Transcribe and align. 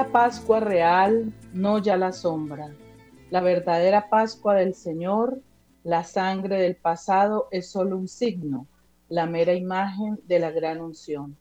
La 0.00 0.10
Pascua 0.10 0.60
real, 0.60 1.30
no 1.52 1.76
ya 1.76 1.98
la 1.98 2.12
sombra. 2.12 2.74
La 3.28 3.42
verdadera 3.42 4.08
Pascua 4.08 4.54
del 4.54 4.74
Señor, 4.74 5.42
la 5.84 6.04
sangre 6.04 6.58
del 6.62 6.74
pasado 6.74 7.48
es 7.50 7.68
solo 7.68 7.98
un 7.98 8.08
signo, 8.08 8.66
la 9.10 9.26
mera 9.26 9.52
imagen 9.52 10.18
de 10.26 10.38
la 10.38 10.52
gran 10.52 10.80
unción. 10.80 11.36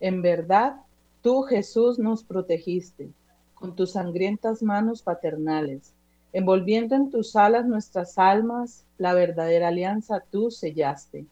En 0.00 0.20
verdad, 0.20 0.82
tú 1.22 1.44
Jesús 1.44 1.98
nos 1.98 2.22
protegiste 2.24 3.10
con 3.54 3.74
tus 3.74 3.92
sangrientas 3.92 4.62
manos 4.62 5.00
paternales, 5.00 5.94
envolviendo 6.34 6.94
en 6.94 7.08
tus 7.08 7.34
alas 7.36 7.64
nuestras 7.64 8.18
almas, 8.18 8.84
la 8.98 9.14
verdadera 9.14 9.68
alianza 9.68 10.22
tú 10.30 10.50
sellaste. 10.50 11.24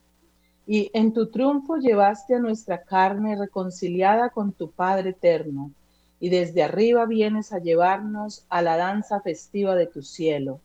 Y 0.67 0.91
en 0.95 1.13
tu 1.13 1.31
triunfo 1.31 1.77
llevaste 1.77 2.37
a 2.37 2.39
nuestra 2.39 2.83
carne 2.83 3.37
reconciliada 3.37 4.31
con 4.31 4.53
tu 4.53 4.71
Padre 4.71 5.11
eterno 5.11 5.73
y 6.21 6.29
desde 6.29 6.63
arriba 6.63 7.07
vienes 7.07 7.53
a 7.53 7.59
llevarnos 7.59 8.45
a 8.51 8.61
la 8.63 8.77
danza 8.77 9.21
festiva 9.23 9.75
de 9.75 9.87
tu 9.87 10.03
cielo. 10.03 10.61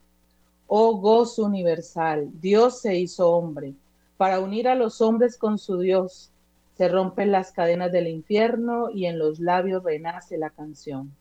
Oh 0.67 0.97
gozo 0.97 1.45
universal, 1.45 2.29
Dios 2.41 2.81
se 2.81 2.97
hizo 2.97 3.31
hombre 3.31 3.73
para 4.17 4.39
unir 4.39 4.67
a 4.67 4.75
los 4.75 5.01
hombres 5.01 5.37
con 5.37 5.57
su 5.57 5.79
Dios. 5.79 6.29
Se 6.77 6.89
rompen 6.89 7.31
las 7.31 7.51
cadenas 7.51 7.91
del 7.91 8.07
infierno 8.07 8.89
y 8.89 9.05
en 9.05 9.17
los 9.17 9.39
labios 9.39 9.83
renace 9.83 10.37
la 10.37 10.49
canción. 10.49 11.11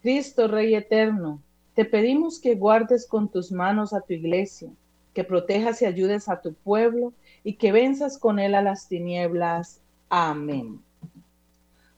Cristo 0.00 0.48
Rey 0.48 0.74
eterno, 0.74 1.40
te 1.74 1.84
pedimos 1.84 2.38
que 2.38 2.54
guardes 2.54 3.06
con 3.06 3.28
tus 3.28 3.52
manos 3.52 3.92
a 3.92 4.00
tu 4.00 4.14
iglesia, 4.14 4.70
que 5.12 5.24
protejas 5.24 5.82
y 5.82 5.84
ayudes 5.84 6.28
a 6.28 6.40
tu 6.40 6.54
pueblo 6.54 7.12
y 7.44 7.54
que 7.54 7.72
venzas 7.72 8.16
con 8.16 8.38
él 8.38 8.54
a 8.54 8.62
las 8.62 8.88
tinieblas. 8.88 9.80
Amén. 10.08 10.80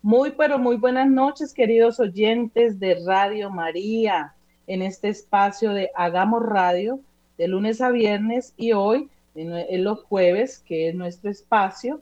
Muy, 0.03 0.31
pero 0.31 0.61
muy 0.61 0.77
buenas 0.77 1.11
noches, 1.11 1.53
queridos 1.53 1.99
oyentes 1.99 2.79
de 2.79 3.03
Radio 3.05 3.51
María, 3.51 4.33
en 4.69 4.81
este 4.81 5.09
espacio 5.09 5.73
de 5.73 5.91
Hagamos 5.97 6.45
Radio, 6.45 7.01
de 7.37 7.49
lunes 7.49 7.81
a 7.81 7.91
viernes 7.91 8.55
y 8.57 8.73
hoy, 8.73 9.11
en, 9.35 9.83
los 9.83 10.05
jueves, 10.05 10.61
que 10.61 10.89
es 10.89 10.95
nuestro 10.95 11.31
espacio. 11.31 12.01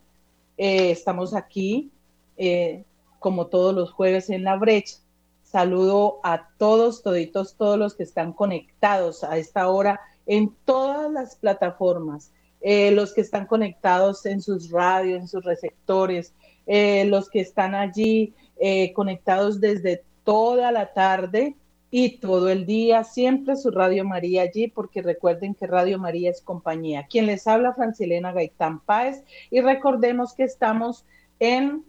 Eh, 0.58 0.90
estamos 0.90 1.34
aquí, 1.34 1.90
eh, 2.36 2.84
como 3.18 3.46
todos 3.46 3.74
los 3.74 3.92
jueves, 3.92 4.28
en 4.28 4.44
la 4.44 4.56
brecha. 4.56 4.96
Saludo 5.42 6.20
a 6.22 6.48
todos, 6.58 7.02
toditos, 7.02 7.54
todos 7.54 7.78
los 7.78 7.94
que 7.94 8.02
están 8.02 8.34
conectados 8.34 9.24
a 9.24 9.38
esta 9.38 9.68
hora 9.68 10.00
en 10.26 10.54
todas 10.66 11.10
las 11.10 11.36
plataformas, 11.36 12.30
eh, 12.60 12.90
los 12.90 13.14
que 13.14 13.22
están 13.22 13.46
conectados 13.46 14.26
en 14.26 14.42
sus 14.42 14.70
radios, 14.70 15.18
en 15.18 15.28
sus 15.28 15.44
receptores, 15.44 16.34
eh, 16.66 17.04
los 17.04 17.30
que 17.30 17.40
están 17.40 17.74
allí 17.74 18.34
eh, 18.58 18.92
conectados 18.92 19.60
desde 19.60 20.02
toda 20.24 20.72
la 20.72 20.92
tarde 20.92 21.54
y 21.90 22.18
todo 22.18 22.48
el 22.48 22.66
día, 22.66 23.04
siempre 23.04 23.56
su 23.56 23.70
Radio 23.70 24.04
María 24.04 24.42
allí, 24.42 24.66
porque 24.66 25.00
recuerden 25.00 25.54
que 25.54 25.68
Radio 25.68 25.98
María 25.98 26.30
es 26.30 26.40
compañía. 26.40 27.06
Quien 27.08 27.26
les 27.26 27.46
habla, 27.46 27.72
Francilena 27.74 28.32
Gaitán 28.32 28.80
Páez, 28.80 29.22
y 29.50 29.60
recordemos 29.60 30.34
que 30.34 30.42
estamos 30.42 31.04
en, 31.38 31.84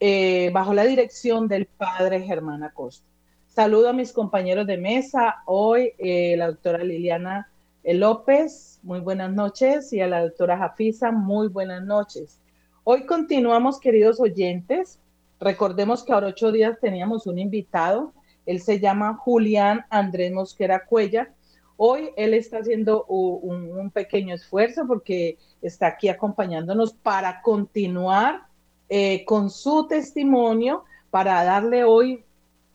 eh, 0.00 0.50
bajo 0.54 0.72
la 0.72 0.84
dirección 0.84 1.48
del 1.48 1.66
Padre 1.66 2.22
Germán 2.22 2.64
Acosta. 2.64 3.06
Saludo 3.48 3.90
a 3.90 3.92
mis 3.92 4.12
compañeros 4.12 4.66
de 4.66 4.78
mesa, 4.78 5.42
hoy 5.44 5.92
la 5.98 6.46
doctora 6.46 6.82
Liliana 6.82 7.50
López, 7.84 8.80
muy 8.82 9.00
buenas 9.00 9.30
noches, 9.30 9.92
y 9.92 10.00
a 10.00 10.06
la 10.06 10.22
doctora 10.22 10.56
Jafisa, 10.56 11.12
muy 11.12 11.48
buenas 11.48 11.84
noches. 11.84 12.38
Hoy 12.84 13.06
continuamos, 13.06 13.78
queridos 13.78 14.18
oyentes. 14.18 14.98
Recordemos 15.38 16.02
que 16.02 16.12
ahora 16.12 16.26
ocho 16.26 16.50
días 16.50 16.80
teníamos 16.80 17.28
un 17.28 17.38
invitado. 17.38 18.12
Él 18.44 18.60
se 18.60 18.80
llama 18.80 19.14
Julián 19.14 19.86
Andrés 19.88 20.32
Mosquera 20.32 20.84
Cuella. 20.84 21.32
Hoy 21.76 22.10
él 22.16 22.34
está 22.34 22.58
haciendo 22.58 23.04
un, 23.04 23.88
pequeño 23.92 24.34
esfuerzo 24.34 24.84
porque 24.88 25.38
está 25.62 25.86
aquí 25.86 26.08
acompañándonos 26.08 26.92
para 26.92 27.40
continuar 27.40 28.46
eh, 28.88 29.24
con 29.26 29.48
su 29.48 29.86
testimonio, 29.86 30.82
para 31.10 31.44
darle 31.44 31.84
hoy, 31.84 32.24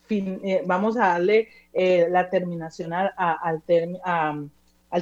eh, 0.08 0.62
vamos 0.64 0.96
a 0.96 1.08
darle 1.08 1.48
eh, 1.74 2.06
la 2.10 2.30
terminación 2.30 2.94
al, 2.94 3.62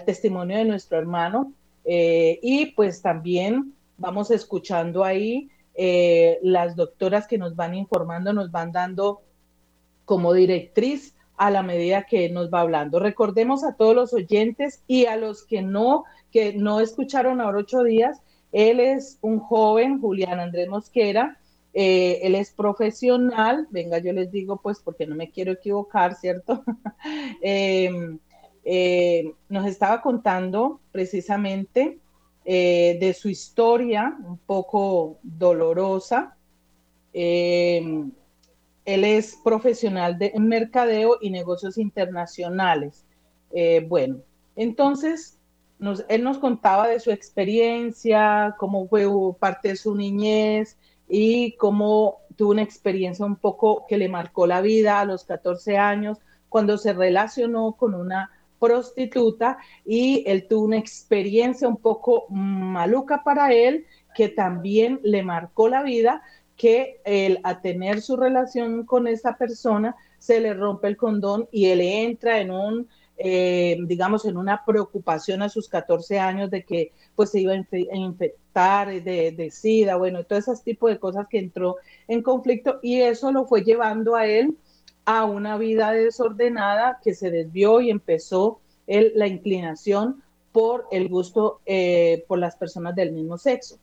testimonio 0.05 0.57
de 0.57 0.65
nuestro 0.65 0.99
hermano 0.99 1.53
y 1.85 2.73
pues 2.75 3.01
también 3.01 3.76
vamos 3.99 4.31
escuchando 4.31 5.05
ahí, 5.05 5.51
eh, 5.75 6.39
las 6.43 6.77
doctoras 6.77 7.27
que 7.27 7.39
nos 7.39 7.55
van 7.57 7.75
informando, 7.75 8.33
nos 8.33 8.51
van 8.51 8.73
dando 8.73 9.23
como 10.05 10.33
directriz 10.33 11.15
a 11.37 11.51
la 11.51 11.63
medida 11.63 12.05
que 12.05 12.31
nos 12.31 12.51
va 12.53 12.61
hablando. 12.61 12.99
Recordemos 12.99 13.65
a 13.65 13.77
todos 13.77 13.95
los 13.95 14.13
oyentes 14.15 14.83
y 14.87 15.07
a 15.07 15.17
los 15.17 15.45
que 15.45 15.63
no, 15.63 16.05
que 16.33 16.55
no 16.55 16.81
escucharon 16.81 17.41
ahora 17.41 17.59
ocho 17.59 17.83
días, 17.83 18.23
él 18.53 18.81
es 18.81 19.19
un 19.21 19.41
joven, 19.41 20.01
Julián 20.01 20.41
Andrés 20.41 20.69
Mosquera, 20.69 21.39
eh, 21.75 22.21
él 22.23 22.35
es 22.35 22.53
profesional, 22.53 23.67
venga, 23.71 23.99
yo 23.99 24.15
les 24.15 24.31
digo 24.31 24.57
pues 24.63 24.81
porque 24.81 25.07
no 25.07 25.15
me 25.15 25.31
quiero 25.31 25.53
equivocar, 25.53 26.15
¿cierto? 26.15 26.65
Em, 27.43 28.19
eh, 28.65 29.35
nos 29.51 29.67
estaba 29.67 30.01
contando 30.01 30.81
precisamente 30.91 31.99
eh, 32.49 32.97
de 33.01 33.13
su 33.13 33.29
historia 33.29 34.17
un 34.25 34.39
poco 34.39 35.19
dolorosa. 35.25 36.37
Eh, 37.13 38.05
él 38.85 39.05
es 39.05 39.37
profesional 39.43 40.17
de 40.17 40.33
mercadeo 40.39 41.19
y 41.21 41.31
negocios 41.31 41.77
internacionales. 41.77 43.05
Eh, 43.51 43.85
bueno, 43.89 44.19
entonces 44.55 45.41
él 46.09 46.23
nos 46.23 46.39
contaba 46.39 46.87
de 46.87 47.01
su 47.01 47.11
experiencia, 47.11 48.55
cómo 48.61 48.87
fue 48.87 49.07
parte 49.41 49.71
de 49.71 49.77
su 49.77 49.97
niñez 49.97 50.79
y 51.09 51.57
cómo 51.57 52.21
tuvo 52.37 52.53
una 52.53 52.63
experiencia 52.63 53.27
un 53.27 53.37
poco 53.37 53.87
que 53.89 53.99
le 53.99 54.09
marcó 54.09 54.47
la 54.47 54.61
vida 54.61 55.01
a 55.01 55.05
los 55.05 55.25
14 55.25 55.79
años 55.79 56.19
cuando 56.49 56.79
se 56.79 56.93
relacionó 56.93 57.73
con 57.73 57.93
una 57.93 58.31
prostituta 58.59 59.59
y 59.85 60.25
él 60.27 60.47
tuvo 60.49 60.65
una 60.65 60.79
experiencia 60.79 61.69
un 61.69 61.77
poco 61.77 62.27
maluca 62.31 63.23
para 63.23 63.53
él 63.53 63.87
que 64.15 64.29
también 64.29 64.99
le 65.03 65.23
marcó 65.23 65.69
la 65.69 65.83
vida, 65.83 66.23
que 66.57 67.01
él 67.05 67.39
a 67.45 67.61
tener 67.61 68.01
su 68.01 68.17
relación 68.17 68.87
con 68.87 69.07
esa 69.07 69.37
persona 69.37 69.95
se 70.19 70.41
le 70.41 70.55
rompe 70.55 70.89
el 70.89 70.97
condón 70.97 71.49
y 71.53 71.67
él 71.67 71.83
entra 71.83 72.41
en 72.41 72.51
un, 72.51 72.89
eh, 73.19 73.77
digamos, 73.83 74.25
en 74.25 74.39
una 74.39 74.65
preocupación 74.65 75.43
a 75.43 75.51
sus 75.51 75.69
14 75.69 76.19
años 76.19 76.51
de 76.51 76.65
que 76.65 76.93
pues 77.15 77.31
se 77.31 77.41
iba 77.41 77.53
a 77.53 77.97
infectar 77.97 79.03
de, 79.03 79.33
de 79.33 79.51
SIDA, 79.51 79.97
bueno, 79.97 80.25
todo 80.25 80.39
ese 80.39 80.53
tipo 80.65 80.89
de 80.89 80.99
cosas 80.99 81.27
que 81.29 81.39
entró 81.39 81.77
en 82.09 82.23
conflicto 82.23 82.81
y 82.83 83.03
eso 83.03 83.31
lo 83.33 83.45
fue 83.45 83.63
llevando 83.63 84.17
a 84.17 84.27
él 84.27 84.57
a 85.07 85.25
una 85.25 85.57
vida 85.57 85.93
desordenada 85.93 86.99
que 87.03 87.15
se 87.15 87.31
desvió 87.31 87.81
y 87.81 87.91
empezó 87.91 88.61
la 88.87 89.27
inclinación 89.27 90.23
por 90.53 90.87
el 90.91 91.09
gusto 91.09 91.61
eh, 91.65 92.25
por 92.29 92.39
las 92.39 92.57
personas 92.57 92.95
del 92.95 93.13
mismo 93.13 93.39
sexo. 93.39 93.79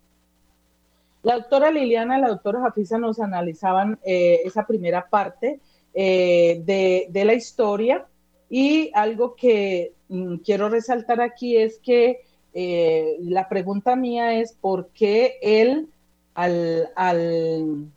La 1.23 1.35
doctora 1.35 1.71
Liliana 1.71 2.17
y 2.17 2.21
la 2.21 2.27
doctora 2.27 2.61
Jafisa 2.61 2.97
nos 2.97 3.19
analizaban 3.19 3.97
eh, 4.05 4.41
esa 4.43 4.67
primera 4.67 5.07
parte 5.09 5.59
eh, 5.93 6.61
de, 6.65 7.25
la 7.25 7.33
historia 7.33 8.05
y 8.49 8.91
algo 8.93 9.35
que 9.35 9.93
mm, 10.09 10.37
quiero 10.37 10.67
resaltar 10.67 11.21
aquí 11.21 11.57
es 11.57 11.79
que 11.79 12.19
la 12.55 13.49
pregunta 13.49 13.95
mía 13.95 14.39
es 14.39 14.53
por 14.53 14.89
qué 14.89 15.39
él 15.41 15.87
al, 16.35 16.91
al 16.95 17.87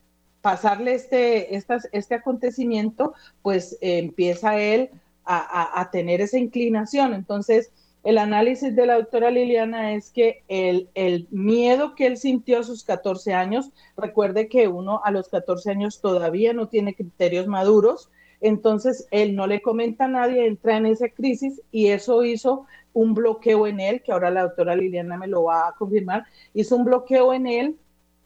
pasarle 0.46 0.94
este, 0.94 1.56
este 1.90 2.14
acontecimiento, 2.14 3.14
pues 3.42 3.76
empieza 3.80 4.60
él 4.60 4.90
a, 5.24 5.88
tener 5.90 6.20
esa 6.20 6.38
inclinación. 6.38 7.14
Entonces, 7.14 7.72
el 8.04 8.16
análisis 8.16 8.76
de 8.76 8.86
la 8.86 8.94
doctora 8.94 9.32
Liliana 9.32 9.94
es 9.94 10.12
que 10.12 10.44
el, 10.46 10.88
el, 10.94 11.26
miedo 11.32 11.96
que 11.96 12.06
él 12.06 12.16
sintió 12.16 12.60
a 12.60 12.62
sus 12.62 12.84
14 12.84 13.34
años, 13.34 13.72
recuerde 13.96 14.46
que 14.46 14.68
uno 14.68 15.00
a 15.02 15.10
los 15.10 15.28
14 15.30 15.68
años 15.72 16.00
todavía 16.00 16.52
no 16.52 16.68
tiene 16.68 16.94
criterios 16.94 17.48
maduros, 17.48 18.08
entonces 18.40 19.08
él 19.10 19.34
no 19.34 19.48
le 19.48 19.60
comenta 19.60 20.04
a 20.04 20.08
nadie, 20.08 20.46
entra 20.46 20.76
en 20.76 20.86
esa 20.86 21.08
crisis 21.08 21.60
y 21.72 21.88
eso 21.88 22.22
hizo 22.22 22.66
un 22.92 23.14
bloqueo 23.14 23.66
en 23.66 23.80
él, 23.80 24.00
que 24.00 24.12
ahora 24.12 24.30
la 24.30 24.42
doctora 24.42 24.76
Liliana 24.76 25.16
me 25.16 25.26
lo 25.26 25.42
va 25.42 25.66
a 25.66 25.72
confirmar, 25.72 26.24
hizo 26.54 26.76
un 26.76 26.84
bloqueo 26.84 27.34
en 27.34 27.48
él 27.48 27.76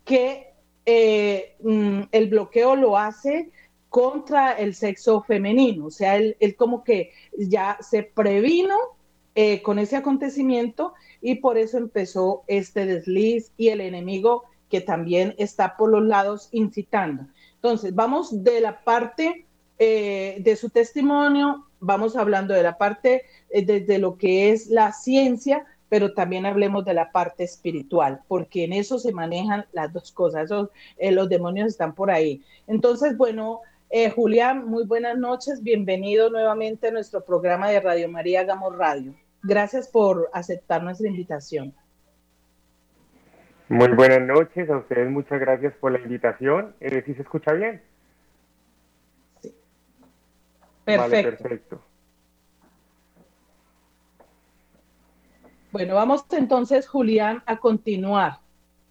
que 0.05 0.50
eh, 0.93 1.55
mm, 1.63 2.09
el 2.11 2.29
bloqueo 2.29 2.75
lo 2.75 2.99
hace 2.99 3.51
contra 3.89 4.53
el 4.55 4.75
sexo 4.75 5.23
femenino, 5.23 5.87
o 5.87 5.91
sea, 5.91 6.17
él, 6.17 6.37
como 6.57 6.83
que 6.83 7.13
ya 7.39 7.79
se 7.81 8.03
previno 8.03 8.75
eh, 9.37 9.63
con 9.63 9.79
ese 9.79 9.95
acontecimiento 9.95 10.95
y 11.21 11.37
por 11.37 11.59
eso 11.59 11.79
empezó 11.79 12.43
este 12.49 12.87
desliz 12.87 13.53
y 13.57 13.69
el 13.69 13.81
enemigo 13.81 14.43
que 14.69 14.81
también 14.81 15.37
está 15.39 15.77
por 15.77 15.91
los 15.91 16.03
lados 16.03 16.49
incitando. 16.51 17.27
Entonces, 17.55 17.95
vamos 17.95 18.43
de 18.43 18.61
la 18.61 18.83
parte 18.83 19.47
eh, 19.79 20.39
de 20.41 20.57
su 20.57 20.71
testimonio, 20.71 21.67
vamos 21.79 22.17
hablando 22.17 22.53
de 22.53 22.65
la 22.65 22.79
parte 22.79 23.23
desde 23.49 23.81
de 23.81 23.99
lo 23.99 24.17
que 24.17 24.51
es 24.51 24.67
la 24.67 24.93
ciencia, 24.93 25.65
pero 25.91 26.15
también 26.15 26.47
hablemos 26.47 26.85
de 26.85 26.95
la 26.95 27.13
parte 27.13 27.45
espiritual, 27.45 28.21
porque 28.29 28.65
en 28.65 28.73
eso 28.73 28.99
se 28.99 29.13
manejan 29.13 29.67
las 29.73 29.93
dos 29.93 30.13
cosas, 30.13 30.49
eh, 30.97 31.11
los 31.11 31.29
demonios 31.29 31.69
están 31.69 31.95
por 31.95 32.11
ahí. 32.11 32.43
Entonces, 32.67 33.17
bueno, 33.19 33.61
eh, 33.91 34.09
Julián, 34.09 34.67
muy 34.67 34.85
buenas 34.85 35.19
noches, 35.19 35.63
bienvenido 35.63 36.31
nuevamente 36.31 36.89
a 36.89 36.93
nuestro 36.93 37.25
programa 37.25 37.69
de 37.69 37.81
Radio 37.81 38.09
María 38.09 38.41
Hagamos 38.41 38.79
Radio. 38.79 39.15
Gracias 39.43 39.89
por 39.89 40.31
aceptar 40.33 40.83
nuestra 40.83 41.09
invitación. 41.09 41.75
Muy 43.69 43.89
buenas 43.89 44.23
noches, 44.23 44.71
a 44.71 44.79
ustedes 44.79 45.11
muchas 45.11 45.41
gracias 45.41 45.75
por 45.75 45.91
la 45.91 45.99
invitación. 45.99 46.75
Eh, 46.81 47.03
¿Sí 47.05 47.15
se 47.15 47.23
escucha 47.23 47.53
bien? 47.53 47.83
Sí. 49.43 49.55
Perfecto. 50.85 51.31
perfecto. 51.31 51.90
Bueno, 55.73 55.95
vamos 55.95 56.25
entonces, 56.33 56.89
Julián, 56.89 57.45
a 57.47 57.59
continuar, 57.59 58.41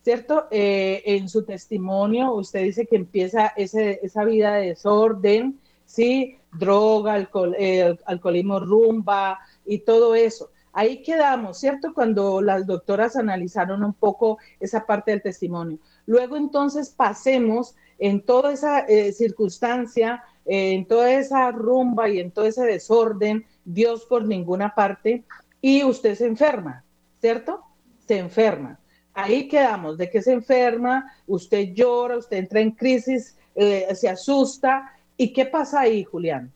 ¿cierto? 0.02 0.48
Eh, 0.50 1.04
en 1.06 1.28
su 1.28 1.44
testimonio, 1.44 2.32
usted 2.32 2.64
dice 2.64 2.86
que 2.86 2.96
empieza 2.96 3.48
ese, 3.58 4.00
esa 4.02 4.24
vida 4.24 4.54
de 4.54 4.68
desorden, 4.68 5.60
¿sí? 5.86 6.38
Droga, 6.54 7.16
alcohol, 7.16 7.54
eh, 7.60 7.98
alcoholismo, 8.06 8.62
rumba 8.62 9.40
y 9.66 9.80
todo 9.80 10.16
eso. 10.16 10.52
Ahí 10.72 11.04
quedamos, 11.04 11.60
¿cierto? 11.60 11.94
Cuando 11.94 12.42
las 12.42 12.66
doctoras 12.66 13.18
analizaron 13.18 13.84
un 13.84 13.94
poco 13.94 14.38
esa 14.62 14.86
parte 14.86 15.12
del 15.12 15.22
testimonio. 15.22 15.80
Luego 16.06 16.38
entonces 16.38 16.92
pasemos 16.92 17.76
en 17.98 18.22
toda 18.22 18.54
esa 18.54 18.80
eh, 18.88 19.12
circunstancia, 19.12 20.24
en 20.46 20.86
toda 20.86 21.12
esa 21.12 21.52
rumba 21.52 22.08
y 22.08 22.20
en 22.20 22.32
todo 22.32 22.46
ese 22.46 22.64
desorden, 22.64 23.46
Dios 23.66 24.06
por 24.06 24.26
ninguna 24.26 24.74
parte, 24.74 25.26
y 25.62 25.84
usted 25.84 26.16
se 26.16 26.26
enferma, 26.26 26.84
¿cierto? 27.20 27.64
Se 28.00 28.18
enferma. 28.18 28.80
Ahí 29.14 29.48
quedamos, 29.48 29.98
de 29.98 30.10
que 30.10 30.22
se 30.22 30.32
enferma, 30.32 31.12
usted 31.28 31.74
llora, 31.74 32.18
usted 32.18 32.38
entra 32.38 32.62
en 32.62 32.72
crisis, 32.72 33.38
eh, 33.56 33.94
se 33.94 34.08
asusta. 34.08 34.94
¿Y 35.18 35.34
qué 35.34 35.46
pasa 35.46 35.82
ahí, 35.82 36.04
Julián? 36.04 36.52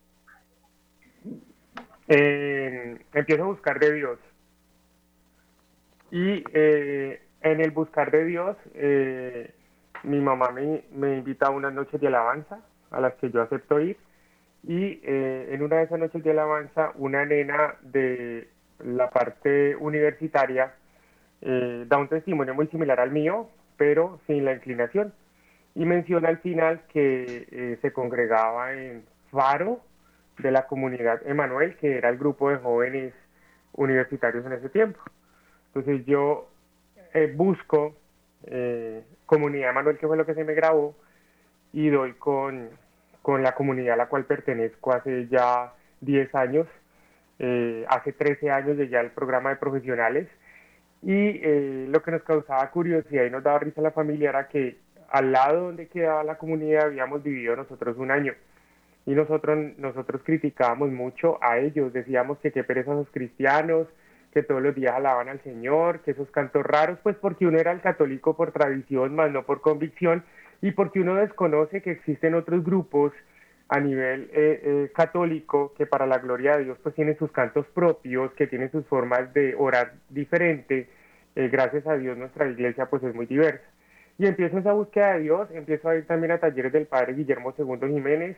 Eh, 2.07 2.97
empiezo 3.13 3.43
a 3.43 3.47
buscar 3.47 3.79
de 3.79 3.93
Dios. 3.93 4.19
Y 6.11 6.43
eh, 6.53 7.21
en 7.41 7.59
el 7.59 7.71
buscar 7.71 8.11
de 8.11 8.25
Dios, 8.25 8.55
mi 10.03 10.19
mamá 10.21 10.51
me, 10.51 10.83
me, 10.91 11.17
invita 11.17 11.47
a 11.47 11.49
unas 11.49 11.73
noches 11.73 11.99
de 11.99 12.07
alabanza 12.07 12.61
a 12.91 13.01
las 13.01 13.15
que 13.15 13.31
yo 13.31 13.41
acepto 13.41 13.81
ir. 13.81 13.97
Y 14.65 15.01
en 15.03 15.61
una 15.61 15.77
de 15.77 15.83
esas 15.83 15.99
noches 15.99 16.23
de 16.23 16.31
alabanza, 16.31 16.93
una 16.95 17.25
nena 17.25 17.75
de 17.81 18.47
la 18.83 19.09
parte 19.09 19.75
universitaria 19.75 20.73
eh, 21.41 21.85
da 21.87 21.97
un 21.97 22.07
testimonio 22.07 22.53
muy 22.53 22.67
similar 22.67 22.99
al 22.99 23.11
mío, 23.11 23.49
pero 23.77 24.19
sin 24.27 24.45
la 24.45 24.53
inclinación. 24.53 25.13
Y 25.75 25.85
menciona 25.85 26.29
al 26.29 26.37
final 26.39 26.81
que 26.89 27.47
eh, 27.51 27.77
se 27.81 27.91
congregaba 27.91 28.73
en 28.73 29.03
Faro 29.31 29.81
de 30.37 30.51
la 30.51 30.67
comunidad 30.67 31.25
Emanuel, 31.25 31.75
que 31.77 31.97
era 31.97 32.09
el 32.09 32.17
grupo 32.17 32.49
de 32.49 32.57
jóvenes 32.57 33.13
universitarios 33.73 34.45
en 34.45 34.53
ese 34.53 34.69
tiempo. 34.69 34.99
Entonces 35.67 36.05
yo 36.05 36.49
eh, 37.13 37.31
busco 37.35 37.95
comunidad 39.25 39.69
Emanuel, 39.69 39.97
que 39.97 40.05
fue 40.05 40.17
lo 40.17 40.25
que 40.25 40.33
se 40.33 40.43
me 40.43 40.53
grabó, 40.53 40.95
y 41.71 41.89
doy 41.89 42.13
con, 42.13 42.69
con 43.21 43.41
la 43.41 43.55
comunidad 43.55 43.93
a 43.93 43.97
la 43.97 44.07
cual 44.07 44.25
pertenezco 44.25 44.91
hace 44.91 45.27
ya 45.29 45.73
10 46.01 46.35
años 46.35 46.67
eh, 47.39 47.85
hace 47.89 48.13
13 48.13 48.51
años 48.51 48.77
llegué 48.77 48.97
al 48.97 49.11
programa 49.11 49.49
de 49.49 49.55
profesionales. 49.57 50.27
Y 51.01 51.13
eh, 51.13 51.87
lo 51.89 52.01
que 52.01 52.11
nos 52.11 52.23
causaba 52.23 52.69
curiosidad 52.71 53.25
y 53.25 53.29
nos 53.29 53.43
daba 53.43 53.59
risa 53.59 53.81
a 53.81 53.83
la 53.83 53.91
familia 53.91 54.29
era 54.29 54.47
que 54.47 54.77
al 55.09 55.31
lado 55.31 55.65
donde 55.65 55.87
quedaba 55.87 56.23
la 56.23 56.37
comunidad 56.37 56.85
habíamos 56.85 57.21
vivido 57.23 57.55
nosotros 57.55 57.97
un 57.97 58.11
año. 58.11 58.33
Y 59.05 59.11
nosotros, 59.11 59.77
nosotros 59.77 60.21
criticábamos 60.23 60.91
mucho 60.91 61.37
a 61.43 61.57
ellos, 61.59 61.91
decíamos 61.91 62.39
que 62.39 62.51
qué 62.51 62.63
pereza 62.63 62.93
esos 62.93 63.09
cristianos, 63.11 63.87
que 64.31 64.43
todos 64.43 64.61
los 64.61 64.73
días 64.73 64.95
alaban 64.95 65.27
al 65.29 65.41
Señor, 65.43 65.99
que 66.01 66.11
esos 66.11 66.31
cantos 66.31 66.63
raros, 66.65 66.97
pues 67.03 67.15
porque 67.17 67.45
uno 67.45 67.59
era 67.59 67.71
el 67.71 67.81
católico 67.81 68.35
por 68.35 68.51
tradición, 68.51 69.13
más 69.13 69.29
no 69.29 69.43
por 69.43 69.61
convicción, 69.61 70.23
y 70.61 70.71
porque 70.71 71.01
uno 71.01 71.15
desconoce 71.15 71.81
que 71.81 71.91
existen 71.91 72.33
otros 72.33 72.63
grupos 72.63 73.11
a 73.69 73.79
nivel 73.79 74.29
eh, 74.33 74.61
eh, 74.63 74.91
católico 74.93 75.73
que 75.77 75.85
para 75.85 76.05
la 76.05 76.19
gloria 76.19 76.57
de 76.57 76.65
Dios 76.65 76.77
pues 76.83 76.93
tiene 76.95 77.15
sus 77.15 77.31
cantos 77.31 77.65
propios, 77.67 78.31
que 78.33 78.47
tiene 78.47 78.69
sus 78.69 78.85
formas 78.85 79.33
de 79.33 79.55
orar 79.55 79.93
diferente. 80.09 80.89
Eh, 81.35 81.49
gracias 81.49 81.87
a 81.87 81.95
Dios 81.95 82.17
nuestra 82.17 82.47
iglesia 82.47 82.87
pues 82.87 83.03
es 83.03 83.15
muy 83.15 83.25
diversa. 83.25 83.63
Y 84.17 84.27
empiezo 84.27 84.59
esa 84.59 84.73
búsqueda 84.73 85.13
de 85.13 85.21
Dios, 85.21 85.49
empiezo 85.51 85.89
a 85.89 85.95
ir 85.95 86.05
también 86.05 86.31
a 86.31 86.37
talleres 86.37 86.71
del 86.71 86.85
Padre 86.85 87.13
Guillermo 87.13 87.53
II 87.57 87.91
Jiménez, 87.91 88.37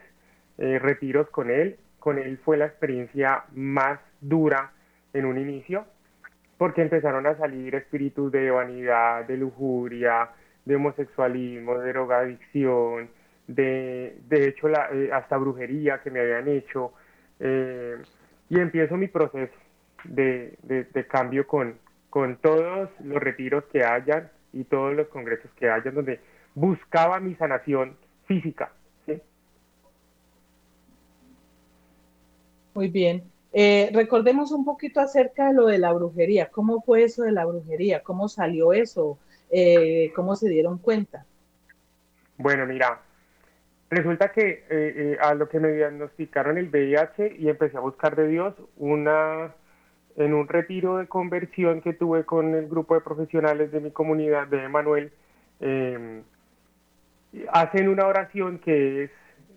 retiros 0.57 1.29
con 1.31 1.51
él. 1.51 1.77
Con 1.99 2.17
él 2.17 2.37
fue 2.45 2.55
la 2.55 2.67
experiencia 2.67 3.43
más 3.53 3.99
dura 4.21 4.71
en 5.11 5.25
un 5.25 5.37
inicio, 5.37 5.85
porque 6.57 6.81
empezaron 6.81 7.27
a 7.27 7.35
salir 7.35 7.75
espíritus 7.75 8.31
de 8.31 8.51
vanidad, 8.51 9.25
de 9.25 9.35
lujuria, 9.35 10.29
de 10.63 10.75
homosexualismo, 10.77 11.77
de 11.79 11.91
drogadicción, 11.91 13.09
de, 13.47 14.17
de 14.27 14.47
hecho 14.47 14.67
la, 14.67 14.89
eh, 14.91 15.09
hasta 15.13 15.37
brujería 15.37 16.01
que 16.01 16.11
me 16.11 16.19
habían 16.19 16.47
hecho, 16.47 16.93
eh, 17.39 17.97
y 18.49 18.59
empiezo 18.59 18.97
mi 18.97 19.07
proceso 19.07 19.53
de, 20.03 20.57
de, 20.63 21.07
cambio 21.07 21.47
con, 21.47 21.77
con 22.09 22.37
todos 22.37 22.89
los 23.03 23.21
retiros 23.21 23.65
que 23.65 23.83
hayan 23.83 24.29
y 24.53 24.63
todos 24.63 24.95
los 24.95 25.07
congresos 25.07 25.49
que 25.57 25.69
hayan 25.69 25.95
donde 25.95 26.19
buscaba 26.53 27.19
mi 27.19 27.35
sanación 27.35 27.97
física. 28.25 28.71
Muy 32.73 32.89
bien. 32.89 33.23
Eh, 33.53 33.89
recordemos 33.93 34.51
un 34.51 34.65
poquito 34.65 34.99
acerca 34.99 35.47
de 35.47 35.53
lo 35.53 35.67
de 35.67 35.77
la 35.77 35.93
brujería. 35.93 36.49
¿Cómo 36.49 36.81
fue 36.81 37.03
eso 37.03 37.23
de 37.23 37.31
la 37.31 37.45
brujería? 37.45 38.03
¿Cómo 38.03 38.27
salió 38.27 38.73
eso? 38.73 39.17
¿Cómo 40.13 40.35
se 40.35 40.49
dieron 40.49 40.77
cuenta? 40.77 41.25
Bueno, 42.37 42.65
mira, 42.65 43.01
Resulta 43.89 44.31
que 44.31 44.49
eh, 44.49 44.65
eh, 44.69 45.17
a 45.21 45.33
lo 45.35 45.47
que 45.47 45.59
me 45.59 45.71
diagnosticaron 45.71 46.57
el 46.57 46.69
VIH 46.69 47.35
y 47.37 47.49
empecé 47.49 47.77
a 47.77 47.81
buscar 47.81 48.15
de 48.15 48.27
Dios 48.27 48.55
una 48.77 49.53
en 50.17 50.33
un 50.33 50.47
retiro 50.47 50.97
de 50.97 51.07
conversión 51.07 51.81
que 51.81 51.93
tuve 51.93 52.23
con 52.23 52.55
el 52.55 52.67
grupo 52.67 52.95
de 52.95 53.01
profesionales 53.01 53.71
de 53.71 53.81
mi 53.81 53.91
comunidad 53.91 54.47
de 54.47 54.63
Emanuel, 54.63 55.11
em, 55.59 56.23
hacen 57.51 57.89
una 57.89 58.07
oración 58.07 58.59
que 58.59 59.03
es 59.03 59.11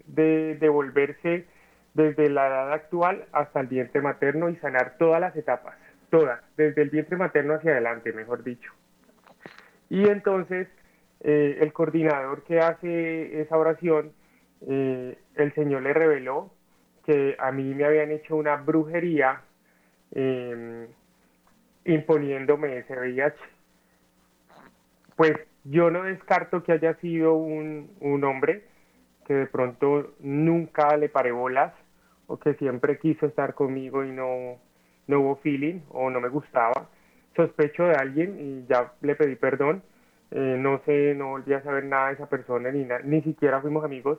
de 0.06 0.56
devolverse 0.56 1.46
desde 1.94 2.28
la 2.28 2.48
edad 2.48 2.72
actual 2.72 3.26
hasta 3.32 3.60
el 3.60 3.68
vientre 3.68 4.00
materno 4.00 4.48
y 4.50 4.56
sanar 4.56 4.96
todas 4.98 5.20
las 5.20 5.36
etapas, 5.36 5.76
todas, 6.10 6.40
desde 6.56 6.82
el 6.82 6.90
vientre 6.90 7.16
materno 7.16 7.54
hacia 7.54 7.72
adelante, 7.72 8.12
mejor 8.12 8.42
dicho. 8.42 8.72
Y 9.90 10.08
entonces 10.08 10.68
eh, 11.20 11.58
el 11.60 11.72
coordinador 11.72 12.44
que 12.44 12.60
hace 12.60 13.40
esa 13.40 13.56
oración 13.56 14.12
eh, 14.66 15.18
el 15.34 15.54
Señor 15.54 15.82
le 15.82 15.92
reveló 15.92 16.50
que 17.04 17.36
a 17.38 17.52
mí 17.52 17.74
me 17.74 17.84
habían 17.84 18.10
hecho 18.10 18.36
una 18.36 18.56
brujería 18.56 19.40
em, 20.12 20.86
imponiéndome 21.84 22.78
ese 22.78 22.94
VIH. 22.98 23.36
Pues 25.16 25.32
yo 25.64 25.90
no 25.90 26.02
descarto 26.02 26.62
que 26.62 26.72
haya 26.72 26.94
sido 26.94 27.34
un, 27.34 27.90
un 28.00 28.24
hombre 28.24 28.64
que 29.26 29.34
de 29.34 29.46
pronto 29.46 30.14
nunca 30.20 30.96
le 30.96 31.08
paré 31.08 31.32
bolas 31.32 31.72
o 32.26 32.38
que 32.38 32.54
siempre 32.54 32.98
quiso 32.98 33.26
estar 33.26 33.54
conmigo 33.54 34.04
y 34.04 34.10
no, 34.10 34.58
no 35.06 35.20
hubo 35.20 35.36
feeling 35.36 35.80
o 35.90 36.10
no 36.10 36.20
me 36.20 36.28
gustaba. 36.28 36.88
Sospecho 37.34 37.84
de 37.84 37.94
alguien 37.94 38.36
y 38.38 38.66
ya 38.68 38.92
le 39.00 39.14
pedí 39.14 39.36
perdón. 39.36 39.82
Eh, 40.30 40.56
no 40.58 40.80
sé, 40.84 41.14
no 41.14 41.30
volví 41.30 41.54
a 41.54 41.62
saber 41.62 41.84
nada 41.84 42.08
de 42.08 42.14
esa 42.14 42.28
persona 42.28 42.70
ni, 42.70 42.86
ni 43.04 43.22
siquiera 43.22 43.60
fuimos 43.62 43.84
amigos 43.84 44.18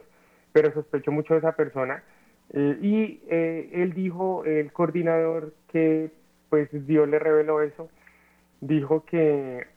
pero 0.52 0.74
sospecho 0.74 1.12
mucho 1.12 1.34
de 1.34 1.40
esa 1.40 1.54
persona. 1.54 2.04
Eh, 2.52 2.78
y 2.82 3.22
eh, 3.30 3.70
él 3.74 3.94
dijo, 3.94 4.44
el 4.46 4.72
coordinador, 4.72 5.54
que 5.72 6.12
pues 6.50 6.70
Dios 6.88 7.08
le 7.08 7.20
reveló 7.20 7.62
eso, 7.62 7.90
dijo 8.60 9.06
que 9.06 9.68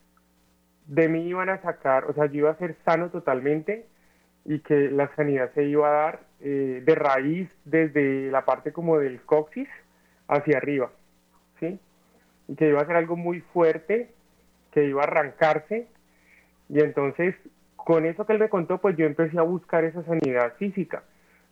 de 0.86 1.08
mí 1.08 1.28
iban 1.28 1.50
a 1.50 1.60
sacar, 1.60 2.04
o 2.06 2.14
sea, 2.14 2.26
yo 2.26 2.38
iba 2.38 2.50
a 2.50 2.56
ser 2.56 2.76
sano 2.84 3.10
totalmente 3.10 3.86
y 4.44 4.60
que 4.60 4.90
la 4.90 5.14
sanidad 5.14 5.52
se 5.54 5.64
iba 5.64 5.88
a 5.88 6.02
dar 6.02 6.20
eh, 6.40 6.82
de 6.84 6.94
raíz 6.94 7.54
desde 7.64 8.30
la 8.30 8.44
parte 8.44 8.72
como 8.72 8.98
del 8.98 9.20
coxis 9.22 9.68
hacia 10.28 10.56
arriba, 10.56 10.90
¿sí? 11.60 11.78
Y 12.48 12.56
que 12.56 12.68
iba 12.68 12.80
a 12.80 12.86
ser 12.86 12.96
algo 12.96 13.16
muy 13.16 13.40
fuerte, 13.40 14.10
que 14.72 14.84
iba 14.86 15.02
a 15.02 15.04
arrancarse 15.04 15.86
y 16.72 16.80
entonces 16.80 17.34
con 17.76 18.06
eso 18.06 18.24
que 18.24 18.32
él 18.32 18.38
me 18.38 18.48
contó, 18.48 18.78
pues 18.78 18.96
yo 18.96 19.04
empecé 19.04 19.38
a 19.38 19.42
buscar 19.42 19.84
esa 19.84 20.02
sanidad 20.04 20.54
física, 20.54 21.02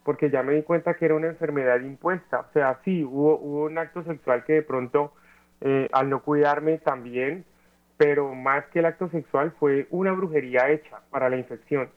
porque 0.03 0.31
ya 0.31 0.43
me 0.43 0.55
di 0.55 0.63
cuenta 0.63 0.95
que 0.95 1.05
era 1.05 1.15
una 1.15 1.27
enfermedad 1.27 1.81
impuesta. 1.81 2.41
O 2.41 2.53
sea, 2.55 2.81
sí, 2.85 3.05
hubo, 3.05 3.39
hubo 3.39 3.65
un 3.65 3.77
acto 3.77 4.03
sexual 4.05 4.45
que 4.45 4.55
de 4.55 4.63
pronto, 4.63 5.13
eh, 5.61 5.89
al 5.93 6.09
no 6.09 6.23
cuidarme 6.23 6.79
también, 6.79 7.45
pero 7.99 8.35
más 8.35 8.65
que 8.67 8.79
el 8.79 8.87
acto 8.87 9.11
sexual 9.11 9.53
fue 9.59 9.87
una 9.91 10.13
brujería 10.13 10.71
hecha 10.71 11.03
para 11.11 11.29
la 11.29 11.37
infección. 11.37 11.91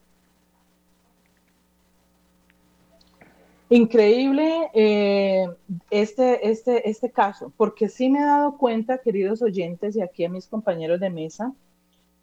Increíble 3.69 4.69
eh, 4.73 5.47
este, 5.89 6.49
este, 6.49 6.89
este 6.89 7.09
caso, 7.09 7.53
porque 7.55 7.87
sí 7.87 8.09
me 8.09 8.19
he 8.19 8.25
dado 8.25 8.57
cuenta, 8.57 8.97
queridos 8.97 9.41
oyentes, 9.41 9.95
y 9.95 10.01
aquí 10.01 10.25
a 10.25 10.29
mis 10.29 10.47
compañeros 10.47 10.99
de 10.99 11.09
mesa, 11.09 11.53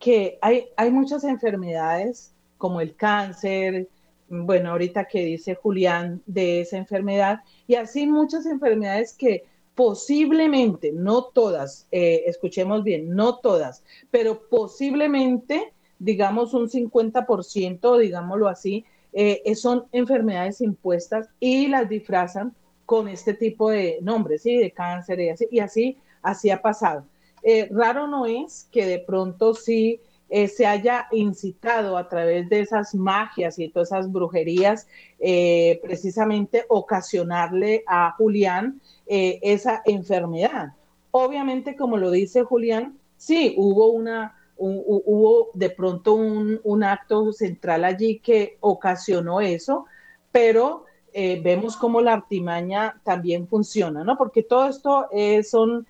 que 0.00 0.38
hay, 0.40 0.70
hay 0.76 0.90
muchas 0.90 1.22
enfermedades 1.22 2.32
como 2.58 2.80
el 2.80 2.96
cáncer, 2.96 3.88
bueno, 4.28 4.70
ahorita 4.70 5.06
que 5.06 5.24
dice 5.24 5.54
Julián 5.54 6.22
de 6.26 6.62
esa 6.62 6.78
enfermedad, 6.78 7.40
y 7.66 7.74
así 7.74 8.06
muchas 8.06 8.46
enfermedades 8.46 9.12
que 9.12 9.44
posiblemente, 9.74 10.92
no 10.92 11.24
todas, 11.24 11.86
eh, 11.92 12.24
escuchemos 12.26 12.82
bien, 12.82 13.14
no 13.14 13.36
todas, 13.36 13.84
pero 14.10 14.48
posiblemente, 14.48 15.72
digamos 15.98 16.54
un 16.54 16.68
50%, 16.68 17.98
digámoslo 17.98 18.48
así, 18.48 18.84
eh, 19.12 19.54
son 19.54 19.84
enfermedades 19.92 20.60
impuestas 20.60 21.28
y 21.40 21.66
las 21.66 21.88
disfrazan 21.88 22.54
con 22.86 23.08
este 23.08 23.34
tipo 23.34 23.70
de 23.70 23.98
nombres, 24.02 24.42
¿sí? 24.42 24.56
De 24.56 24.70
cáncer 24.70 25.20
y 25.20 25.28
así, 25.30 25.48
y 25.50 25.60
así, 25.60 25.98
así 26.22 26.50
ha 26.50 26.62
pasado. 26.62 27.04
Eh, 27.42 27.68
raro 27.70 28.06
no 28.06 28.26
es 28.26 28.68
que 28.70 28.86
de 28.86 28.98
pronto 28.98 29.54
sí 29.54 30.00
eh, 30.28 30.48
se 30.48 30.66
haya 30.66 31.08
incitado 31.10 31.96
a 31.96 32.08
través 32.08 32.48
de 32.48 32.60
esas 32.60 32.94
magias 32.94 33.58
y 33.58 33.68
todas 33.68 33.88
esas 33.88 34.12
brujerías, 34.12 34.86
eh, 35.18 35.80
precisamente 35.82 36.64
ocasionarle 36.68 37.82
a 37.86 38.12
Julián 38.12 38.80
esa 39.06 39.82
enfermedad. 39.86 40.74
Obviamente, 41.10 41.74
como 41.74 41.96
lo 41.96 42.12
dice 42.12 42.44
Julián, 42.44 42.96
sí, 43.16 43.54
hubo 43.58 43.88
una, 43.88 44.36
hubo 44.56 45.48
de 45.54 45.70
pronto 45.70 46.14
un, 46.14 46.84
acto 46.84 47.32
central 47.32 47.84
allí 47.84 48.20
que 48.20 48.56
ocasionó 48.60 49.40
eso, 49.40 49.86
pero 50.30 50.84
vemos 51.12 51.76
cómo 51.76 52.00
la 52.00 52.12
artimaña 52.12 53.00
también 53.02 53.48
funciona, 53.48 54.04
¿no? 54.04 54.16
Porque 54.16 54.44
todo 54.44 54.68
esto 54.68 55.08
son 55.42 55.88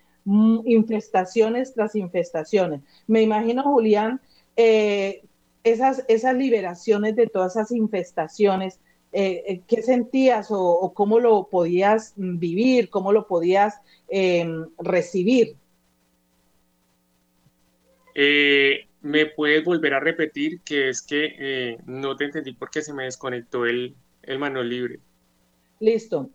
infestaciones 0.65 1.75
tras 1.75 1.95
infestaciones. 1.95 2.83
Me 3.07 3.23
imagino, 3.23 3.63
Julián, 3.63 4.21
eh, 4.57 5.23
esas, 5.65 6.05
esas 6.09 6.37
liberaciones 6.37 7.17
de 7.17 7.27
todas 7.27 7.57
esas 7.57 7.73
infestaciones, 7.73 8.79
eh, 9.13 9.43
eh, 9.47 9.61
¿qué 9.67 9.83
sentías 9.83 10.49
o, 10.51 10.93
cómo 10.95 11.19
lo 11.19 11.49
podías 11.51 12.15
vivir, 12.17 12.91
cómo 12.91 13.13
lo 13.13 13.27
podías 13.27 13.81
em, 14.09 14.67
recibir? 14.79 15.57
¿Me 19.03 19.27
puedes 19.27 19.65
volver 19.65 19.95
a 19.95 20.01
repetir 20.01 20.61
que 20.61 20.91
es 20.91 21.01
que 21.01 21.79
no 21.87 22.17
te 22.17 22.27
entendí 22.27 22.53
porque 22.53 22.83
se 22.83 22.93
me 22.93 23.05
desconectó 23.05 23.65
el, 23.65 23.95
el 24.23 24.39
manual 24.39 24.69
libre? 24.69 25.01
Listo 25.81 26.29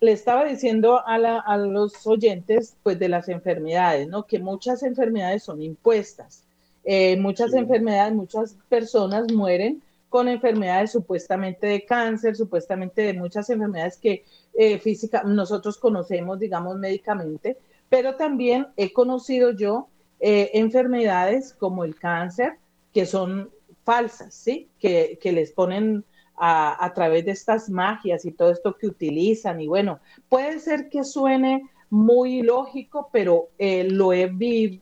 le 0.00 0.12
estaba 0.12 0.44
diciendo 0.44 1.02
a, 1.04 1.56
los 1.56 2.06
oyentes, 2.06 2.76
pues, 2.82 2.98
de 2.98 3.08
las 3.08 3.28
enfermedades, 3.28 4.08
¿no? 4.08 4.26
Que 4.26 4.38
muchas 4.38 4.82
enfermedades 4.82 5.42
son 5.42 5.60
impuestas. 5.60 6.44
Eh, 6.84 7.16
muchas 7.18 7.52
enfermedades, 7.54 8.14
muchas 8.14 8.56
personas 8.68 9.32
mueren 9.32 9.82
con 10.08 10.28
enfermedades 10.28 10.92
supuestamente 10.92 11.66
de 11.66 11.84
cáncer, 11.84 12.36
supuestamente 12.36 13.02
de 13.02 13.12
muchas 13.12 13.50
enfermedades 13.50 13.98
que 13.98 14.24
eh, 14.54 14.78
física, 14.78 15.22
nosotros 15.24 15.76
conocemos, 15.78 16.38
digamos, 16.38 16.76
médicamente, 16.76 17.58
pero 17.88 18.16
también 18.16 18.68
he 18.76 18.92
conocido 18.92 19.50
yo 19.50 19.88
eh, 20.20 20.50
enfermedades 20.54 21.52
como 21.52 21.84
el 21.84 21.96
cáncer, 21.96 22.54
que 22.94 23.04
son 23.04 23.50
falsas, 23.84 24.34
¿sí? 24.34 24.68
Que, 24.78 25.18
que 25.20 25.32
les 25.32 25.52
ponen 25.52 26.04
a, 26.40 26.92
través 26.94 27.24
de 27.24 27.32
estas 27.32 27.68
magias 27.68 28.24
y 28.24 28.32
todo 28.32 28.50
esto 28.50 28.76
que 28.76 28.86
utilizan. 28.86 29.60
Y 29.60 29.66
bueno, 29.66 30.00
puede 30.28 30.60
ser 30.60 30.88
que 30.88 31.04
suene 31.04 31.62
muy 31.90 32.42
lógico, 32.42 33.08
pero 33.12 33.48
eh, 33.58 33.84
lo, 33.84 34.12
he 34.12 34.30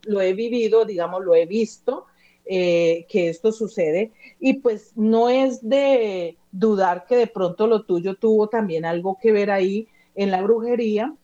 lo 0.05 0.21
he 0.21 0.33
vivido, 0.35 0.85
digamos, 0.85 1.25
lo 1.25 1.35
he 1.35 1.47
visto 1.47 2.07
eh, 2.45 3.07
que 3.09 3.29
esto 3.29 3.53
sucede. 3.53 4.13
Y 4.39 4.55
pues 4.55 4.93
no 4.97 5.29
es 5.29 5.67
de 5.67 6.37
dudar 6.53 7.07
que 7.07 7.17
de 7.17 7.27
pronto 7.27 7.67
lo 7.67 7.85
tuyo 7.85 8.15
tuvo 8.17 8.49
también 8.49 8.85
algo 8.85 9.19
que 9.21 9.33
ver 9.33 9.51
ahí 9.51 9.89
en 10.15 10.31
la 10.31 10.43
brujería, 10.43 11.15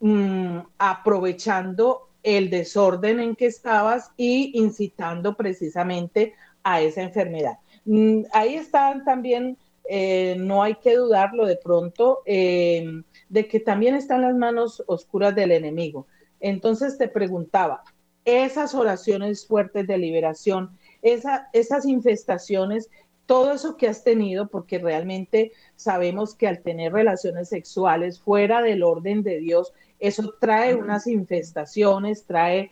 mm, 0.00 0.58
aprovechando 0.78 2.08
el 2.22 2.50
desorden 2.50 3.20
en 3.20 3.36
que 3.36 3.46
estabas 3.46 4.10
y 4.16 4.52
incitando 4.58 5.36
precisamente 5.36 6.34
a 6.62 6.80
esa 6.82 7.02
enfermedad. 7.02 7.58
Mm, 7.84 8.22
ahí 8.32 8.54
están 8.54 9.04
también 9.04 9.56
eh, 9.92 10.36
no 10.38 10.62
hay 10.62 10.76
que 10.76 10.94
dudarlo 10.94 11.46
de 11.46 11.56
pronto, 11.56 12.20
eh, 12.24 13.02
de 13.28 13.48
que 13.48 13.58
también 13.58 13.96
están 13.96 14.22
las 14.22 14.36
manos 14.36 14.84
oscuras 14.86 15.34
del 15.34 15.50
enemigo. 15.50 16.06
Entonces 16.38 16.96
te 16.96 17.08
preguntaba, 17.08 17.82
esas 18.24 18.76
oraciones 18.76 19.48
fuertes 19.48 19.88
de 19.88 19.98
liberación, 19.98 20.78
esas 21.02 21.86
infestaciones, 21.86 22.88
todo 23.26 23.52
eso 23.52 23.76
que 23.76 23.88
has 23.88 24.04
tenido, 24.04 24.46
porque 24.46 24.78
realmente 24.78 25.50
sabemos 25.74 26.36
que 26.36 26.46
al 26.46 26.62
tener 26.62 26.92
relaciones 26.92 27.48
sexuales 27.48 28.20
fuera 28.20 28.62
del 28.62 28.84
orden 28.84 29.24
de 29.24 29.40
Dios, 29.40 29.72
eso 29.98 30.34
trae 30.40 30.76
unas 30.76 31.08
infestaciones, 31.08 32.26
trae 32.26 32.70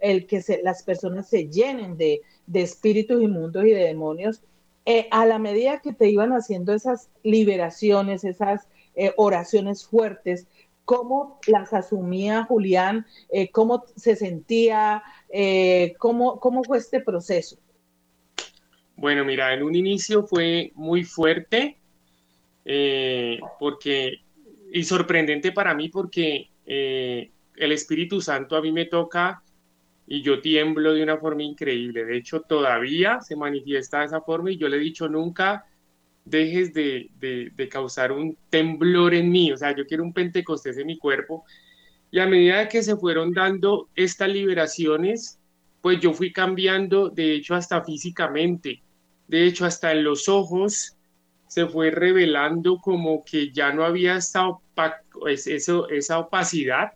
el 0.00 0.26
que 0.26 0.42
las 0.62 0.82
personas 0.82 1.28
se 1.28 1.48
llenen 1.48 1.98
de, 1.98 2.22
de 2.46 2.62
espíritus 2.62 3.20
inmundos 3.20 3.66
y 3.66 3.72
de 3.72 3.84
demonios 3.84 4.42
eh, 4.84 5.06
a 5.12 5.26
la 5.26 5.38
medida 5.38 5.80
que 5.80 5.92
te 5.92 6.10
iban 6.10 6.32
haciendo 6.32 6.72
esas 6.72 7.08
liberaciones, 7.22 8.24
esas 8.24 8.68
eh, 8.96 9.12
oraciones 9.16 9.86
fuertes, 9.86 10.48
¿cómo 10.84 11.38
las 11.46 11.72
asumía 11.72 12.44
Julián? 12.44 13.06
Eh, 13.30 13.50
¿Cómo 13.50 13.84
se 13.96 14.16
sentía? 14.16 15.02
¿cómo, 15.98 16.38
¿Cómo 16.40 16.62
fue 16.62 16.76
este 16.76 17.00
proceso? 17.00 17.56
Bueno, 18.96 19.24
mira, 19.24 19.54
en 19.54 19.62
un 19.62 19.74
inicio 19.74 20.26
fue 20.26 20.72
muy 20.74 21.04
fuerte, 21.04 21.78
porque, 23.58 24.18
y 24.70 24.84
sorprendente 24.84 25.52
para 25.52 25.74
mí, 25.74 25.88
porque 25.88 26.50
el 26.66 27.72
Espíritu 27.72 28.20
Santo 28.20 28.56
a 28.56 28.60
mí 28.60 28.72
me 28.72 28.84
toca 28.84 29.41
y 30.12 30.20
yo 30.20 30.42
tiemblo 30.42 30.92
de 30.92 31.02
una 31.02 31.16
forma 31.16 31.42
increíble. 31.42 32.04
De 32.04 32.18
hecho, 32.18 32.42
todavía 32.42 33.22
se 33.22 33.34
manifiesta 33.34 34.00
de 34.00 34.04
esa 34.04 34.20
forma 34.20 34.50
y 34.50 34.58
yo 34.58 34.68
le 34.68 34.76
he 34.76 34.80
dicho 34.80 35.08
nunca 35.08 35.64
dejes 36.26 36.74
de, 36.74 37.08
de, 37.18 37.68
causar 37.70 38.12
un 38.12 38.36
temblor 38.50 39.14
en 39.14 39.30
mí. 39.30 39.50
O 39.52 39.56
sea, 39.56 39.74
yo 39.74 39.86
quiero 39.86 40.04
un 40.04 40.12
pentecostés 40.12 40.76
en 40.76 40.88
mi 40.88 40.98
cuerpo. 40.98 41.46
Y 42.10 42.18
a 42.18 42.26
medida 42.26 42.68
que 42.68 42.82
se 42.82 42.94
fueron 42.94 43.32
dando 43.32 43.88
estas 43.94 44.28
liberaciones, 44.28 45.38
pues 45.80 45.98
yo 45.98 46.12
fui 46.12 46.30
cambiando, 46.30 47.08
de 47.08 47.32
hecho, 47.32 47.54
hasta 47.54 47.82
físicamente. 47.82 48.82
De 49.28 49.46
hecho, 49.46 49.64
hasta 49.64 49.92
en 49.92 50.04
los 50.04 50.28
ojos 50.28 50.94
se 51.46 51.64
fue 51.64 51.90
revelando 51.90 52.76
como 52.76 53.24
que 53.24 53.50
ya 53.50 53.72
no 53.72 53.82
había 53.82 54.16
esta, 54.16 54.58
eso, 55.26 55.88
esa 55.88 56.18
opacidad 56.18 56.92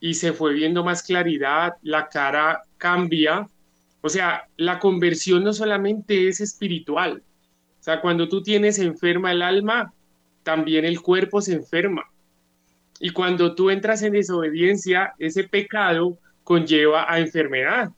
y 0.00 0.14
se 0.14 0.32
fue 0.32 0.54
viendo 0.54 0.82
más 0.82 1.02
claridad, 1.02 1.74
la 1.82 2.08
cara 2.08 2.62
cambia. 2.78 3.48
O 4.00 4.08
sea, 4.08 4.48
la 4.56 4.78
conversión 4.78 5.44
no 5.44 5.52
solamente 5.52 6.26
es 6.26 6.40
espiritual. 6.40 7.22
O 7.78 7.82
sea, 7.82 8.00
cuando 8.00 8.28
tú 8.28 8.42
tienes 8.42 8.78
enferma 8.78 9.30
el 9.30 9.42
alma, 9.42 9.92
también 10.42 10.86
el 10.86 11.02
cuerpo 11.02 11.42
se 11.42 11.52
enferma. 11.52 12.04
Y 12.98 13.10
cuando 13.10 13.54
tú 13.54 13.70
entras 13.70 14.02
en 14.02 14.14
desobediencia, 14.14 15.14
ese 15.18 15.44
pecado 15.44 16.18
conlleva 16.44 17.10
a 17.12 17.20
enfermedad. 17.20 17.90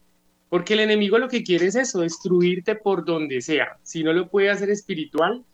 Porque 0.48 0.74
el 0.74 0.80
enemigo 0.80 1.18
lo 1.18 1.28
que 1.28 1.44
quiere 1.44 1.66
es 1.66 1.76
eso, 1.76 2.00
destruirte 2.00 2.74
por 2.74 3.04
donde 3.04 3.40
sea. 3.40 3.78
Si 3.82 4.04
no 4.04 4.12
lo 4.12 4.28
puede 4.28 4.50
hacer 4.50 4.70
espiritual, 4.70 5.44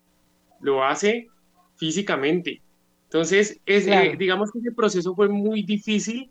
lo 0.61 0.83
hace 0.83 1.28
físicamente. 1.76 2.61
Entonces, 3.05 3.61
es, 3.64 3.87
eh, 3.87 4.17
digamos 4.19 4.50
que 4.50 4.59
ese 4.59 4.73
proceso 4.73 5.14
fue 5.14 5.28
muy 5.28 5.62
difícil 5.62 6.31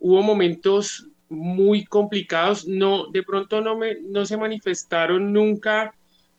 hubo 0.00 0.22
momentos 0.22 1.06
muy 1.28 1.84
complicados, 1.84 2.66
no, 2.66 3.06
de 3.06 3.22
pronto 3.22 3.60
no, 3.60 3.76
me, 3.76 4.00
no 4.00 4.26
se 4.26 4.36
manifestaron 4.36 5.32
nunca 5.32 5.94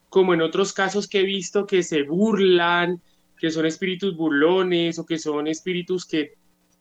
como 0.09 0.33
en 0.33 0.41
otros 0.41 0.73
casos 0.73 1.07
que 1.07 1.21
he 1.21 1.23
visto 1.23 1.65
que 1.65 1.83
se 1.83 2.03
burlan, 2.03 3.01
que 3.39 3.49
son 3.49 3.65
espíritus 3.65 4.17
burlones 4.17 4.99
o 4.99 5.05
que 5.05 5.17
son 5.17 5.47
espíritus 5.47 6.05
que 6.05 6.33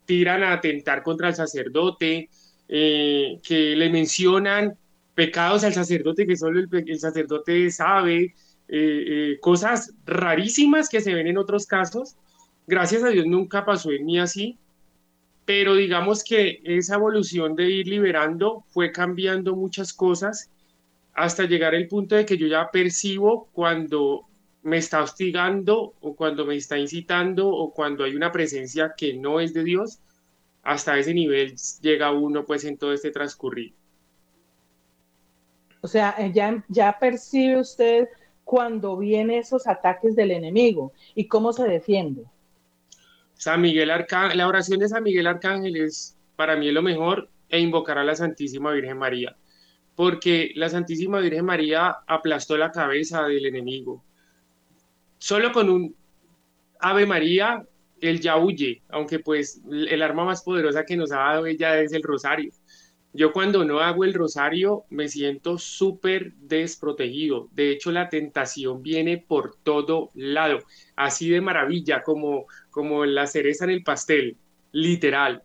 tiran 0.05 0.43
a 0.43 0.55
atentar 0.55 1.05
contra 1.05 1.29
el 1.29 1.37
sacerdote, 1.37 2.29
eh, 2.69 3.39
que 3.45 3.77
le 3.77 3.89
mencionan 3.89 4.75
pecados 5.15 5.63
al 5.63 5.73
sacerdote 5.73 6.27
que 6.27 6.37
solo 6.37 6.61
el, 6.61 6.99
sacerdote 6.99 7.71
sabe, 7.71 8.35
eh, 8.67 9.39
cosas 9.41 9.93
rarísimas 10.05 10.89
que 10.89 11.01
se 11.01 11.15
ven 11.15 11.29
en 11.29 11.39
otros 11.39 11.67
casos. 11.67 12.17
Gracias 12.67 13.05
a 13.05 13.11
Dios 13.11 13.27
nunca 13.27 13.65
pasó 13.65 13.93
en 13.93 14.05
mí 14.05 14.19
así, 14.19 14.59
pero 15.45 15.75
digamos 15.75 16.23
que 16.23 16.61
esa 16.65 16.95
evolución 16.95 17.57
de 17.57 17.71
ir 17.71 17.89
liberando 17.89 18.65
fue 18.69 18.93
cambiando 18.93 19.57
muchas 19.57 19.93
cosas 19.93 20.51
hasta 21.13 21.45
llegar 21.45 21.75
al 21.75 21.89
punto 21.89 22.15
de 22.15 22.25
que 22.25 22.37
yo 22.37 22.47
ya 22.47 22.71
percibo 22.71 23.49
cuando 23.53 24.27
me 24.63 24.77
está 24.77 25.03
hostigando 25.03 25.95
o 26.01 26.15
cuando 26.15 26.45
me 26.45 26.57
está 26.57 26.79
incitando 26.79 27.49
o 27.49 27.73
cuando 27.73 28.05
hay 28.05 28.15
una 28.15 28.31
presencia 28.31 28.95
que 28.97 29.15
no 29.15 29.41
es 29.41 29.55
de 29.55 29.65
Dios, 29.65 30.01
hasta 30.63 30.99
ese 30.99 31.15
nivel 31.15 31.55
llega 31.81 32.13
uno 32.13 32.45
pues 32.45 32.65
en 32.65 32.77
todo 32.77 32.93
este 32.93 33.11
transcurrir. 33.11 33.75
O 35.83 35.89
sea, 35.89 36.15
eh, 36.19 36.31
ya, 36.33 36.63
ya 36.69 36.99
percibe 36.99 37.59
usted 37.59 38.09
cuando 38.45 38.97
vienen 38.97 39.39
esos 39.39 39.67
ataques 39.67 40.15
del 40.15 40.31
enemigo 40.31 40.93
y 41.15 41.27
cómo 41.27 41.53
se 41.53 41.65
defiende. 41.65 42.25
Miguel 43.59 43.91
la 44.35 44.49
oración 44.49 44.81
de 44.81 44.89
San 44.89 45.03
Miguel 45.03 45.27
Arcángel 45.27 45.77
es 45.77 46.17
para 46.37 46.57
mí 46.57 46.71
lo 46.71 46.83
mejor 46.83 47.31
e 47.49 47.59
invocar 47.59 47.99
a 47.99 48.05
la 48.05 48.15
Santísima 48.15 48.71
Virgen 48.73 48.99
María, 48.99 49.37
porque 49.97 50.53
la 50.55 50.69
Santísima 50.69 51.21
Virgen 51.21 51.45
María 51.45 51.97
aplastó 52.07 52.57
la 52.57 52.71
cabeza 52.71 53.25
del 53.25 53.47
enemigo. 53.47 54.05
Solo 55.19 55.53
con 55.53 55.69
un 55.69 55.95
Ave 56.81 57.07
María, 57.07 57.65
él 58.01 58.21
ya 58.21 58.37
huye, 58.37 58.83
aunque 58.89 59.19
pues 59.19 59.61
el 59.71 60.03
arma 60.03 60.25
más 60.25 60.43
poderosa 60.43 60.85
que 60.85 60.97
nos 60.97 61.13
ha 61.13 61.19
dado 61.19 61.47
ella 61.47 61.79
es 61.81 61.93
el 61.93 62.03
rosario. 62.03 62.53
Yo 63.13 63.33
cuando 63.33 63.65
no 63.65 63.81
hago 63.81 64.05
el 64.05 64.15
rosario 64.15 64.85
me 64.89 65.09
siento 65.09 65.59
súper 65.59 66.33
desprotegido. 66.35 67.49
De 67.53 67.71
hecho, 67.71 67.91
la 67.91 68.09
tentación 68.09 68.83
viene 68.83 69.19
por 69.19 69.57
todo 69.57 70.11
lado, 70.15 70.61
así 70.97 71.29
de 71.29 71.41
maravilla, 71.41 72.03
como, 72.03 72.47
como 72.71 73.05
la 73.05 73.27
cereza 73.27 73.65
en 73.65 73.71
el 73.71 73.83
pastel, 73.83 74.37
literal. 74.73 75.43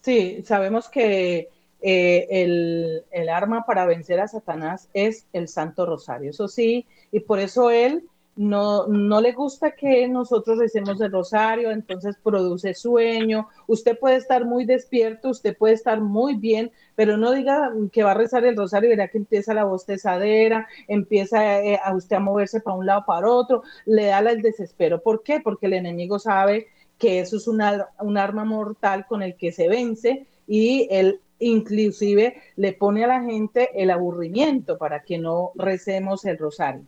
Sí, 0.00 0.42
sabemos 0.44 0.88
que 0.88 1.48
eh, 1.80 2.26
el, 2.30 3.04
el 3.10 3.28
arma 3.28 3.64
para 3.66 3.86
vencer 3.86 4.20
a 4.20 4.28
Satanás 4.28 4.88
es 4.94 5.26
el 5.32 5.48
Santo 5.48 5.86
Rosario, 5.86 6.30
eso 6.30 6.48
sí, 6.48 6.86
y 7.12 7.20
por 7.20 7.38
eso 7.40 7.70
él 7.70 8.04
no, 8.38 8.86
no 8.86 9.20
le 9.20 9.32
gusta 9.32 9.72
que 9.72 10.06
nosotros 10.06 10.58
recemos 10.58 11.00
el 11.00 11.10
rosario, 11.10 11.72
entonces 11.72 12.16
produce 12.22 12.72
sueño. 12.72 13.48
Usted 13.66 13.98
puede 13.98 14.14
estar 14.14 14.44
muy 14.44 14.64
despierto, 14.64 15.30
usted 15.30 15.56
puede 15.56 15.74
estar 15.74 16.00
muy 16.00 16.36
bien, 16.36 16.70
pero 16.94 17.16
no 17.16 17.32
diga 17.32 17.72
que 17.90 18.04
va 18.04 18.12
a 18.12 18.14
rezar 18.14 18.44
el 18.44 18.56
rosario 18.56 18.86
y 18.86 18.92
verá 18.92 19.08
que 19.08 19.18
empieza 19.18 19.54
la 19.54 19.64
bostezadera, 19.64 20.68
empieza 20.86 21.60
eh, 21.64 21.80
a 21.82 21.92
usted 21.96 22.14
a 22.14 22.20
moverse 22.20 22.60
para 22.60 22.76
un 22.76 22.86
lado, 22.86 23.02
para 23.04 23.28
otro, 23.28 23.64
le 23.86 24.06
da 24.06 24.20
el 24.20 24.40
desespero. 24.40 25.02
¿Por 25.02 25.24
qué? 25.24 25.40
Porque 25.40 25.66
el 25.66 25.72
enemigo 25.72 26.20
sabe 26.20 26.68
que 26.96 27.18
eso 27.18 27.38
es 27.38 27.48
una, 27.48 27.88
un 27.98 28.18
arma 28.18 28.44
mortal 28.44 29.04
con 29.08 29.24
el 29.24 29.34
que 29.34 29.50
se 29.50 29.66
vence 29.66 30.28
y 30.46 30.86
él 30.92 31.20
inclusive 31.40 32.36
le 32.54 32.72
pone 32.72 33.02
a 33.02 33.08
la 33.08 33.22
gente 33.24 33.70
el 33.74 33.90
aburrimiento 33.90 34.78
para 34.78 35.02
que 35.02 35.18
no 35.18 35.50
recemos 35.56 36.24
el 36.24 36.38
rosario. 36.38 36.86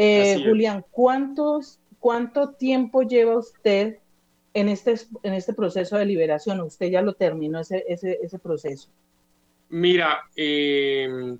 Eh, 0.00 0.44
Julián, 0.46 0.84
¿cuántos, 0.92 1.80
¿cuánto 1.98 2.50
tiempo 2.50 3.02
lleva 3.02 3.36
usted 3.36 3.98
en 4.54 4.68
este, 4.68 4.94
en 5.24 5.34
este 5.34 5.54
proceso 5.54 5.96
de 5.96 6.06
liberación? 6.06 6.60
¿Usted 6.60 6.88
ya 6.88 7.02
lo 7.02 7.14
terminó 7.14 7.58
ese, 7.58 7.84
ese, 7.88 8.38
proceso? 8.38 8.90
Mira, 9.68 10.20
em, 10.36 11.36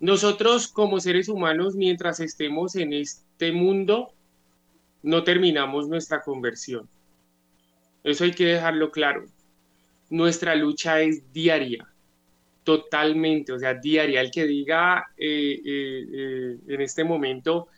nosotros 0.00 0.68
como 0.68 1.00
seres 1.00 1.28
humanos, 1.28 1.76
mientras 1.76 2.18
estemos 2.20 2.76
en 2.76 2.94
este 2.94 3.52
mundo, 3.52 4.10
no 5.02 5.22
terminamos 5.22 5.86
nuestra 5.86 6.22
conversión. 6.22 6.88
Eso 8.04 8.24
hay 8.24 8.32
que 8.32 8.46
dejarlo 8.46 8.90
claro. 8.90 9.26
Nuestra 10.08 10.54
lucha 10.54 11.02
es 11.02 11.30
diaria 11.34 11.86
totalmente, 12.68 13.50
o 13.50 13.58
sea, 13.58 13.72
diaria. 13.72 14.20
El 14.20 14.30
que 14.30 14.46
diga 14.46 15.06
eh, 15.16 15.58
eh, 15.64 16.04
eh, 16.12 16.58
en 16.68 16.80
este 16.82 17.02
momento 17.02 17.68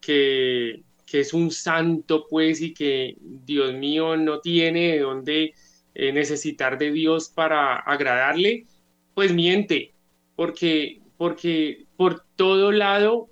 que, 0.00 0.84
que, 1.04 1.20
es 1.20 1.34
un 1.34 1.50
santo, 1.50 2.26
pues, 2.30 2.62
y 2.62 2.72
que 2.72 3.14
Dios 3.20 3.74
mío 3.74 4.16
no 4.16 4.40
tiene 4.40 4.92
de 4.92 5.00
dónde 5.00 5.54
necesitar 5.94 6.78
de 6.78 6.92
Dios 6.92 7.28
para 7.28 7.76
agradarle, 7.76 8.64
pues 9.12 9.34
miente, 9.34 9.92
porque, 10.34 11.02
porque 11.18 11.84
por 11.98 12.24
todo 12.34 12.72
lado 12.72 13.28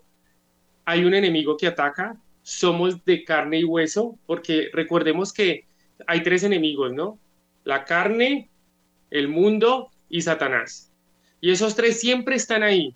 hay 0.85 1.05
un 1.05 1.15
enemigo 1.15 1.57
que 1.57 1.69
ataca, 1.69 2.21
somos 2.43 3.03
de 3.07 3.25
carne 3.25 3.61
y 3.61 3.65
hueso, 3.65 4.19
porque 4.27 4.69
recordemos 4.71 5.33
que 5.33 5.65
hay 6.07 6.23
tres 6.23 6.43
enemigos, 6.43 6.93
¿no? 6.93 7.19
La 7.65 7.87
carne, 7.87 8.51
el 9.11 9.29
mundo 9.29 9.91
y 10.11 10.21
Satanás. 10.21 10.93
Y 11.41 11.51
esos 11.51 11.75
tres 11.75 12.01
siempre 12.01 12.37
están 12.37 12.63
ahí, 12.63 12.95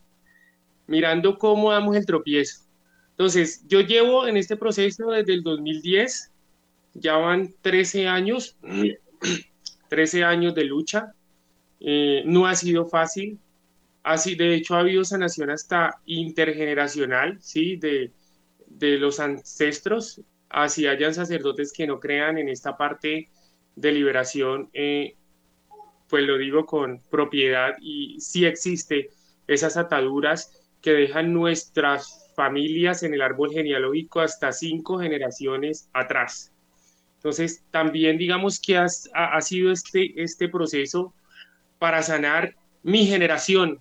mirando 0.87 1.39
cómo 1.39 1.73
damos 1.73 1.97
el 1.97 2.07
tropiezo. 2.07 2.65
Entonces, 3.11 3.65
yo 3.69 3.81
llevo 3.81 4.27
en 4.27 4.37
este 4.37 4.57
proceso 4.57 5.11
desde 5.11 5.35
el 5.35 5.43
2010, 5.43 6.31
ya 6.95 7.17
van 7.17 7.55
13 7.61 8.09
años, 8.09 8.57
13 9.89 10.25
años 10.25 10.55
de 10.55 10.65
lucha. 10.65 11.13
Eh, 11.81 12.23
no 12.27 12.47
ha 12.47 12.55
sido 12.55 12.87
fácil. 12.87 13.39
Así, 14.03 14.35
de 14.35 14.55
hecho, 14.55 14.75
ha 14.75 14.81
habido 14.81 15.05
sanación 15.05 15.51
hasta 15.51 16.01
intergeneracional, 16.07 17.39
¿sí? 17.41 17.77
De, 17.77 18.13
de 18.71 18.99
los 18.99 19.21
ancestros, 19.21 20.23
así 20.49 20.87
hayan 20.87 21.13
sacerdotes 21.13 21.73
que 21.73 21.87
no 21.87 22.01
crean 22.01 22.39
en 22.39 22.49
esta 22.49 22.77
parte 22.77 23.29
de 23.77 23.93
liberación 23.93 24.71
eh, 24.73 25.17
pues 26.11 26.25
lo 26.27 26.37
digo 26.37 26.67
con 26.67 27.01
propiedad 27.09 27.77
y 27.81 28.21
sí 28.21 28.45
existe 28.45 29.11
esas 29.47 29.77
ataduras 29.77 30.61
que 30.83 30.93
dejan 30.93 31.33
nuestras 31.33 32.33
familias 32.35 33.03
en 33.03 33.15
el 33.15 33.23
árbol 33.23 33.53
genealógico 33.53 34.21
hasta 34.21 34.53
cinco 34.53 34.99
generaciones 34.99 35.89
atrás. 35.93 36.53
Entonces, 37.17 37.63
también 37.71 38.19
digamos 38.19 38.59
que 38.59 38.79
ha, 38.79 38.87
ha 39.15 39.41
sido 39.41 39.71
este, 39.71 40.21
este 40.23 40.49
proceso 40.49 41.15
para 41.79 42.03
sanar 42.03 42.57
mi 42.83 43.07
generación 43.07 43.79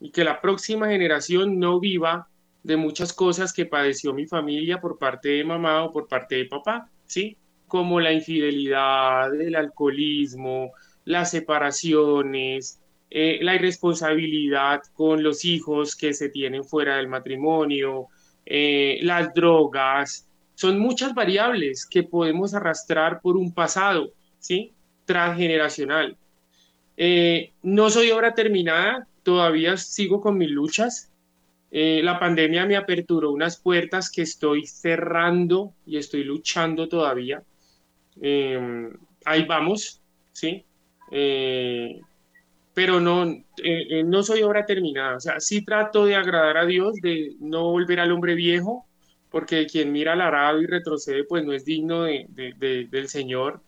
y 0.00 0.10
que 0.10 0.24
la 0.24 0.40
próxima 0.40 0.88
generación 0.88 1.58
no 1.58 1.80
viva 1.80 2.28
de 2.62 2.76
muchas 2.76 3.12
cosas 3.12 3.52
que 3.52 3.66
padeció 3.66 4.12
mi 4.12 4.26
familia 4.26 4.80
por 4.80 4.98
parte 4.98 5.30
de 5.30 5.44
mamá 5.44 5.84
o 5.84 5.92
por 5.92 6.06
parte 6.06 6.36
de 6.36 6.44
papá, 6.46 6.90
¿sí? 7.06 7.36
Como 7.66 7.98
la 7.98 8.12
infidelidad, 8.12 9.34
el 9.34 9.54
alcoholismo, 9.56 10.72
las 11.06 11.30
separaciones, 11.30 12.80
eh, 13.08 13.38
la 13.40 13.54
irresponsabilidad 13.54 14.82
con 14.92 15.22
los 15.22 15.44
hijos 15.44 15.96
que 15.96 16.12
se 16.12 16.28
tienen 16.28 16.64
fuera 16.64 16.96
del 16.96 17.08
matrimonio, 17.08 18.08
eh, 18.44 18.98
las 19.02 19.32
drogas, 19.32 20.28
son 20.54 20.78
muchas 20.78 21.14
variables 21.14 21.86
que 21.86 22.02
podemos 22.02 22.54
arrastrar 22.54 23.20
por 23.20 23.36
un 23.36 23.54
pasado, 23.54 24.12
¿sí? 24.38 24.72
Transgeneracional. 25.04 26.16
Eh, 26.96 27.52
no 27.62 27.88
soy 27.90 28.10
obra 28.10 28.34
terminada, 28.34 29.06
todavía 29.22 29.76
sigo 29.76 30.20
con 30.20 30.36
mis 30.36 30.50
luchas. 30.50 31.10
la 31.70 32.18
pandemia 32.18 32.64
me 32.64 32.76
aperturó 32.76 33.32
unas 33.32 33.58
puertas 33.58 34.10
que 34.10 34.22
estoy 34.22 34.66
cerrando 34.66 35.74
y 35.84 35.98
estoy 35.98 36.24
luchando 36.24 36.88
todavía. 36.88 37.42
ahí 39.24 39.44
vamos, 39.46 40.00
¿sí? 40.32 40.65
Eh, 41.10 42.00
pero 42.74 43.00
no, 43.00 43.24
eh, 43.24 43.44
eh, 43.56 44.04
no 44.04 44.22
soy 44.22 44.42
obra 44.42 44.66
terminada. 44.66 45.16
O 45.16 45.20
sea, 45.20 45.40
sí 45.40 45.64
trato 45.64 46.04
de 46.04 46.14
agradar 46.14 46.58
a 46.58 46.66
Dios, 46.66 46.94
de 47.00 47.34
no 47.40 47.70
volver 47.70 48.00
al 48.00 48.12
hombre 48.12 48.34
viejo, 48.34 48.86
porque 49.30 49.66
quien 49.66 49.92
mira 49.92 50.12
al 50.12 50.20
arado 50.20 50.60
y 50.60 50.66
retrocede, 50.66 51.24
pues 51.24 51.42
no 51.42 51.54
es 51.54 51.64
digno 51.64 52.02
de, 52.02 52.26
del 52.90 53.08
Señor. 53.08 53.62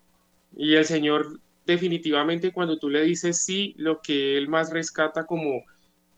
Y 0.55 0.75
el 0.75 0.85
Señor, 0.85 1.41
definitivamente, 1.65 2.53
cuando 2.53 2.79
tú 2.79 2.91
le 2.91 3.03
dices 3.03 3.43
sí, 3.43 3.75
lo 3.79 4.03
que 4.03 4.37
Él 4.37 4.49
más 4.49 4.71
rescata 4.71 5.25
como, 5.25 5.63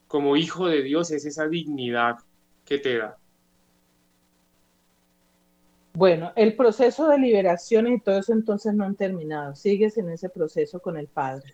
como 0.08 0.36
hijo 0.36 0.66
de 0.66 0.82
Dios 0.82 1.12
es 1.12 1.24
esa 1.24 1.46
dignidad 1.46 2.16
que 2.64 2.78
te 2.78 2.98
da. 2.98 3.19
Bueno, 6.00 6.32
el 6.34 6.56
proceso 6.56 7.08
de 7.08 7.18
liberación 7.18 7.86
y 7.86 8.00
todo 8.00 8.20
eso 8.20 8.32
entonces 8.32 8.72
no 8.72 8.84
han 8.84 8.96
terminado. 8.96 9.54
Sigues 9.54 9.98
en 9.98 10.08
ese 10.08 10.30
proceso 10.30 10.80
con 10.80 10.96
el 10.96 11.08
Padre. 11.08 11.52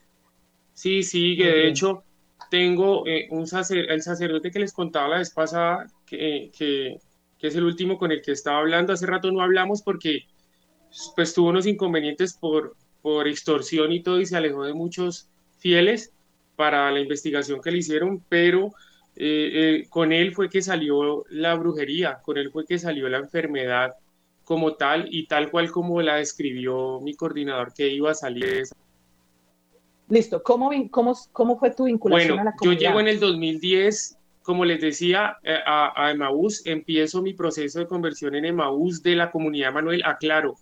Sí, 0.72 1.02
sigue. 1.02 1.46
De 1.46 1.68
hecho, 1.68 2.04
tengo 2.48 3.04
eh, 3.08 3.26
un 3.32 3.40
el 3.42 4.02
sacerdote 4.02 4.52
que 4.52 4.60
les 4.60 4.72
contaba 4.72 5.08
la 5.08 5.18
vez 5.18 5.30
pasada, 5.30 5.88
que, 6.06 6.52
que, 6.56 7.00
es 7.40 7.56
el 7.56 7.64
último 7.64 7.98
con 7.98 8.12
el 8.12 8.22
que 8.22 8.30
estaba 8.30 8.58
hablando. 8.58 8.92
Hace 8.92 9.06
rato 9.06 9.32
no 9.32 9.40
hablamos 9.40 9.82
porque 9.82 10.26
pues 11.16 11.34
tuvo 11.34 11.48
unos 11.48 11.66
inconvenientes 11.66 12.34
por, 12.34 12.76
por 13.02 13.26
extorsión 13.26 13.90
y 13.90 14.00
todo 14.00 14.20
y 14.20 14.26
se 14.26 14.36
alejó 14.36 14.62
de 14.62 14.74
muchos 14.74 15.28
fieles. 15.58 16.12
para 16.54 16.92
la 16.92 17.00
investigación 17.00 17.60
que 17.60 17.72
le 17.72 17.78
hicieron, 17.78 18.22
pero 18.28 18.68
eh, 19.16 19.80
eh, 19.82 19.86
con 19.88 20.12
él 20.12 20.32
fue 20.32 20.48
que 20.48 20.62
salió 20.62 21.24
la 21.30 21.56
brujería, 21.56 22.20
con 22.22 22.38
él 22.38 22.52
fue 22.52 22.64
que 22.64 22.78
salió 22.78 23.08
la 23.08 23.18
enfermedad 23.18 23.96
como 24.46 24.74
tal 24.74 25.08
y 25.10 25.26
tal 25.26 25.50
cual 25.50 25.72
como 25.72 26.00
la 26.00 26.16
describió 26.16 27.00
mi 27.00 27.14
coordinador 27.14 27.74
que 27.74 27.88
iba 27.88 28.12
a 28.12 28.14
salir. 28.14 28.62
Listo, 30.08 30.40
¿cómo, 30.40 30.70
cómo, 30.88 31.18
cómo 31.32 31.58
fue 31.58 31.72
tu 31.72 31.86
vinculación 31.86 32.38
a 32.38 32.44
la 32.44 32.52
comunidad? 32.52 32.80
Yo 32.80 32.86
llego 32.86 33.00
en 33.00 33.08
el 33.08 33.18
2010, 33.18 34.16
como 34.42 34.64
les 34.64 34.80
decía, 34.80 35.36
eh, 35.42 35.58
a, 35.66 35.92
a 36.00 36.12
Emaús, 36.12 36.64
empiezo 36.64 37.22
mi 37.22 37.34
proceso 37.34 37.80
de 37.80 37.88
conversión 37.88 38.36
en 38.36 38.44
Emaús 38.44 39.02
de 39.02 39.16
la 39.16 39.32
comunidad 39.32 39.72
Manuel, 39.72 40.02
aclaro, 40.04 40.54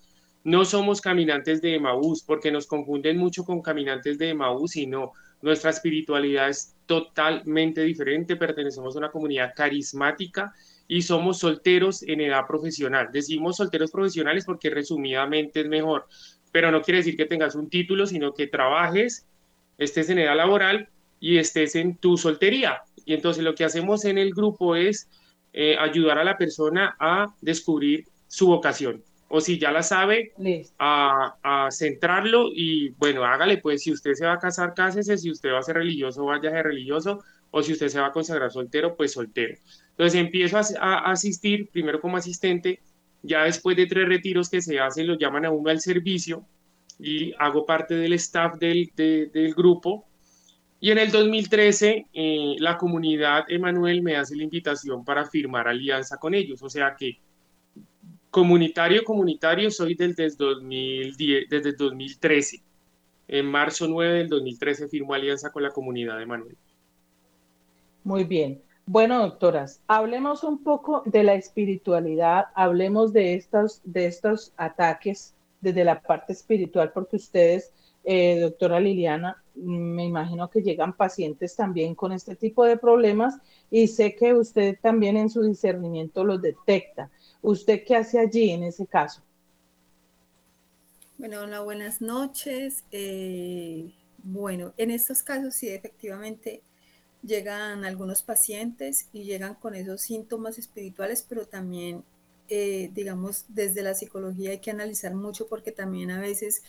no 0.45 0.65
somos 0.65 1.03
caminantes 1.03 1.61
de 1.61 1.75
Emaús, 1.75 2.23
porque 2.23 2.51
nos 2.51 2.67
confunden 2.67 3.19
mucho 3.19 3.45
con 3.45 3.61
caminantes 3.61 4.17
de 4.17 4.31
Emaús 4.31 4.77
y 4.77 4.87
no, 4.87 5.13
nuestra 5.43 5.69
espiritualidad 5.69 6.49
es 6.49 6.75
totalmente 6.87 7.83
diferente, 7.83 8.37
pertenecemos 8.37 8.97
a 8.97 8.99
una 8.99 9.11
comunidad 9.11 9.53
carismática 9.55 10.55
y 10.87 11.03
somos 11.03 11.39
solteros 11.39 12.03
en 12.03 12.21
edad 12.21 12.47
profesional. 12.47 13.09
Decimos 13.13 13.57
solteros 13.57 13.91
profesionales 13.91 14.45
porque 14.45 14.71
resumidamente 14.71 15.61
es 15.61 15.69
mejor, 15.69 16.07
pero 16.53 16.71
no 16.71 16.83
quiere 16.83 16.99
decir 16.99 17.17
que 17.17 17.27
tengas 17.27 17.55
un 17.55 17.69
título, 17.69 18.07
sino 18.07 18.35
que 18.35 18.47
trabajes, 18.47 19.27
estés 19.79 20.11
en 20.11 20.19
edad 20.19 20.37
laboral 20.37 20.89
y 21.21 21.39
estés 21.39 21.75
en 21.75 21.97
tu 21.97 22.17
soltería. 22.17 22.83
Y 23.05 23.15
entonces 23.15 23.43
lo 23.43 23.55
que 23.55 23.65
hacemos 23.65 24.05
en 24.05 24.19
el 24.19 24.33
grupo 24.35 24.77
es 24.77 25.09
eh, 25.53 25.77
ayudar 25.79 26.19
a 26.19 26.25
la 26.25 26.37
persona 26.37 26.97
a 26.99 27.35
descubrir 27.41 28.07
su 28.29 28.47
vocación 28.47 29.03
o 29.29 29.41
si 29.41 29.59
ya 29.59 29.73
la 29.73 29.83
sabe, 29.83 30.33
a, 30.79 31.35
a, 31.43 31.71
centrarlo 31.73 32.51
y 32.55 32.91
bueno, 32.91 33.25
hágale, 33.25 33.59
pues 33.59 33.83
si 33.83 33.91
usted 33.91 34.13
se 34.13 34.25
va 34.25 34.35
a 34.35 34.39
casar, 34.39 34.75
cásese, 34.75 35.19
si 35.19 35.29
usted 35.29 35.51
va 35.51 35.59
a 35.59 35.63
ser 35.63 35.75
religioso, 35.75 36.25
vaya 36.27 36.51
a 36.51 36.53
ser 36.53 36.67
religioso, 36.67 37.25
o 37.51 37.61
si 37.61 37.73
usted 37.73 37.89
se 37.89 37.99
va 37.99 38.07
a 38.07 38.13
consagrar 38.13 38.53
soltero, 38.53 38.97
pues 38.97 39.13
soltero. 39.13 39.57
Entonces 39.97 40.21
empiezo 40.21 40.59
a, 40.59 41.11
asistir, 41.11 41.69
primero 41.71 42.01
como 42.01 42.17
asistente, 42.17 42.81
ya 43.23 43.45
después 43.45 43.77
de 43.77 43.87
tres 43.87 44.09
retiros 44.09 44.51
que 44.51 44.61
se 44.61 44.79
hacen, 44.79 45.07
lo 45.07 45.17
llaman 45.17 45.47
a 45.47 45.51
uno 45.51 45.71
al 45.71 45.81
servicio 45.81 46.45
y 46.99 47.33
hago 47.39 47.65
parte 47.65 47.95
del 47.95 48.13
staff 48.15 48.59
del, 48.59 48.91
del 48.97 49.55
grupo. 49.55 50.07
Y 50.81 50.91
en 50.91 50.99
el 50.99 51.11
2013, 51.11 52.07
eh, 52.13 52.57
la 52.59 52.77
comunidad 52.77 53.45
Emanuel 53.49 54.03
me 54.03 54.17
hace 54.17 54.37
la 54.37 54.43
invitación 54.43 55.05
para 55.05 55.25
firmar 55.25 55.69
alianza 55.69 56.19
con 56.19 56.35
ellos, 56.35 56.63
o 56.63 56.69
sea 56.69 56.95
que 56.99 57.19
Comunitario, 58.35 59.05
comunitario, 59.05 59.71
soy 59.71 59.95
desde, 59.95 60.29
2010, 60.29 61.49
desde 61.49 61.73
2013. 61.73 62.61
En 63.29 63.47
marzo 63.47 63.87
9 63.87 64.13
del 64.13 64.29
2013 64.29 64.89
firmó 64.89 65.15
alianza 65.15 65.53
con 65.53 65.63
la 65.63 65.71
comunidad 65.71 66.19
de. 66.19 66.27
Muy 68.03 68.25
bien. 68.25 68.61
Bueno, 68.87 69.21
doctoras, 69.21 69.81
hablemos 69.87 70.45
un 70.45 70.63
poco 70.63 71.03
de 71.07 71.23
la 71.23 71.35
espiritualidad, 71.35 72.47
hablemos 72.55 73.15
de 73.15 73.35
estos, 73.35 73.81
de 73.85 74.07
estos 74.07 74.53
ataques 74.59 75.35
desde 75.63 75.85
la 75.85 76.03
parte 76.03 76.35
espiritual, 76.35 76.93
porque 76.93 77.17
ustedes, 77.17 77.73
eh, 78.05 78.39
doctora 78.41 78.79
Liliana, 78.81 79.43
me 79.55 80.05
imagino 80.05 80.51
que 80.51 80.61
llegan 80.61 80.93
pacientes 80.93 81.57
también 81.57 81.95
con 81.95 82.13
este 82.13 82.37
tipo 82.37 82.65
de 82.65 82.77
problemas 82.77 83.39
y 83.71 83.89
sé 83.89 84.15
que 84.15 84.35
usted 84.35 84.77
también 84.83 85.17
en 85.17 85.31
su 85.31 85.43
discernimiento 85.43 86.23
los 86.23 86.43
detecta. 86.43 87.11
¿Usted 87.41 87.85
qué 87.87 87.97
hace 87.97 88.19
allí 88.19 88.51
en 88.51 88.65
ese 88.65 88.87
caso? 88.87 89.23
Bueno, 91.17 91.41
hola, 91.41 91.61
buenas 91.61 92.03
noches. 92.03 92.85
Eh, 92.91 93.95
bueno, 94.19 94.75
en 94.77 94.91
estos 94.91 95.23
casos 95.23 95.55
sí, 95.55 95.69
efectivamente, 95.69 96.63
llegan 97.27 97.85
algunos 97.85 98.23
pacientes 98.23 99.09
y 99.13 99.25
llegan 99.25 99.55
con 99.55 99.75
esos 99.75 100.01
síntomas 100.03 100.59
espirituales, 100.59 101.25
pero 101.29 101.47
también, 101.47 102.05
eh, 102.49 102.91
digamos, 102.95 103.47
desde 103.49 103.83
la 103.83 103.95
psicología 103.95 104.51
hay 104.51 104.59
que 104.59 104.71
analizar 104.71 105.15
mucho 105.15 105.47
porque 105.49 105.73
también 105.73 106.11
a 106.11 106.21
veces 106.21 106.63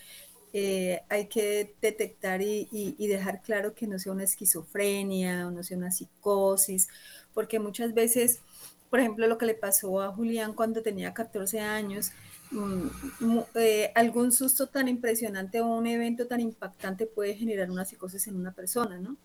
eh, 0.53 1.01
hay 1.09 1.27
que 1.27 1.75
detectar 1.81 2.41
y, 2.41 2.67
y, 2.71 3.07
dejar 3.07 3.41
claro 3.41 3.75
que 3.75 3.87
no 3.87 3.99
sea 3.99 4.13
una 4.13 4.23
esquizofrenia 4.23 5.47
o 5.47 5.51
no 5.51 5.63
sea 5.63 5.77
una 5.77 5.91
psicosis, 5.91 6.87
porque 7.33 7.59
muchas 7.59 7.93
veces 7.93 8.39
por 8.95 9.01
ejemplo, 9.01 9.27
lo 9.27 9.37
que 9.37 9.45
le 9.45 9.55
pasó 9.55 10.01
a 10.01 10.13
Julián 10.13 10.53
cuando 10.53 10.81
tenía 10.81 11.13
14 11.13 11.59
años, 11.59 12.11
mm, 12.51 13.39
eh, 13.55 13.91
algún 13.93 14.31
susto 14.31 14.67
tan 14.67 14.87
impresionante 14.87 15.59
o 15.59 15.67
un 15.67 15.85
evento 15.87 16.27
tan 16.27 16.39
impactante 16.39 17.05
puede 17.05 17.35
generar 17.35 17.69
una 17.71 17.83
psicosis 17.83 18.27
en 18.27 18.37
una 18.37 18.53
persona, 18.53 18.97
¿no? 18.97 19.17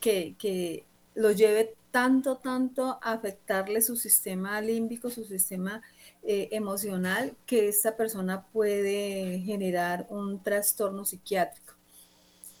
Que, 0.00 0.34
que 0.38 0.84
lo 1.14 1.32
lleve 1.32 1.74
tanto, 1.90 2.36
tanto 2.36 2.98
a 3.02 3.12
afectarle 3.12 3.82
su 3.82 3.96
sistema 3.96 4.60
límbico, 4.60 5.10
su 5.10 5.24
sistema 5.24 5.82
eh, 6.22 6.48
emocional, 6.52 7.34
que 7.46 7.68
esta 7.68 7.96
persona 7.96 8.46
puede 8.52 9.40
generar 9.40 10.06
un 10.10 10.42
trastorno 10.42 11.04
psiquiátrico. 11.04 11.74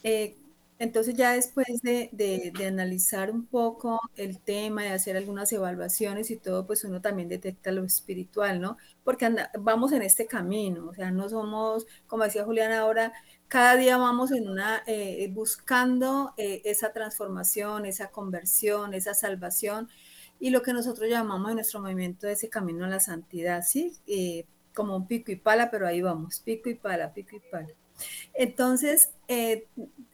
Eh, 0.02 0.36
entonces 0.80 1.14
ya 1.14 1.32
después 1.32 1.82
de, 1.82 2.52
analizar 2.66 3.30
un 3.30 3.44
poco 3.44 4.00
el 4.16 4.40
tema, 4.40 4.84
de 4.84 4.88
hacer 4.88 5.14
algunas 5.14 5.52
evaluaciones 5.52 6.30
y 6.30 6.38
todo, 6.38 6.66
pues 6.66 6.84
uno 6.84 7.02
también 7.02 7.28
detecta 7.28 7.70
lo 7.70 7.84
espiritual, 7.84 8.62
¿no? 8.62 8.78
Porque 9.04 9.30
vamos 9.58 9.92
en 9.92 10.00
este 10.00 10.26
camino, 10.26 10.88
o 10.88 10.94
sea, 10.94 11.10
no 11.10 11.28
somos, 11.28 11.86
como 12.06 12.24
decía 12.24 12.44
Julián 12.44 12.72
ahora, 12.72 13.12
cada 13.46 13.76
día 13.76 13.98
vamos 13.98 14.32
en 14.32 14.48
una, 14.48 14.82
eh, 14.86 15.30
buscando 15.34 16.32
eh, 16.38 16.62
esa 16.64 16.94
transformación, 16.94 17.84
esa 17.84 18.10
conversión, 18.10 18.94
esa 18.94 19.12
salvación 19.12 19.90
y 20.38 20.48
lo 20.48 20.62
que 20.62 20.72
nosotros 20.72 21.10
llamamos 21.10 21.50
en 21.50 21.56
nuestro 21.56 21.80
movimiento 21.80 22.26
ese 22.26 22.48
camino 22.48 22.86
a 22.86 22.88
la 22.88 23.00
santidad, 23.00 23.62
¿sí? 23.62 23.98
Eh, 24.06 24.46
como 24.74 24.96
un 24.96 25.06
pico 25.06 25.30
y 25.30 25.36
pala, 25.36 25.70
pero 25.70 25.86
ahí 25.86 26.00
vamos, 26.00 26.40
pico 26.40 26.70
y 26.70 26.74
pala, 26.74 27.12
pico 27.12 27.36
y 27.36 27.40
pala. 27.50 27.68
Entonces, 28.34 29.10
eh, 29.28 29.66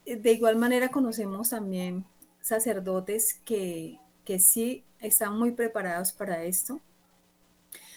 de 0.04 0.32
igual 0.32 0.56
manera 0.56 0.88
conocemos 0.88 1.50
también 1.50 2.04
sacerdotes 2.40 3.40
que, 3.44 3.98
que 4.24 4.38
sí 4.38 4.84
están 5.00 5.38
muy 5.38 5.52
preparados 5.52 6.12
para 6.12 6.44
esto, 6.44 6.80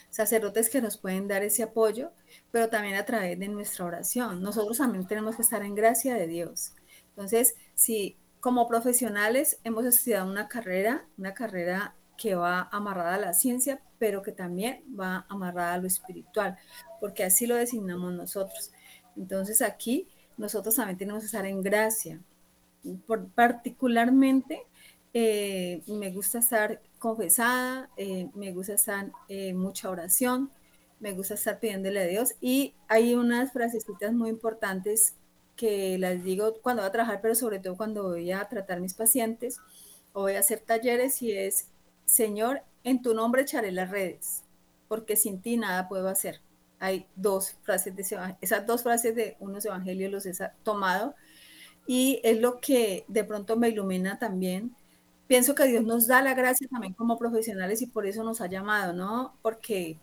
sacerdotes 0.09 0.69
que 0.69 0.81
nos 0.81 0.97
pueden 0.97 1.27
dar 1.27 1.43
ese 1.43 1.63
apoyo, 1.63 2.11
pero 2.51 2.69
también 2.69 2.95
a 2.95 3.05
través 3.05 3.37
de 3.39 3.47
nuestra 3.47 3.85
oración. 3.85 4.41
Nosotros 4.41 4.77
también 4.77 5.07
tenemos 5.07 5.35
que 5.35 5.43
estar 5.43 5.63
en 5.63 5.75
gracia 5.75 6.15
de 6.15 6.27
Dios. 6.27 6.73
Entonces, 7.09 7.55
si 7.75 8.17
como 8.39 8.67
profesionales 8.67 9.59
hemos 9.63 9.85
estudiado 9.85 10.29
una 10.29 10.47
carrera, 10.47 11.05
una 11.17 11.33
carrera 11.33 11.95
que 12.17 12.35
va 12.35 12.69
amarrada 12.71 13.15
a 13.15 13.19
la 13.19 13.33
ciencia, 13.33 13.81
pero 13.97 14.21
que 14.21 14.31
también 14.31 14.83
va 14.99 15.25
amarrada 15.29 15.75
a 15.75 15.77
lo 15.77 15.87
espiritual, 15.87 16.57
porque 16.99 17.23
así 17.23 17.47
lo 17.47 17.55
designamos 17.55 18.13
nosotros. 18.13 18.71
Entonces 19.15 19.61
aquí 19.61 20.07
nosotros 20.37 20.75
también 20.75 20.97
tenemos 20.97 21.21
que 21.21 21.27
estar 21.27 21.45
en 21.45 21.61
gracia. 21.61 22.21
Por, 23.05 23.27
particularmente 23.29 24.65
eh, 25.13 25.81
me 25.87 26.11
gusta 26.11 26.39
estar 26.39 26.81
confesada, 26.97 27.89
eh, 27.97 28.29
me 28.35 28.51
gusta 28.53 28.73
estar 28.73 29.11
en 29.27 29.57
mucha 29.57 29.89
oración, 29.89 30.51
me 30.99 31.13
gusta 31.13 31.33
estar 31.33 31.59
pidiéndole 31.59 32.01
a 32.01 32.07
Dios 32.07 32.35
y 32.41 32.73
hay 32.87 33.15
unas 33.15 33.51
frasecitas 33.51 34.13
muy 34.13 34.29
importantes 34.29 35.15
que 35.55 35.97
las 35.97 36.23
digo 36.23 36.55
cuando 36.61 36.83
voy 36.83 36.89
a 36.89 36.91
trabajar, 36.91 37.19
pero 37.21 37.35
sobre 37.35 37.59
todo 37.59 37.75
cuando 37.75 38.03
voy 38.03 38.31
a 38.31 38.47
tratar 38.47 38.79
mis 38.79 38.93
pacientes 38.93 39.59
o 40.13 40.21
voy 40.21 40.35
a 40.35 40.39
hacer 40.39 40.59
talleres 40.59 41.21
y 41.21 41.33
es, 41.33 41.67
Señor, 42.05 42.61
en 42.83 43.01
tu 43.01 43.13
nombre 43.13 43.41
echaré 43.41 43.71
las 43.71 43.89
redes, 43.89 44.43
porque 44.87 45.17
sin 45.17 45.41
ti 45.41 45.57
nada 45.57 45.89
puedo 45.89 46.07
hacer 46.07 46.39
hay 46.79 47.07
dos 47.15 47.57
frases 47.63 47.95
de 47.95 48.35
esas 48.41 48.65
dos 48.65 48.83
frases 48.83 49.15
de 49.15 49.35
unos 49.39 49.65
evangelios 49.65 50.11
los 50.11 50.25
he 50.25 50.33
tomado 50.63 51.15
y 51.85 52.21
es 52.23 52.39
lo 52.39 52.59
que 52.59 53.05
de 53.07 53.23
pronto 53.23 53.57
me 53.57 53.69
ilumina 53.69 54.19
también. 54.19 54.75
Pienso 55.27 55.55
que 55.55 55.65
Dios 55.65 55.83
nos 55.83 56.07
da 56.07 56.21
la 56.21 56.33
gracia 56.33 56.67
también 56.69 56.93
como 56.93 57.17
profesionales 57.17 57.81
y 57.81 57.87
por 57.87 58.05
eso 58.05 58.23
nos 58.23 58.41
ha 58.41 58.47
llamado, 58.47 58.93
¿no? 58.93 59.37
Porque 59.41 59.97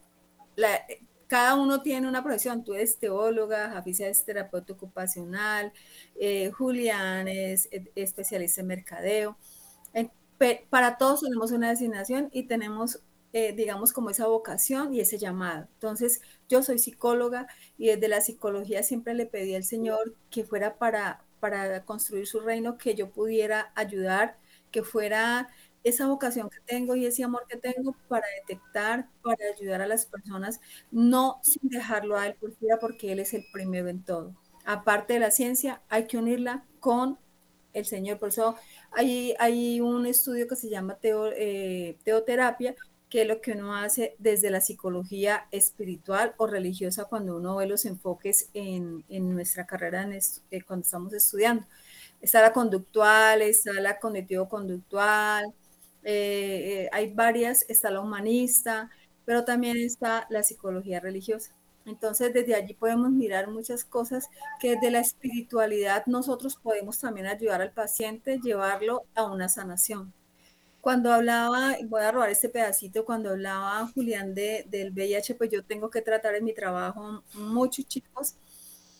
cada 1.26 1.54
uno 1.54 1.82
tiene 1.82 2.08
una 2.08 2.22
profesión. 2.22 2.64
Tú 2.64 2.74
eres 2.74 2.98
teóloga, 2.98 3.70
Jafisa 3.70 4.06
es 4.08 4.24
terapeuta 4.24 4.72
ocupacional, 4.72 5.72
eh, 6.16 6.50
Julián 6.50 7.28
es 7.28 7.68
especialista 7.94 8.60
en 8.60 8.66
mercadeo. 8.66 9.36
para 10.70 10.98
todos 10.98 11.20
tenemos 11.22 11.50
una 11.52 11.70
designación 11.70 12.28
y 12.32 12.44
tenemos 12.44 13.00
eh, 13.38 13.52
digamos, 13.52 13.92
como 13.92 14.08
esa 14.08 14.26
vocación 14.26 14.94
y 14.94 15.00
ese 15.00 15.18
llamado. 15.18 15.68
Entonces, 15.74 16.22
yo 16.48 16.62
soy 16.62 16.78
psicóloga 16.78 17.46
y 17.78 17.88
desde 17.88 18.08
la 18.08 18.20
psicología 18.20 18.82
siempre 18.82 19.14
le 19.14 19.26
pedí 19.26 19.54
al 19.54 19.64
Señor 19.64 20.14
que 20.30 20.44
fuera 20.44 20.76
para, 20.78 21.24
para 21.40 21.84
construir 21.84 22.26
su 22.26 22.40
reino, 22.40 22.78
que 22.78 22.94
yo 22.94 23.10
pudiera 23.10 23.72
ayudar, 23.74 24.38
que 24.70 24.82
fuera 24.82 25.48
esa 25.84 26.08
vocación 26.08 26.50
que 26.50 26.58
tengo 26.66 26.96
y 26.96 27.06
ese 27.06 27.22
amor 27.22 27.46
que 27.48 27.56
tengo 27.56 27.94
para 28.08 28.26
detectar, 28.40 29.08
para 29.22 29.44
ayudar 29.56 29.82
a 29.82 29.86
las 29.86 30.06
personas, 30.06 30.60
no 30.90 31.38
sin 31.42 31.68
dejarlo 31.68 32.16
a 32.16 32.26
Él 32.26 32.34
por 32.34 32.52
fuera, 32.56 32.78
porque 32.80 33.12
Él 33.12 33.20
es 33.20 33.34
el 33.34 33.44
primero 33.52 33.88
en 33.88 34.02
todo. 34.04 34.34
Aparte 34.64 35.14
de 35.14 35.20
la 35.20 35.30
ciencia, 35.30 35.82
hay 35.88 36.06
que 36.08 36.18
unirla 36.18 36.64
con 36.80 37.18
el 37.72 37.84
Señor. 37.84 38.18
Por 38.18 38.30
eso 38.30 38.56
hay, 38.90 39.34
hay 39.38 39.80
un 39.80 40.06
estudio 40.06 40.48
que 40.48 40.56
se 40.56 40.68
llama 40.68 40.98
eh, 41.02 41.96
teoterapia, 42.04 42.74
que 43.08 43.22
es 43.22 43.28
lo 43.28 43.40
que 43.40 43.52
uno 43.52 43.74
hace 43.76 44.16
desde 44.18 44.50
la 44.50 44.60
psicología 44.60 45.46
espiritual 45.50 46.34
o 46.38 46.46
religiosa 46.46 47.04
cuando 47.04 47.36
uno 47.36 47.56
ve 47.56 47.66
los 47.66 47.84
enfoques 47.84 48.50
en, 48.54 49.04
nuestra 49.08 49.66
carrera 49.66 50.08
eh, 50.50 50.62
cuando 50.62 50.84
estamos 50.84 51.12
estudiando. 51.12 51.64
Está 52.20 52.42
la 52.42 52.52
conductual, 52.52 53.42
está 53.42 53.72
la 53.74 53.98
cognitivo-conductual, 54.00 55.54
eh, 56.02 56.88
hay 56.92 57.12
varias, 57.12 57.64
está 57.68 57.90
la 57.90 58.00
humanista, 58.00 58.90
pero 59.24 59.44
también 59.44 59.76
está 59.76 60.26
la 60.30 60.42
psicología 60.42 61.00
religiosa. 61.00 61.52
Entonces, 61.84 62.32
desde 62.34 62.54
allí 62.54 62.74
podemos 62.74 63.10
mirar 63.10 63.48
muchas 63.48 63.84
cosas 63.84 64.28
que 64.60 64.70
desde 64.72 64.90
la 64.90 65.00
espiritualidad 65.00 66.04
nosotros 66.06 66.56
podemos 66.56 66.98
también 66.98 67.26
ayudar 67.28 67.62
al 67.62 67.72
paciente, 67.72 68.40
llevarlo 68.42 69.04
a 69.14 69.24
una 69.24 69.48
sanación. 69.48 70.12
Cuando 70.86 71.12
hablaba, 71.12 71.74
voy 71.88 72.02
a 72.02 72.12
robar 72.12 72.30
este 72.30 72.48
pedacito, 72.48 73.04
cuando 73.04 73.30
hablaba 73.30 73.88
Julián 73.92 74.36
de, 74.36 74.64
del 74.68 74.92
VIH, 74.92 75.34
pues 75.34 75.50
yo 75.50 75.64
tengo 75.64 75.90
que 75.90 76.00
tratar 76.00 76.36
en 76.36 76.44
mi 76.44 76.54
trabajo 76.54 77.24
muchos 77.34 77.88
chicos 77.88 78.36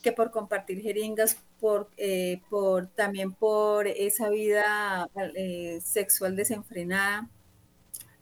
que 0.02 0.10
por 0.10 0.32
compartir 0.32 0.82
jeringas, 0.82 1.36
por, 1.60 1.88
eh, 1.96 2.40
por 2.50 2.88
también 2.88 3.32
por 3.32 3.86
esa 3.86 4.30
vida 4.30 5.08
eh, 5.36 5.80
sexual 5.80 6.34
desenfrenada, 6.34 7.30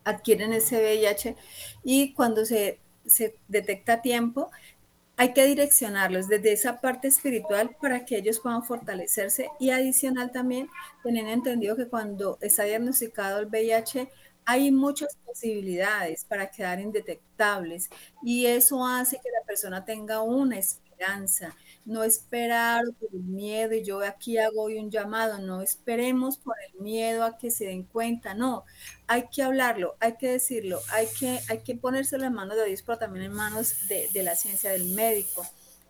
adquieren 0.04 0.52
ese 0.52 0.76
VIH 0.82 1.34
y 1.82 2.12
cuando 2.12 2.44
se 2.44 2.80
se 3.06 3.36
detecta 3.48 3.94
a 3.94 4.02
tiempo, 4.02 4.50
hay 5.16 5.32
que 5.32 5.46
direccionarlos 5.46 6.28
desde 6.28 6.52
esa 6.52 6.80
parte 6.80 7.08
espiritual 7.08 7.76
para 7.80 8.04
que 8.04 8.16
ellos 8.18 8.40
puedan 8.40 8.64
fortalecerse 8.64 9.48
y 9.60 9.70
adicional 9.70 10.32
también 10.32 10.68
teniendo 11.02 11.32
entendido 11.32 11.76
que 11.76 11.88
cuando 11.88 12.38
está 12.40 12.64
diagnosticado 12.64 13.40
el 13.40 13.46
VIH 13.46 14.08
hay 14.44 14.70
muchas 14.70 15.16
posibilidades 15.24 16.24
para 16.24 16.50
quedar 16.50 16.80
indetectables 16.80 17.88
y 18.22 18.46
eso 18.46 18.86
hace 18.86 19.16
que 19.16 19.30
la 19.30 19.46
persona 19.46 19.84
tenga 19.84 20.22
una 20.22 20.58
esperanza 20.58 20.83
no 21.84 22.04
esperar 22.04 22.84
por 22.98 23.08
el 23.12 23.22
miedo, 23.22 23.74
y 23.74 23.82
yo 23.84 24.00
aquí 24.02 24.38
hago 24.38 24.62
hoy 24.62 24.78
un 24.78 24.90
llamado, 24.90 25.38
no 25.38 25.62
esperemos 25.62 26.38
por 26.38 26.56
el 26.68 26.80
miedo 26.82 27.24
a 27.24 27.36
que 27.38 27.50
se 27.50 27.66
den 27.66 27.84
cuenta, 27.84 28.34
no, 28.34 28.64
hay 29.06 29.28
que 29.28 29.42
hablarlo, 29.42 29.96
hay 30.00 30.16
que 30.16 30.30
decirlo, 30.30 30.80
hay 30.90 31.06
que, 31.18 31.40
hay 31.48 31.58
que 31.60 31.74
ponérselo 31.76 32.24
en 32.24 32.34
manos 32.34 32.56
de 32.56 32.66
Dios, 32.66 32.82
pero 32.82 32.98
también 32.98 33.26
en 33.26 33.32
manos 33.32 33.88
de, 33.88 34.08
de 34.12 34.22
la 34.22 34.36
ciencia 34.36 34.70
del 34.70 34.86
médico, 34.94 35.46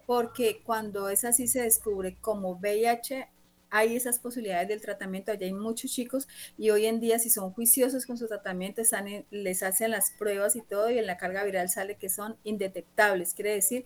porque 0.07 0.63
cuando 0.65 1.09
es 1.09 1.25
así 1.25 1.47
se 1.49 1.63
descubre 1.63 2.17
como 2.21 2.53
VIH, 2.57 3.29
hay 3.75 3.97
esas 3.97 4.21
posibilidades 4.21 4.69
del 4.69 4.81
tratamiento, 4.81 5.33
allá 5.33 5.47
hay 5.47 5.53
muchos 5.53 5.91
chicos 5.91 6.29
y 6.57 6.71
hoy 6.71 6.87
en 6.87 7.01
día 7.01 7.19
si 7.19 7.29
son 7.29 7.51
juiciosos 7.51 8.07
con 8.07 8.17
su 8.17 8.29
tratamiento, 8.29 8.81
están 8.81 9.27
les 9.33 9.65
hacen 9.65 9.91
las 9.91 10.13
pruebas 10.13 10.55
y 10.55 10.63
todo 10.63 10.91
y 10.91 10.99
en 10.99 11.07
la 11.07 11.17
carga 11.17 11.43
viral 11.43 11.69
sale 11.69 11.97
que 11.97 12.09
son 12.09 12.37
indetectables, 12.45 13.35
quiere 13.35 13.53
decir 13.55 13.85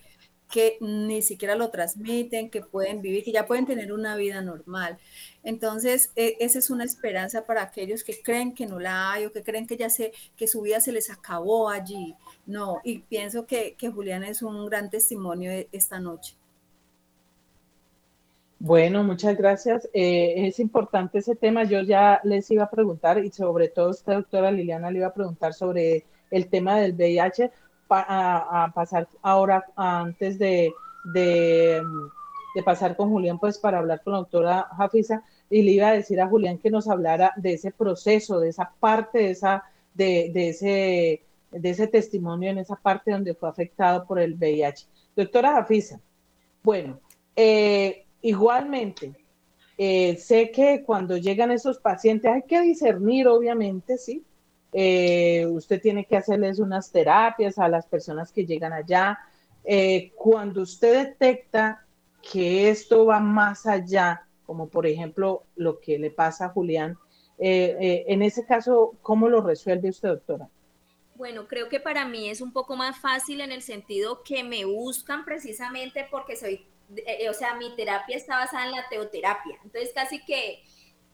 que 0.51 0.79
ni 0.81 1.23
siquiera 1.23 1.55
lo 1.55 1.71
transmiten, 1.71 2.51
que 2.51 2.63
pueden 2.63 3.03
vivir, 3.03 3.25
que 3.25 3.33
ya 3.33 3.47
pueden 3.47 3.67
tener 3.67 3.93
una 3.93 4.17
vida 4.17 4.41
normal. 4.41 4.99
Entonces, 5.45 6.11
e, 6.17 6.37
esa 6.41 6.59
es 6.59 6.71
una 6.71 6.85
esperanza 6.85 7.45
para 7.47 7.63
aquellos 7.63 8.03
que 8.05 8.21
creen 8.23 8.55
que 8.55 8.67
no 8.67 8.79
la 8.81 9.13
hay 9.13 9.27
o 9.27 9.33
que 9.33 9.43
creen 9.43 9.67
que 9.67 9.77
ya 9.77 9.91
se, 9.91 10.13
que 10.37 10.49
su 10.49 10.63
vida 10.63 10.81
se 10.81 10.93
les 10.93 11.11
acabó 11.11 11.69
allí. 11.69 12.15
No, 12.47 12.81
y 12.85 13.01
pienso 13.01 13.47
que, 13.47 13.75
que 13.77 13.91
Julián 13.91 14.25
es 14.25 14.43
un 14.43 14.67
gran 14.67 14.91
testimonio 14.91 15.51
esta 15.73 16.01
noche. 16.01 16.35
Bueno, 18.61 19.05
muchas 19.05 19.37
gracias. 19.37 19.89
Eh, 19.93 20.49
es 20.49 20.59
importante 20.59 21.19
ese 21.19 21.37
tema. 21.37 21.63
Yo 21.65 21.83
ya 21.83 22.21
les 22.25 22.51
iba 22.51 22.65
a 22.65 22.71
preguntar 22.71 23.25
y 23.25 23.31
sobre 23.31 23.69
todo 23.69 23.91
esta 23.91 24.15
doctora 24.15 24.51
Liliana 24.51 24.91
le 24.91 24.99
iba 24.99 25.07
a 25.09 25.15
preguntar 25.15 25.55
sobre 25.55 26.05
el 26.31 26.49
tema 26.49 26.79
del 26.81 26.93
VIH, 26.95 27.53
a, 27.91 28.71
pasar 28.75 29.09
ahora 29.23 29.65
antes 29.77 30.39
de, 30.39 30.73
de, 31.13 31.83
pasar 32.65 32.97
con 32.97 33.11
Julián, 33.11 33.39
pues 33.39 33.59
para 33.59 33.79
hablar 33.79 34.03
con 34.03 34.15
la 34.15 34.19
doctora 34.19 34.69
Jafisa, 34.77 35.23
y 35.49 35.63
le 35.63 35.73
iba 35.73 35.89
a 35.89 35.93
decir 35.93 36.21
a 36.21 36.29
Julián 36.29 36.59
que 36.59 36.71
nos 36.71 36.89
hablara 36.89 37.33
de 37.37 37.55
ese 37.55 37.71
proceso, 37.71 38.41
de 38.41 38.49
esa 38.49 38.73
parte, 38.81 39.19
de, 39.19 39.31
esa, 39.31 39.65
de, 39.95 40.31
de 40.35 40.49
ese, 40.49 41.23
de 41.51 41.71
ese 41.71 41.87
testimonio 41.87 42.51
en 42.51 42.59
esa 42.59 42.77
parte 42.77 43.13
donde 43.13 43.35
fue 43.35 43.49
afectado 43.49 44.05
por 44.07 44.19
el 44.19 44.35
VIH. 44.35 44.87
Doctora 45.17 45.53
Jafisa, 45.53 46.01
bueno, 46.63 47.01
eh, 47.35 48.05
igualmente, 48.21 49.15
eh, 49.79 50.17
sé 50.17 50.51
que 50.51 50.83
cuando 50.85 51.17
llegan 51.17 51.53
esos 51.53 51.79
pacientes 51.79 52.31
hay 52.31 52.43
que 52.43 52.61
discernir, 52.61 53.29
obviamente, 53.29 53.97
sí, 53.97 54.25
eh, 54.73 55.47
usted 55.47 55.81
tiene 55.81 56.05
que 56.05 56.17
hacerles 56.17 56.59
unas 56.59 56.91
terapias 56.91 57.59
a 57.59 57.69
las 57.69 57.87
personas 57.87 58.33
que 58.33 58.45
llegan 58.45 58.73
allá. 58.73 59.19
Eh, 59.65 60.13
cuando 60.17 60.63
usted 60.63 61.07
detecta 61.07 61.85
que 62.21 62.69
esto 62.69 63.07
va 63.07 63.21
más 63.21 63.67
allá, 63.67 64.27
como 64.45 64.69
por 64.69 64.87
ejemplo 64.87 65.45
lo 65.57 65.81
que 65.81 65.99
le 65.99 66.11
pasa 66.11 66.47
a 66.47 66.49
Julián, 66.51 66.99
eh, 67.39 68.05
en 68.09 68.23
ese 68.23 68.45
caso, 68.45 68.95
¿cómo 69.01 69.29
lo 69.29 69.41
resuelve 69.41 69.91
usted, 69.91 70.09
doctora? 70.09 70.49
Bueno, 71.15 71.47
creo 71.49 71.69
que 71.69 71.81
para 71.81 72.05
mí 72.05 72.29
es 72.29 72.41
un 72.41 72.53
poco 72.53 72.77
más 72.77 72.99
fácil 72.99 73.41
en 73.41 73.53
el 73.53 73.63
sentido 73.63 74.23
que 74.23 74.45
me 74.45 74.65
buscan 74.65 75.25
precisamente 75.25 76.07
porque 76.11 76.37
soy, 76.37 76.67
o 77.29 77.33
sea, 77.33 77.57
mi 77.57 77.75
terapia 77.75 78.17
está 78.17 78.37
basada 78.37 78.67
en 78.67 78.73
la 78.73 78.89
teoterapia. 78.89 79.59
Entonces, 79.65 79.93
casi 79.95 80.25
que 80.25 80.63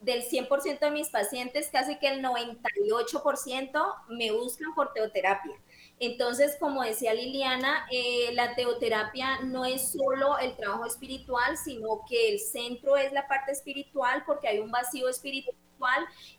del 0.04 0.22
100% 0.22 0.80
de 0.80 0.90
mis 0.90 1.08
pacientes, 1.08 1.68
casi 1.72 1.98
que 1.98 2.08
el 2.08 2.22
98% 2.22 3.94
me 4.08 4.32
buscan 4.32 4.74
por 4.74 4.92
teoterapia. 4.92 5.54
Entonces, 5.98 6.56
como 6.60 6.82
decía 6.82 7.14
Liliana, 7.14 7.86
eh, 7.90 8.30
la 8.34 8.54
teoterapia 8.54 9.40
no 9.40 9.64
es 9.64 9.92
solo 9.92 10.38
el 10.38 10.56
trabajo 10.56 10.84
espiritual, 10.84 11.56
sino 11.56 12.04
que 12.08 12.32
el 12.32 12.40
centro 12.40 12.96
es 12.96 13.12
la 13.12 13.26
parte 13.26 13.52
espiritual 13.52 14.24
porque 14.26 14.48
hay 14.48 14.58
un 14.58 14.70
vacío 14.70 15.08
espiritual 15.08 15.54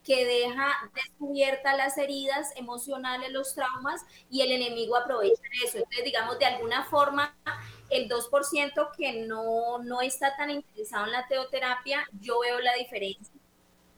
que 0.03 0.25
deja 0.25 0.71
descubiertas 0.93 1.77
las 1.77 1.97
heridas 1.97 2.51
emocionales, 2.55 3.31
los 3.31 3.53
traumas 3.55 4.05
y 4.29 4.41
el 4.41 4.51
enemigo 4.51 4.95
aprovecha 4.95 5.41
eso. 5.63 5.77
Entonces, 5.77 6.03
digamos, 6.03 6.37
de 6.37 6.45
alguna 6.45 6.83
forma, 6.85 7.35
el 7.89 8.09
2% 8.09 8.89
que 8.97 9.25
no, 9.25 9.79
no 9.79 10.01
está 10.01 10.35
tan 10.35 10.49
interesado 10.49 11.05
en 11.05 11.11
la 11.11 11.27
teoterapia, 11.27 12.07
yo 12.19 12.39
veo 12.39 12.59
la 12.59 12.73
diferencia 12.73 13.34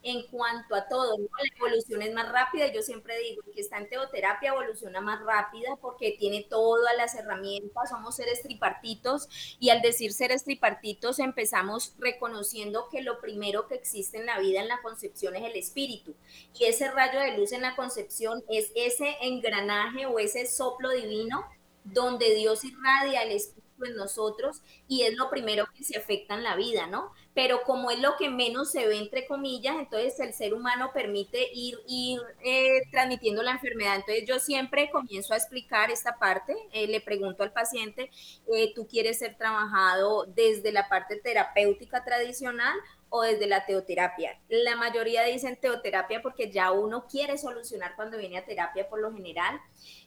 en 0.07 0.25
cuanto 0.27 0.73
a 0.73 0.87
todo, 0.87 1.17
la 1.17 1.27
evolución 1.57 2.01
es 2.01 2.13
más 2.13 2.31
rápida. 2.31 2.71
Yo 2.71 2.81
siempre 2.81 3.19
digo 3.19 3.41
que 3.53 3.59
está 3.59 3.77
en 3.77 3.89
teoterapia 3.89 4.51
evoluciona 4.51 5.01
más 5.01 5.21
rápida 5.23 5.75
porque 5.81 6.15
tiene 6.17 6.45
todas 6.49 6.95
las 6.95 7.15
herramientas, 7.15 7.89
somos 7.89 8.15
seres 8.15 8.41
tripartitos 8.41 9.27
y 9.59 9.69
al 9.69 9.81
decir 9.81 10.13
seres 10.13 10.45
tripartitos 10.45 11.19
empezamos 11.19 11.93
reconociendo 11.99 12.87
que 12.89 13.01
lo 13.01 13.19
primero 13.19 13.67
que 13.67 13.75
existe 13.75 14.17
en 14.17 14.25
la 14.25 14.39
vida 14.39 14.61
en 14.61 14.69
la 14.69 14.81
concepción 14.81 15.35
es 15.35 15.43
el 15.43 15.55
espíritu 15.57 16.15
y 16.57 16.65
ese 16.65 16.89
rayo 16.89 17.19
de 17.19 17.37
luz 17.37 17.51
en 17.51 17.61
la 17.61 17.75
concepción 17.75 18.43
es 18.49 18.71
ese 18.75 19.17
engranaje 19.21 20.05
o 20.05 20.19
ese 20.19 20.45
soplo 20.45 20.89
divino 20.91 21.45
donde 21.83 22.33
Dios 22.35 22.63
irradia 22.63 23.23
el 23.23 23.31
espíritu 23.31 23.66
en 23.85 23.95
nosotros 23.95 24.61
y 24.87 25.03
es 25.03 25.15
lo 25.15 25.29
primero 25.29 25.67
que 25.75 25.83
se 25.83 25.97
afecta 25.97 26.35
en 26.35 26.43
la 26.43 26.55
vida, 26.55 26.87
¿no? 26.87 27.11
Pero 27.33 27.61
como 27.63 27.91
es 27.91 27.99
lo 27.99 28.15
que 28.17 28.29
menos 28.29 28.71
se 28.71 28.87
ve, 28.87 28.97
entre 28.97 29.27
comillas, 29.27 29.75
entonces 29.77 30.19
el 30.19 30.33
ser 30.33 30.53
humano 30.53 30.91
permite 30.93 31.49
ir, 31.53 31.77
ir 31.87 32.19
eh, 32.43 32.81
transmitiendo 32.91 33.43
la 33.43 33.51
enfermedad. 33.51 33.95
Entonces 33.95 34.25
yo 34.27 34.39
siempre 34.39 34.89
comienzo 34.89 35.33
a 35.33 35.37
explicar 35.37 35.91
esta 35.91 36.17
parte, 36.17 36.55
eh, 36.71 36.87
le 36.87 37.01
pregunto 37.01 37.43
al 37.43 37.53
paciente, 37.53 38.09
eh, 38.53 38.73
¿tú 38.73 38.87
quieres 38.87 39.19
ser 39.19 39.37
trabajado 39.37 40.25
desde 40.25 40.71
la 40.71 40.89
parte 40.89 41.17
terapéutica 41.17 42.03
tradicional 42.03 42.75
o 43.09 43.21
desde 43.21 43.47
la 43.47 43.65
teoterapia. 43.65 44.39
La 44.49 44.75
mayoría 44.75 45.23
dicen 45.23 45.57
teoterapia 45.59 46.21
porque 46.21 46.51
ya 46.51 46.71
uno 46.71 47.07
quiere 47.07 47.37
solucionar 47.37 47.95
cuando 47.95 48.17
viene 48.17 48.37
a 48.37 48.45
terapia 48.45 48.89
por 48.89 48.99
lo 48.99 49.13
general. 49.13 49.59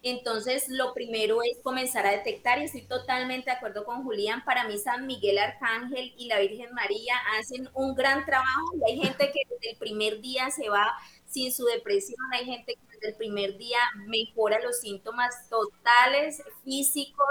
Entonces, 0.02 0.68
lo 0.68 0.92
primero 0.94 1.42
es 1.42 1.58
comenzar 1.62 2.06
a 2.06 2.12
detectar 2.12 2.58
y 2.58 2.64
estoy 2.64 2.82
totalmente 2.82 3.50
de 3.50 3.56
acuerdo 3.56 3.84
con 3.84 4.04
Julián. 4.04 4.44
Para 4.44 4.64
mí, 4.66 4.78
San 4.78 5.06
Miguel 5.06 5.38
Arcángel 5.38 6.12
y 6.16 6.26
la 6.26 6.40
Virgen 6.40 6.72
María 6.72 7.14
hacen 7.38 7.68
un 7.74 7.94
gran 7.94 8.24
trabajo 8.24 8.72
y 8.74 8.90
hay 8.90 9.00
gente 9.00 9.30
que 9.32 9.40
desde 9.48 9.72
el 9.72 9.78
primer 9.78 10.20
día 10.20 10.50
se 10.50 10.68
va 10.68 10.92
sin 11.26 11.52
su 11.52 11.64
depresión, 11.64 12.18
hay 12.32 12.44
gente 12.44 12.74
que 12.74 12.89
desde 13.00 13.12
el 13.12 13.16
primer 13.16 13.56
día 13.56 13.78
mejora 14.06 14.60
los 14.60 14.80
síntomas 14.80 15.48
totales, 15.48 16.42
físicos, 16.64 17.26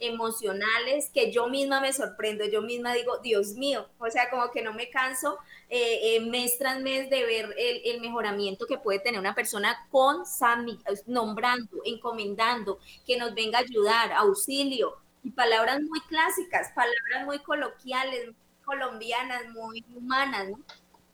emocionales, 0.00 1.10
que 1.14 1.32
yo 1.32 1.48
misma 1.48 1.80
me 1.80 1.92
sorprendo, 1.92 2.44
yo 2.44 2.62
misma 2.62 2.92
digo, 2.92 3.18
Dios 3.18 3.52
mío, 3.54 3.88
o 3.98 4.10
sea, 4.10 4.30
como 4.30 4.50
que 4.50 4.62
no 4.62 4.74
me 4.74 4.90
canso 4.90 5.38
eh, 5.68 6.16
eh, 6.16 6.20
mes 6.20 6.58
tras 6.58 6.80
mes 6.80 7.08
de 7.08 7.24
ver 7.24 7.54
el, 7.56 8.00
mejoramiento 8.00 8.66
que 8.66 8.78
puede 8.78 8.98
tener 8.98 9.20
una 9.20 9.34
persona 9.34 9.86
con 9.90 10.26
San 10.26 10.66
nombrando, 11.06 11.78
encomendando, 11.84 12.78
que 13.06 13.16
nos 13.16 13.34
venga 13.34 13.58
a 13.58 13.62
ayudar, 13.62 14.12
auxilio, 14.12 14.96
y 15.22 15.30
palabras 15.30 15.80
muy 15.80 16.00
clásicas, 16.00 16.72
palabras 16.74 17.24
muy 17.24 17.38
coloquiales, 17.38 18.30
colombianas, 18.64 19.48
muy 19.50 19.84
humanas. 19.94 20.48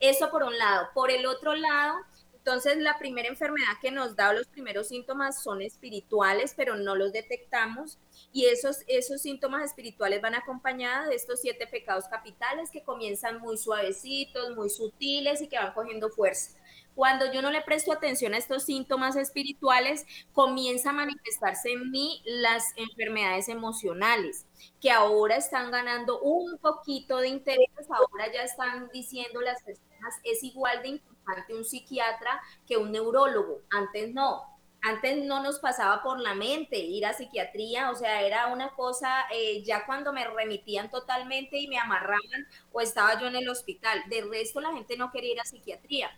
Eso 0.01 0.31
por 0.31 0.44
un 0.44 0.57
lado. 0.57 0.88
Por 0.94 1.11
el 1.11 1.27
otro 1.27 1.55
lado, 1.55 1.99
entonces, 2.38 2.79
la 2.79 2.98
primera 2.98 3.29
enfermedad 3.29 3.74
que 3.83 3.90
nos 3.90 4.16
da 4.16 4.33
los 4.33 4.46
primeros 4.46 4.88
síntomas 4.88 5.42
son 5.42 5.61
espirituales, 5.61 6.55
pero 6.57 6.77
no 6.77 6.94
los 6.94 7.12
detectamos. 7.12 7.98
Y 8.33 8.46
esos, 8.46 8.85
esos 8.87 9.20
síntomas 9.20 9.64
espirituales 9.64 10.22
van 10.22 10.35
acompañados 10.35 11.09
de 11.09 11.16
estos 11.16 11.40
siete 11.40 11.66
pecados 11.66 12.07
capitales 12.09 12.70
que 12.70 12.83
comienzan 12.83 13.40
muy 13.40 13.59
suavecitos, 13.59 14.57
muy 14.57 14.70
sutiles 14.70 15.42
y 15.42 15.48
que 15.48 15.59
van 15.59 15.74
cogiendo 15.74 16.09
fuerza. 16.09 16.57
Cuando 16.94 17.31
yo 17.31 17.42
no 17.42 17.51
le 17.51 17.61
presto 17.61 17.92
atención 17.92 18.35
a 18.35 18.38
estos 18.38 18.64
síntomas 18.64 19.14
espirituales, 19.16 20.07
comienza 20.33 20.90
a 20.90 20.94
manifestarse 20.94 21.72
en 21.72 21.90
mí 21.90 22.22
las 22.24 22.64
enfermedades 22.77 23.48
emocionales, 23.48 24.46
que 24.81 24.90
ahora 24.90 25.37
están 25.37 25.70
ganando 25.70 26.20
un 26.20 26.59
poquito 26.59 27.18
de 27.18 27.29
interés, 27.29 27.68
ahora 27.90 28.33
ya 28.33 28.42
están 28.42 28.88
diciendo 28.92 29.40
las 29.42 29.62
personas, 29.62 30.14
es 30.24 30.42
igual 30.42 30.83
de 30.83 30.88
importante 30.88 31.17
ante 31.37 31.55
un 31.55 31.64
psiquiatra 31.64 32.41
que 32.67 32.77
un 32.77 32.93
neurólogo. 32.93 33.62
Antes 33.71 34.12
no. 34.12 34.43
Antes 34.81 35.25
no 35.25 35.43
nos 35.43 35.59
pasaba 35.59 36.03
por 36.03 36.21
la 36.21 36.35
mente 36.35 36.79
ir 36.79 37.05
a 37.05 37.12
psiquiatría, 37.12 37.91
o 37.91 37.97
sea, 37.97 38.23
era 38.23 38.47
una 38.47 38.71
cosa, 38.71 39.25
eh, 39.33 39.62
ya 39.64 39.85
cuando 39.85 40.12
me 40.12 40.25
remitían 40.25 40.88
totalmente 40.88 41.59
y 41.59 41.67
me 41.67 41.79
amarraban 41.79 42.47
o 42.73 42.81
estaba 42.81 43.21
yo 43.21 43.27
en 43.27 43.37
el 43.37 43.49
hospital. 43.49 44.05
De 44.09 44.23
resto, 44.23 44.61
la 44.61 44.73
gente 44.73 44.97
no 44.97 45.11
quería 45.11 45.33
ir 45.33 45.41
a 45.41 45.45
psiquiatría. 45.45 46.11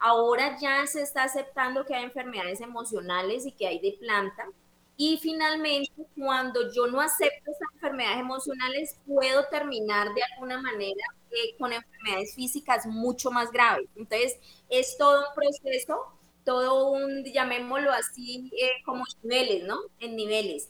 Ahora 0.00 0.58
ya 0.58 0.86
se 0.86 1.02
está 1.02 1.24
aceptando 1.24 1.84
que 1.84 1.94
hay 1.94 2.04
enfermedades 2.04 2.60
emocionales 2.60 3.46
y 3.46 3.52
que 3.52 3.66
hay 3.68 3.78
de 3.78 3.92
planta, 4.00 4.48
y 5.02 5.16
finalmente, 5.16 5.90
cuando 6.14 6.70
yo 6.72 6.86
no 6.86 7.00
acepto 7.00 7.50
esas 7.50 7.68
enfermedades 7.72 8.20
emocionales, 8.20 8.98
puedo 9.06 9.46
terminar 9.50 10.12
de 10.12 10.22
alguna 10.34 10.60
manera 10.60 11.02
eh, 11.30 11.56
con 11.58 11.72
enfermedades 11.72 12.34
físicas 12.34 12.84
mucho 12.84 13.30
más 13.30 13.50
graves. 13.50 13.88
Entonces, 13.96 14.38
es 14.68 14.98
todo 14.98 15.20
un 15.20 15.34
proceso, 15.34 16.04
todo 16.44 16.90
un, 16.90 17.24
llamémoslo 17.24 17.90
así, 17.92 18.50
eh, 18.60 18.82
como 18.84 19.04
niveles, 19.22 19.64
¿no? 19.64 19.78
En 20.00 20.16
niveles 20.16 20.68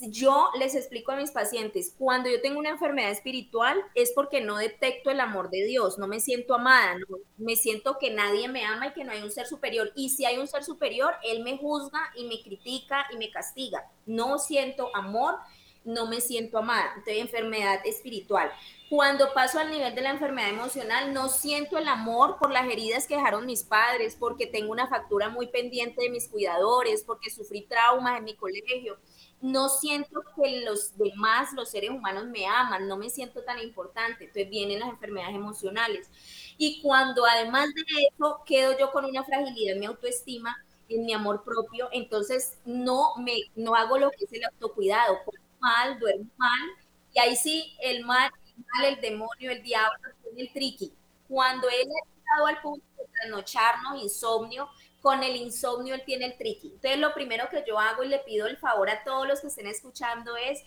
yo 0.00 0.48
les 0.58 0.74
explico 0.74 1.12
a 1.12 1.16
mis 1.16 1.30
pacientes, 1.30 1.94
cuando 1.98 2.28
yo 2.28 2.40
tengo 2.40 2.58
una 2.58 2.70
enfermedad 2.70 3.10
espiritual 3.10 3.82
es 3.94 4.12
porque 4.14 4.40
no 4.40 4.56
detecto 4.56 5.10
el 5.10 5.20
amor 5.20 5.50
de 5.50 5.64
Dios, 5.64 5.98
no 5.98 6.06
me 6.06 6.20
siento 6.20 6.54
amada, 6.54 6.96
me 7.36 7.56
siento 7.56 7.98
que 7.98 8.10
nadie 8.10 8.48
me 8.48 8.64
ama 8.64 8.88
y 8.88 8.92
que 8.92 9.04
no 9.04 9.12
hay 9.12 9.22
un 9.22 9.30
ser 9.30 9.46
superior. 9.46 9.92
Y 9.94 10.10
si 10.10 10.24
hay 10.24 10.38
un 10.38 10.46
ser 10.46 10.64
superior, 10.64 11.14
Él 11.22 11.42
me 11.42 11.58
juzga 11.58 12.00
y 12.16 12.24
me 12.24 12.42
critica 12.42 13.06
y 13.12 13.16
me 13.16 13.30
castiga. 13.30 13.90
No 14.06 14.38
siento 14.38 14.94
amor, 14.94 15.36
no 15.84 16.06
me 16.06 16.20
siento 16.20 16.58
amada. 16.58 16.92
Entonces, 16.96 17.18
enfermedad 17.18 17.80
espiritual. 17.84 18.50
Cuando 18.88 19.32
paso 19.32 19.58
al 19.58 19.70
nivel 19.70 19.94
de 19.94 20.02
la 20.02 20.10
enfermedad 20.10 20.50
emocional, 20.50 21.12
no 21.12 21.28
siento 21.28 21.78
el 21.78 21.88
amor 21.88 22.36
por 22.38 22.50
las 22.50 22.70
heridas 22.70 23.06
que 23.06 23.16
dejaron 23.16 23.46
mis 23.46 23.62
padres, 23.62 24.16
porque 24.18 24.46
tengo 24.46 24.70
una 24.70 24.86
factura 24.86 25.28
muy 25.28 25.46
pendiente 25.46 26.02
de 26.02 26.10
mis 26.10 26.28
cuidadores, 26.28 27.02
porque 27.02 27.30
sufrí 27.30 27.62
traumas 27.62 28.18
en 28.18 28.24
mi 28.24 28.34
colegio 28.34 28.98
no 29.42 29.68
siento 29.68 30.22
que 30.36 30.62
los 30.64 30.96
demás, 30.96 31.52
los 31.52 31.70
seres 31.70 31.90
humanos 31.90 32.26
me 32.26 32.46
aman, 32.46 32.86
no 32.88 32.96
me 32.96 33.10
siento 33.10 33.42
tan 33.42 33.58
importante, 33.58 34.24
entonces 34.24 34.48
vienen 34.48 34.80
las 34.80 34.88
enfermedades 34.88 35.34
emocionales. 35.34 36.08
Y 36.56 36.80
cuando 36.80 37.26
además 37.26 37.68
de 37.74 37.82
eso 38.14 38.40
quedo 38.46 38.78
yo 38.78 38.92
con 38.92 39.04
una 39.04 39.24
fragilidad 39.24 39.74
en 39.74 39.80
mi 39.80 39.86
autoestima, 39.86 40.56
en 40.88 41.04
mi 41.04 41.12
amor 41.12 41.42
propio, 41.44 41.88
entonces 41.92 42.58
no 42.64 43.16
me 43.18 43.32
no 43.56 43.74
hago 43.74 43.98
lo 43.98 44.10
que 44.10 44.24
es 44.24 44.32
el 44.32 44.44
autocuidado, 44.44 45.18
como 45.24 45.38
mal, 45.60 45.98
duermo 45.98 46.30
mal, 46.36 46.70
y 47.12 47.18
ahí 47.18 47.36
sí 47.36 47.76
el 47.80 48.04
mal, 48.04 48.30
el, 48.46 48.64
mal, 48.74 48.94
el 48.94 49.00
demonio, 49.00 49.50
el 49.50 49.62
diablo, 49.62 49.98
el 50.36 50.52
triqui. 50.52 50.92
Cuando 51.28 51.68
él 51.68 51.88
ha 51.88 52.14
llegado 52.16 52.46
al 52.46 52.60
punto 52.62 52.84
de 52.96 53.04
trasnocharnos, 53.12 54.02
insomnio, 54.02 54.68
con 55.02 55.22
el 55.24 55.36
insomnio 55.36 55.94
él 55.94 56.02
tiene 56.06 56.26
el 56.26 56.38
triqui. 56.38 56.68
Entonces 56.68 56.98
lo 56.98 57.12
primero 57.12 57.48
que 57.50 57.64
yo 57.66 57.78
hago 57.78 58.04
y 58.04 58.08
le 58.08 58.20
pido 58.20 58.46
el 58.46 58.56
favor 58.56 58.88
a 58.88 59.02
todos 59.04 59.26
los 59.26 59.40
que 59.40 59.48
estén 59.48 59.66
escuchando 59.66 60.36
es 60.36 60.62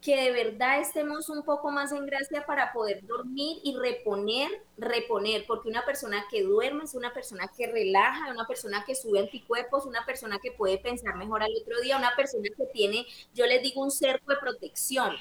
que 0.00 0.16
de 0.16 0.32
verdad 0.32 0.80
estemos 0.80 1.28
un 1.28 1.42
poco 1.44 1.70
más 1.70 1.92
en 1.92 2.06
gracia 2.06 2.46
para 2.46 2.72
poder 2.72 3.06
dormir 3.06 3.58
y 3.62 3.76
reponer, 3.76 4.48
reponer, 4.78 5.44
porque 5.46 5.68
una 5.68 5.84
persona 5.84 6.24
que 6.30 6.42
duerme 6.42 6.84
es 6.84 6.94
una 6.94 7.12
persona 7.12 7.50
que 7.54 7.66
relaja, 7.66 8.32
una 8.32 8.46
persona 8.46 8.82
que 8.86 8.94
sube 8.94 9.20
anticuerpos, 9.20 9.84
una 9.84 10.04
persona 10.06 10.38
que 10.42 10.52
puede 10.52 10.78
pensar 10.78 11.16
mejor 11.16 11.42
al 11.42 11.52
otro 11.60 11.80
día, 11.80 11.98
una 11.98 12.16
persona 12.16 12.48
que 12.56 12.64
tiene, 12.72 13.06
yo 13.34 13.46
les 13.46 13.62
digo, 13.62 13.82
un 13.82 13.90
cerco 13.90 14.32
de 14.32 14.38
protección 14.38 15.14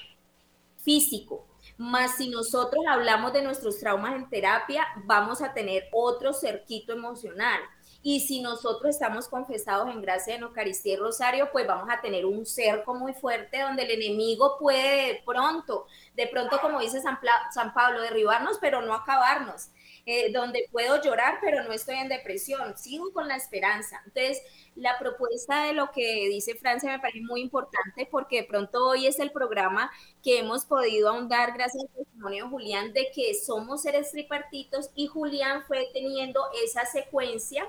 físico. 0.78 1.46
Más 1.78 2.16
si 2.16 2.30
nosotros 2.30 2.84
hablamos 2.88 3.34
de 3.34 3.42
nuestros 3.42 3.80
traumas 3.80 4.16
en 4.16 4.30
terapia, 4.30 4.88
vamos 5.04 5.42
a 5.42 5.54
tener 5.54 5.90
otro 5.92 6.34
cerquito 6.34 6.94
emocional 6.94 7.60
y 8.02 8.22
si 8.22 8.42
nosotros 8.42 8.92
estamos 8.92 9.28
confesados 9.28 9.90
en 9.90 10.02
gracia 10.02 10.36
en 10.36 10.44
Eucaristía 10.44 10.94
y 10.94 10.98
Rosario, 10.98 11.50
pues 11.52 11.68
vamos 11.68 11.90
a 11.92 12.00
tener 12.00 12.26
un 12.26 12.46
cerco 12.46 12.94
muy 12.94 13.14
fuerte 13.14 13.62
donde 13.62 13.84
el 13.84 13.92
enemigo 13.92 14.58
puede 14.58 15.08
de 15.08 15.22
pronto, 15.26 15.86
de 16.16 16.28
pronto 16.28 16.62
como 16.62 16.80
dice 16.80 17.02
San, 17.02 17.20
San 17.54 17.74
Pablo, 17.74 18.02
derribarnos, 18.02 18.58
pero 18.60 18.82
no 18.82 18.94
acabarnos. 18.94 19.70
Eh, 20.06 20.32
donde 20.32 20.68
puedo 20.72 21.00
llorar, 21.04 21.38
pero 21.40 21.64
no 21.64 21.72
estoy 21.72 21.96
en 21.98 22.10
depresión, 22.10 22.76
sigo 22.76 23.14
con 23.14 23.28
la 23.28 23.36
esperanza. 23.36 24.02
Entonces, 24.08 24.42
la 24.74 24.98
propuesta 24.98 25.66
de 25.66 25.74
lo 25.74 25.92
que 25.92 26.28
dice 26.30 26.56
Francia 26.56 26.90
me 26.90 27.00
parece 27.00 27.22
muy 27.22 27.42
importante 27.42 28.08
porque 28.10 28.38
de 28.38 28.48
pronto 28.48 28.88
hoy 28.88 29.06
es 29.06 29.20
el 29.20 29.32
programa 29.32 29.92
que 30.24 30.40
hemos 30.40 30.66
podido 30.66 31.10
ahondar 31.10 31.54
gracias 31.54 31.84
al 31.84 31.90
testimonio 31.90 32.46
de 32.46 32.50
Julián 32.50 32.94
de 32.94 33.12
que 33.14 33.36
somos 33.36 33.84
seres 33.84 34.10
tripartitos 34.12 34.90
y 34.96 35.06
Julián 35.06 35.64
fue 35.68 35.88
teniendo 35.94 36.42
esa 36.64 36.86
secuencia 36.86 37.68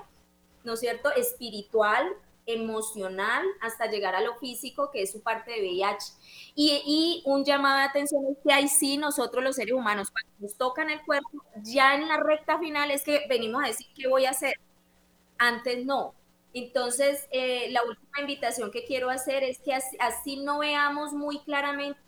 ¿no 0.63 0.73
es 0.73 0.79
cierto?, 0.79 1.11
espiritual, 1.13 2.15
emocional, 2.45 3.45
hasta 3.61 3.89
llegar 3.89 4.15
a 4.15 4.21
lo 4.21 4.35
físico, 4.35 4.89
que 4.91 5.03
es 5.03 5.11
su 5.11 5.21
parte 5.21 5.51
de 5.51 5.61
VIH. 5.61 6.13
Y, 6.55 7.21
un 7.25 7.45
llamado 7.45 7.77
de 7.77 7.83
atención 7.83 8.23
es 8.31 8.37
que 8.43 8.53
ahí 8.53 8.67
sí 8.67 8.97
nosotros 8.97 9.43
los 9.43 9.55
seres 9.55 9.73
humanos, 9.73 10.09
cuando 10.11 10.31
nos 10.39 10.55
tocan 10.57 10.89
el 10.89 11.01
cuerpo, 11.03 11.29
ya 11.63 11.95
en 11.95 12.07
la 12.07 12.17
recta 12.17 12.59
final 12.59 12.91
es 12.91 13.03
que 13.03 13.25
venimos 13.29 13.63
a 13.63 13.67
decir 13.67 13.87
qué 13.95 14.07
voy 14.07 14.25
a 14.25 14.31
hacer. 14.31 14.55
Antes 15.37 15.85
no. 15.85 16.13
Entonces, 16.53 17.27
eh, 17.31 17.69
la 17.71 17.83
última 17.83 18.19
invitación 18.19 18.71
que 18.71 18.83
quiero 18.83 19.09
hacer 19.09 19.43
es 19.43 19.59
que 19.59 19.73
así, 19.73 20.37
no 20.37 20.59
veamos 20.59 21.13
muy 21.13 21.39
claramente 21.39 21.99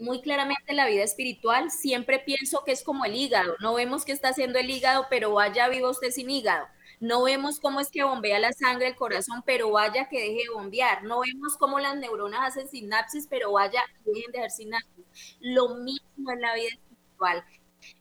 muy 0.00 0.20
claramente 0.20 0.72
la 0.74 0.88
vida 0.88 1.04
espiritual, 1.04 1.70
siempre 1.70 2.18
pienso 2.18 2.64
que 2.64 2.72
es 2.72 2.82
como 2.82 3.04
el 3.04 3.14
hígado, 3.14 3.54
no 3.60 3.74
vemos 3.74 4.04
qué 4.04 4.10
está 4.10 4.30
haciendo 4.30 4.58
el 4.58 4.68
hígado, 4.68 5.06
pero 5.08 5.32
vaya 5.32 5.68
vivo 5.68 5.88
usted 5.88 6.10
sin 6.10 6.30
hígado. 6.30 6.66
No 7.04 7.24
vemos 7.24 7.60
cómo 7.60 7.80
es 7.80 7.90
que 7.90 8.02
bombea 8.02 8.38
la 8.38 8.54
sangre 8.54 8.88
el 8.88 8.96
corazón, 8.96 9.42
pero 9.44 9.70
vaya 9.70 10.08
que 10.08 10.18
deje 10.18 10.44
de 10.44 10.54
bombear. 10.54 11.04
No 11.04 11.20
vemos 11.20 11.58
cómo 11.58 11.78
las 11.78 11.96
neuronas 11.98 12.40
hacen 12.48 12.66
sinapsis, 12.66 13.26
pero 13.28 13.52
vaya 13.52 13.82
que 13.92 14.10
dejen 14.10 14.32
de 14.32 14.38
hacer 14.38 14.50
sinapsis. 14.50 15.36
Lo 15.38 15.74
mismo 15.74 16.30
en 16.32 16.40
la 16.40 16.54
vida 16.54 16.68
espiritual. 16.68 17.44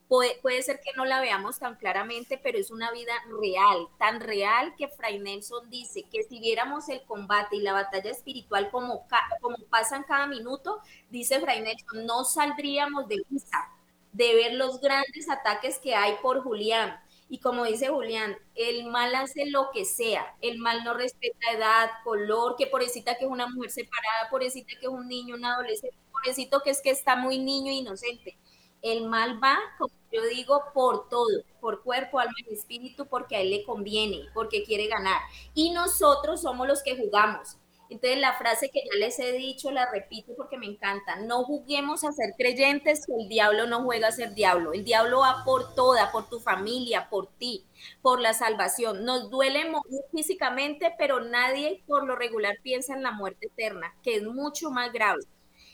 Puede, 0.07 0.61
ser 0.61 0.79
que 0.79 0.93
no 0.95 1.03
la 1.03 1.19
veamos 1.19 1.59
tan 1.59 1.75
claramente, 1.75 2.39
pero 2.41 2.57
es 2.57 2.71
una 2.71 2.91
vida 2.91 3.11
real, 3.41 3.89
tan 3.99 4.21
real 4.21 4.73
que 4.77 4.87
Fray 4.87 5.19
Nelson 5.19 5.69
dice 5.69 6.03
que 6.09 6.23
si 6.23 6.39
viéramos 6.39 6.87
el 6.87 7.03
combate 7.03 7.57
y 7.57 7.61
la 7.61 7.73
batalla 7.73 8.09
espiritual 8.09 8.71
como, 8.71 9.05
como 9.41 9.57
pasan 9.69 10.03
cada 10.03 10.27
minuto, 10.27 10.79
dice 11.09 11.41
Fray 11.41 11.61
Nelson, 11.61 12.05
no 12.05 12.23
saldríamos 12.23 13.09
de 13.09 13.21
vista 13.27 13.69
de 14.13 14.35
ver 14.35 14.53
los 14.53 14.79
grandes 14.79 15.27
ataques 15.29 15.79
que 15.79 15.95
hay 15.95 16.15
por 16.21 16.41
Julián, 16.43 16.97
y 17.29 17.39
como 17.39 17.65
dice 17.65 17.87
Julián, 17.89 18.37
el 18.55 18.85
mal 18.85 19.15
hace 19.15 19.45
lo 19.49 19.69
que 19.73 19.85
sea, 19.85 20.35
el 20.41 20.59
mal 20.59 20.83
no 20.83 20.93
respeta 20.93 21.51
edad, 21.51 21.89
color, 22.03 22.55
que 22.57 22.67
pobrecita 22.67 23.15
que 23.17 23.25
es 23.25 23.31
una 23.31 23.47
mujer 23.47 23.71
separada, 23.71 24.29
pobrecita 24.29 24.73
que 24.79 24.85
es 24.85 24.91
un 24.91 25.07
niño, 25.07 25.35
un 25.35 25.45
adolescente, 25.45 25.97
pobrecito 26.11 26.61
que 26.61 26.69
es 26.71 26.81
que 26.81 26.91
está 26.91 27.15
muy 27.15 27.39
niño 27.39 27.71
e 27.71 27.75
inocente. 27.75 28.37
El 28.81 29.07
mal 29.07 29.41
va, 29.41 29.57
como 29.77 29.93
yo 30.11 30.21
digo, 30.27 30.61
por 30.73 31.07
todo, 31.09 31.27
por 31.61 31.81
cuerpo, 31.83 32.19
alma 32.19 32.33
y 32.49 32.53
espíritu, 32.53 33.07
porque 33.07 33.35
a 33.37 33.41
él 33.41 33.49
le 33.49 33.63
conviene, 33.63 34.25
porque 34.33 34.63
quiere 34.63 34.87
ganar. 34.87 35.21
Y 35.53 35.71
nosotros 35.71 36.41
somos 36.41 36.67
los 36.67 36.83
que 36.83 36.97
jugamos. 36.97 37.57
Entonces 37.93 38.19
la 38.19 38.33
frase 38.33 38.71
que 38.71 38.81
ya 38.91 38.97
les 38.97 39.19
he 39.19 39.33
dicho, 39.33 39.69
la 39.69 39.85
repito 39.91 40.33
porque 40.35 40.57
me 40.57 40.65
encanta, 40.65 41.17
no 41.17 41.43
juguemos 41.43 42.03
a 42.03 42.11
ser 42.11 42.33
creyentes 42.35 43.05
que 43.05 43.13
el 43.13 43.29
diablo 43.29 43.67
no 43.67 43.83
juega 43.83 44.07
a 44.07 44.11
ser 44.11 44.33
diablo, 44.33 44.73
el 44.73 44.83
diablo 44.83 45.19
va 45.19 45.43
por 45.45 45.75
toda, 45.75 46.11
por 46.11 46.27
tu 46.27 46.39
familia, 46.39 47.07
por 47.11 47.27
ti, 47.37 47.67
por 48.01 48.19
la 48.19 48.33
salvación. 48.33 49.05
Nos 49.05 49.29
duele 49.29 49.69
morir 49.69 50.01
físicamente, 50.11 50.95
pero 50.97 51.19
nadie 51.19 51.83
por 51.85 52.07
lo 52.07 52.15
regular 52.15 52.55
piensa 52.63 52.95
en 52.95 53.03
la 53.03 53.11
muerte 53.11 53.45
eterna, 53.45 53.93
que 54.01 54.15
es 54.15 54.23
mucho 54.23 54.71
más 54.71 54.91
grave. 54.91 55.21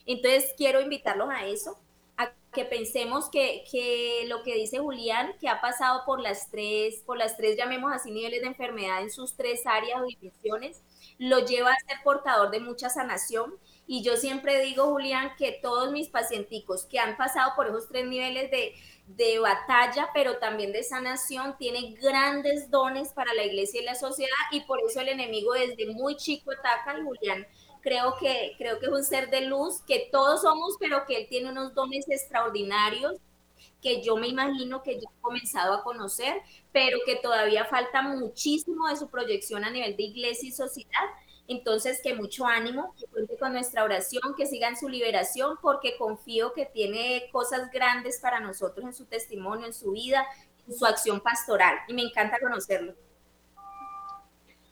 Entonces 0.05 0.53
quiero 0.57 0.82
invitarlos 0.82 1.30
a 1.30 1.45
eso, 1.45 1.80
que 2.51 2.65
pensemos 2.65 3.29
que, 3.29 3.63
que, 3.71 4.23
lo 4.27 4.41
que 4.43 4.55
dice 4.55 4.79
Julián, 4.79 5.33
que 5.39 5.47
ha 5.49 5.61
pasado 5.61 6.01
por 6.05 6.19
las 6.19 6.49
tres, 6.49 7.03
por 7.05 7.17
las 7.17 7.37
tres, 7.37 7.55
llamemos 7.55 7.93
así, 7.93 8.11
niveles 8.11 8.41
de 8.41 8.47
enfermedad 8.47 9.01
en 9.01 9.11
sus 9.11 9.35
tres 9.35 9.67
áreas 9.67 10.01
o 10.01 10.05
divisiones, 10.05 10.81
lo 11.19 11.45
lleva 11.45 11.71
a 11.71 11.87
ser 11.87 11.97
portador 12.03 12.49
de 12.49 12.59
mucha 12.59 12.89
sanación. 12.89 13.53
Y 13.85 14.03
yo 14.03 14.17
siempre 14.17 14.63
digo, 14.63 14.85
Julián, 14.85 15.31
que 15.37 15.59
todos 15.61 15.91
mis 15.91 16.09
pacienticos 16.09 16.85
que 16.85 16.99
han 16.99 17.17
pasado 17.17 17.53
por 17.55 17.67
esos 17.67 17.87
tres 17.87 18.07
niveles 18.07 18.49
de, 18.49 18.73
de 19.07 19.39
batalla, 19.39 20.09
pero 20.13 20.37
también 20.37 20.71
de 20.71 20.83
sanación, 20.83 21.55
tiene 21.57 21.93
grandes 22.01 22.71
dones 22.71 23.09
para 23.09 23.33
la 23.33 23.43
iglesia 23.43 23.81
y 23.81 23.85
la 23.85 23.95
sociedad 23.95 24.29
y 24.51 24.61
por 24.61 24.79
eso 24.81 25.01
el 25.01 25.09
enemigo 25.09 25.53
desde 25.53 25.87
muy 25.93 26.15
chico 26.15 26.51
ataca 26.51 26.97
y 26.97 27.03
Julián 27.03 27.47
creo 27.89 28.15
que, 28.19 28.53
creo 28.59 28.79
que 28.79 28.85
es 28.85 28.91
un 28.91 29.03
ser 29.03 29.31
de 29.31 29.41
luz 29.41 29.81
que 29.87 30.09
todos 30.11 30.43
somos, 30.43 30.75
pero 30.79 31.05
que 31.07 31.17
él 31.17 31.27
tiene 31.27 31.49
unos 31.49 31.73
dones 31.73 32.07
extraordinarios 32.07 33.15
que 33.81 34.03
yo 34.03 34.15
me 34.15 34.27
imagino 34.27 34.83
que 34.83 34.95
ya 34.95 35.09
he 35.09 35.21
comenzado 35.21 35.73
a 35.73 35.83
conocer, 35.83 36.35
pero 36.71 36.99
que 37.05 37.15
todavía 37.15 37.65
falta 37.65 38.03
muchísimo 38.03 38.87
de 38.87 38.97
su 38.97 39.07
proyección 39.07 39.63
a 39.63 39.71
nivel 39.71 39.97
de 39.97 40.03
iglesia 40.03 40.49
y 40.49 40.51
sociedad. 40.51 41.05
Entonces, 41.47 41.99
que 42.03 42.13
mucho 42.13 42.45
ánimo, 42.45 42.93
que 42.99 43.07
cuente 43.07 43.37
con 43.37 43.53
nuestra 43.53 43.83
oración, 43.83 44.35
que 44.37 44.45
siga 44.45 44.67
en 44.67 44.77
su 44.77 44.87
liberación, 44.87 45.57
porque 45.59 45.97
confío 45.97 46.53
que 46.53 46.67
tiene 46.67 47.27
cosas 47.31 47.71
grandes 47.71 48.19
para 48.19 48.39
nosotros 48.39 48.85
en 48.85 48.93
su 48.93 49.05
testimonio, 49.05 49.65
en 49.65 49.73
su 49.73 49.93
vida, 49.93 50.27
en 50.67 50.77
su 50.77 50.85
acción 50.85 51.21
pastoral. 51.21 51.75
Y 51.87 51.93
me 51.93 52.03
encanta 52.03 52.37
conocerlo. 52.39 52.93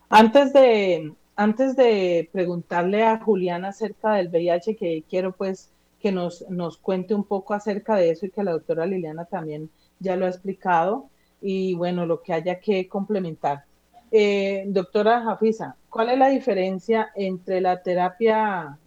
Antes 0.09 0.53
de, 0.53 1.15
antes 1.37 1.75
de 1.75 2.29
preguntarle 2.33 3.03
a 3.03 3.19
Juliana 3.19 3.69
acerca 3.69 4.15
del 4.15 4.29
VIH, 4.29 4.75
que 4.75 5.03
quiero 5.07 5.31
pues 5.31 5.71
que 5.99 6.11
nos, 6.11 6.43
nos 6.49 6.77
cuente 6.77 7.13
un 7.13 7.23
poco 7.23 7.53
acerca 7.53 7.95
de 7.95 8.09
eso 8.09 8.25
y 8.25 8.31
que 8.31 8.43
la 8.43 8.51
doctora 8.51 8.85
Liliana 8.85 9.25
también 9.25 9.69
ya 9.99 10.15
lo 10.15 10.25
ha 10.25 10.29
explicado 10.29 11.09
y 11.41 11.75
bueno, 11.75 12.05
lo 12.05 12.21
que 12.21 12.33
haya 12.33 12.59
que 12.59 12.87
complementar. 12.89 13.65
Eh, 14.11 14.65
doctora 14.67 15.21
Jafisa, 15.21 15.75
¿cuál 15.89 16.09
es 16.09 16.17
la 16.17 16.29
diferencia 16.29 17.11
entre 17.15 17.61
la 17.61 17.81
terapia 17.83 18.79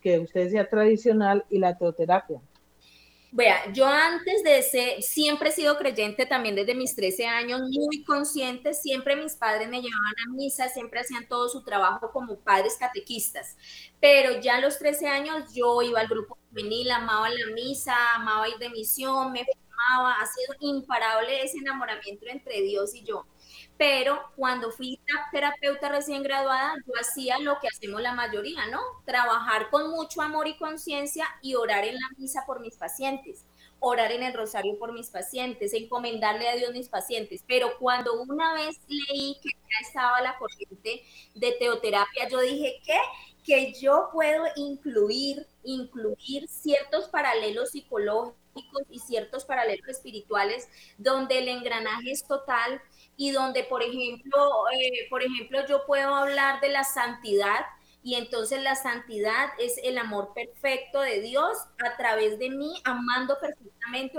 que 0.00 0.18
usted 0.20 0.44
decía 0.44 0.68
tradicional 0.68 1.44
y 1.50 1.58
la 1.58 1.76
teoterapia? 1.76 2.40
Vea, 3.36 3.70
yo 3.70 3.86
antes 3.86 4.42
de 4.44 4.62
ser, 4.62 5.02
siempre 5.02 5.50
he 5.50 5.52
sido 5.52 5.76
creyente 5.76 6.24
también 6.24 6.54
desde 6.54 6.74
mis 6.74 6.96
13 6.96 7.26
años, 7.26 7.60
muy 7.68 8.02
consciente, 8.02 8.72
siempre 8.72 9.14
mis 9.14 9.34
padres 9.34 9.68
me 9.68 9.82
llevaban 9.82 10.14
a 10.26 10.32
misa, 10.32 10.70
siempre 10.70 11.00
hacían 11.00 11.28
todo 11.28 11.46
su 11.50 11.62
trabajo 11.62 12.10
como 12.12 12.40
padres 12.40 12.78
catequistas, 12.80 13.58
pero 14.00 14.40
ya 14.40 14.54
a 14.56 14.60
los 14.62 14.78
13 14.78 15.08
años 15.08 15.52
yo 15.52 15.82
iba 15.82 16.00
al 16.00 16.08
grupo 16.08 16.38
juvenil, 16.48 16.90
amaba 16.90 17.28
la 17.28 17.52
misa, 17.54 17.94
amaba 18.14 18.48
ir 18.48 18.56
de 18.56 18.70
misión, 18.70 19.32
me 19.32 19.44
formaba, 19.44 20.14
ha 20.14 20.26
sido 20.26 20.56
imparable 20.60 21.42
ese 21.42 21.58
enamoramiento 21.58 22.24
entre 22.28 22.62
Dios 22.62 22.94
y 22.94 23.04
yo 23.04 23.26
pero 23.78 24.18
cuando 24.36 24.70
fui 24.70 25.00
terapeuta 25.32 25.88
recién 25.88 26.22
graduada, 26.22 26.74
yo 26.86 26.92
hacía 27.00 27.38
lo 27.38 27.58
que 27.60 27.68
hacemos 27.68 28.00
la 28.00 28.12
mayoría, 28.14 28.66
¿no? 28.70 28.80
Trabajar 29.04 29.68
con 29.70 29.90
mucho 29.90 30.22
amor 30.22 30.48
y 30.48 30.56
conciencia 30.56 31.26
y 31.42 31.54
orar 31.54 31.84
en 31.84 31.94
la 31.94 32.08
misa 32.16 32.44
por 32.46 32.60
mis 32.60 32.76
pacientes, 32.76 33.44
orar 33.78 34.12
en 34.12 34.22
el 34.22 34.32
rosario 34.34 34.78
por 34.78 34.92
mis 34.92 35.10
pacientes, 35.10 35.74
encomendarle 35.74 36.48
a 36.48 36.56
Dios 36.56 36.72
mis 36.72 36.88
pacientes. 36.88 37.44
Pero 37.46 37.78
cuando 37.78 38.20
una 38.22 38.54
vez 38.54 38.76
leí 38.88 39.36
que 39.42 39.50
ya 39.50 39.86
estaba 39.86 40.20
la 40.22 40.38
corriente 40.38 41.02
de 41.34 41.52
teoterapia, 41.52 42.28
yo 42.28 42.40
dije, 42.40 42.80
¿qué? 42.84 42.98
Que 43.46 43.72
yo 43.74 44.10
puedo 44.12 44.44
incluir, 44.56 45.46
incluir 45.62 46.48
ciertos 46.48 47.08
paralelos 47.08 47.70
psicológicos 47.70 48.36
y 48.90 48.98
ciertos 48.98 49.44
paralelos 49.44 49.88
espirituales 49.88 50.68
donde 50.98 51.38
el 51.38 51.48
engranaje 51.48 52.10
es 52.10 52.26
total 52.26 52.80
y 53.16 53.30
donde, 53.30 53.64
por 53.64 53.82
ejemplo, 53.82 54.68
eh, 54.72 55.06
por 55.10 55.22
ejemplo, 55.22 55.64
yo 55.66 55.86
puedo 55.86 56.14
hablar 56.14 56.60
de 56.60 56.70
la 56.70 56.84
santidad 56.84 57.60
y 58.02 58.14
entonces 58.14 58.62
la 58.62 58.76
santidad 58.76 59.48
es 59.58 59.78
el 59.82 59.98
amor 59.98 60.32
perfecto 60.34 61.00
de 61.00 61.20
Dios 61.20 61.56
a 61.84 61.96
través 61.96 62.38
de 62.38 62.50
mí, 62.50 62.80
amando 62.84 63.36
perfectamente 63.40 64.18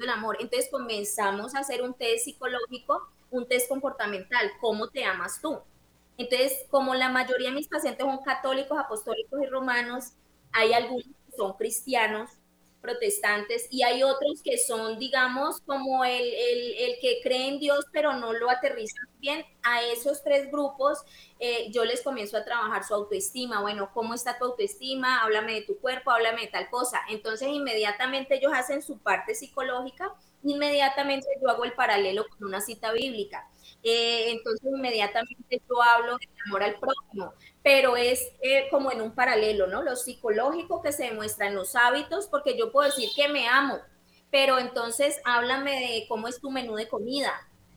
el 0.00 0.08
amor. 0.08 0.36
Entonces 0.40 0.70
comenzamos 0.70 1.54
a 1.54 1.60
hacer 1.60 1.82
un 1.82 1.94
test 1.94 2.24
psicológico, 2.26 3.08
un 3.30 3.48
test 3.48 3.68
comportamental, 3.68 4.52
¿cómo 4.60 4.88
te 4.88 5.04
amas 5.04 5.40
tú? 5.40 5.58
Entonces, 6.22 6.66
como 6.70 6.94
la 6.94 7.08
mayoría 7.08 7.50
de 7.50 7.56
mis 7.56 7.68
pacientes 7.68 8.06
son 8.06 8.22
católicos, 8.22 8.78
apostólicos 8.78 9.40
y 9.42 9.46
romanos, 9.46 10.12
hay 10.52 10.72
algunos 10.72 11.06
que 11.06 11.36
son 11.36 11.54
cristianos, 11.54 12.30
protestantes 12.80 13.68
y 13.70 13.84
hay 13.84 14.02
otros 14.02 14.42
que 14.42 14.58
son, 14.58 14.98
digamos, 14.98 15.60
como 15.62 16.04
el, 16.04 16.22
el, 16.22 16.98
que 17.00 17.20
cree 17.22 17.48
en 17.48 17.58
Dios 17.58 17.86
pero 17.92 18.12
no 18.14 18.32
lo 18.32 18.50
aterrizan 18.50 19.08
bien. 19.20 19.44
A 19.62 19.82
esos 19.84 20.22
tres 20.22 20.50
grupos 20.50 20.98
eh, 21.38 21.70
yo 21.70 21.84
les 21.84 22.02
comienzo 22.02 22.36
a 22.36 22.44
trabajar 22.44 22.84
su 22.84 22.92
autoestima. 22.92 23.62
Bueno, 23.62 23.90
¿cómo 23.94 24.14
está 24.14 24.36
tu 24.36 24.44
autoestima? 24.44 25.22
Háblame 25.22 25.54
de 25.54 25.62
tu 25.62 25.78
cuerpo, 25.78 26.10
háblame 26.10 26.42
de 26.42 26.48
tal 26.48 26.68
cosa. 26.68 27.00
Entonces 27.08 27.48
inmediatamente 27.48 28.34
ellos 28.34 28.52
hacen 28.54 28.82
su 28.82 28.98
parte 28.98 29.34
psicológica, 29.34 30.12
inmediatamente 30.42 31.28
yo 31.40 31.48
hago 31.48 31.64
el 31.64 31.72
paralelo 31.72 32.26
con 32.28 32.48
una 32.48 32.60
cita 32.60 32.92
bíblica. 32.92 33.48
Eh, 33.82 34.30
entonces 34.30 34.70
inmediatamente 34.72 35.60
yo 35.68 35.82
hablo 35.82 36.16
del 36.16 36.28
amor 36.46 36.62
al 36.62 36.78
prójimo, 36.78 37.34
pero 37.62 37.96
es 37.96 38.20
eh, 38.40 38.68
como 38.70 38.92
en 38.92 39.00
un 39.00 39.14
paralelo, 39.14 39.66
¿no? 39.66 39.82
Lo 39.82 39.96
psicológico 39.96 40.82
que 40.82 40.92
se 40.92 41.04
demuestra 41.04 41.48
en 41.48 41.56
los 41.56 41.74
hábitos, 41.74 42.28
porque 42.28 42.56
yo 42.56 42.70
puedo 42.70 42.88
decir 42.88 43.10
que 43.16 43.28
me 43.28 43.48
amo, 43.48 43.78
pero 44.30 44.58
entonces 44.58 45.20
háblame 45.24 45.72
de 45.72 46.06
cómo 46.08 46.28
es 46.28 46.40
tu 46.40 46.50
menú 46.50 46.76
de 46.76 46.88
comida. 46.88 47.32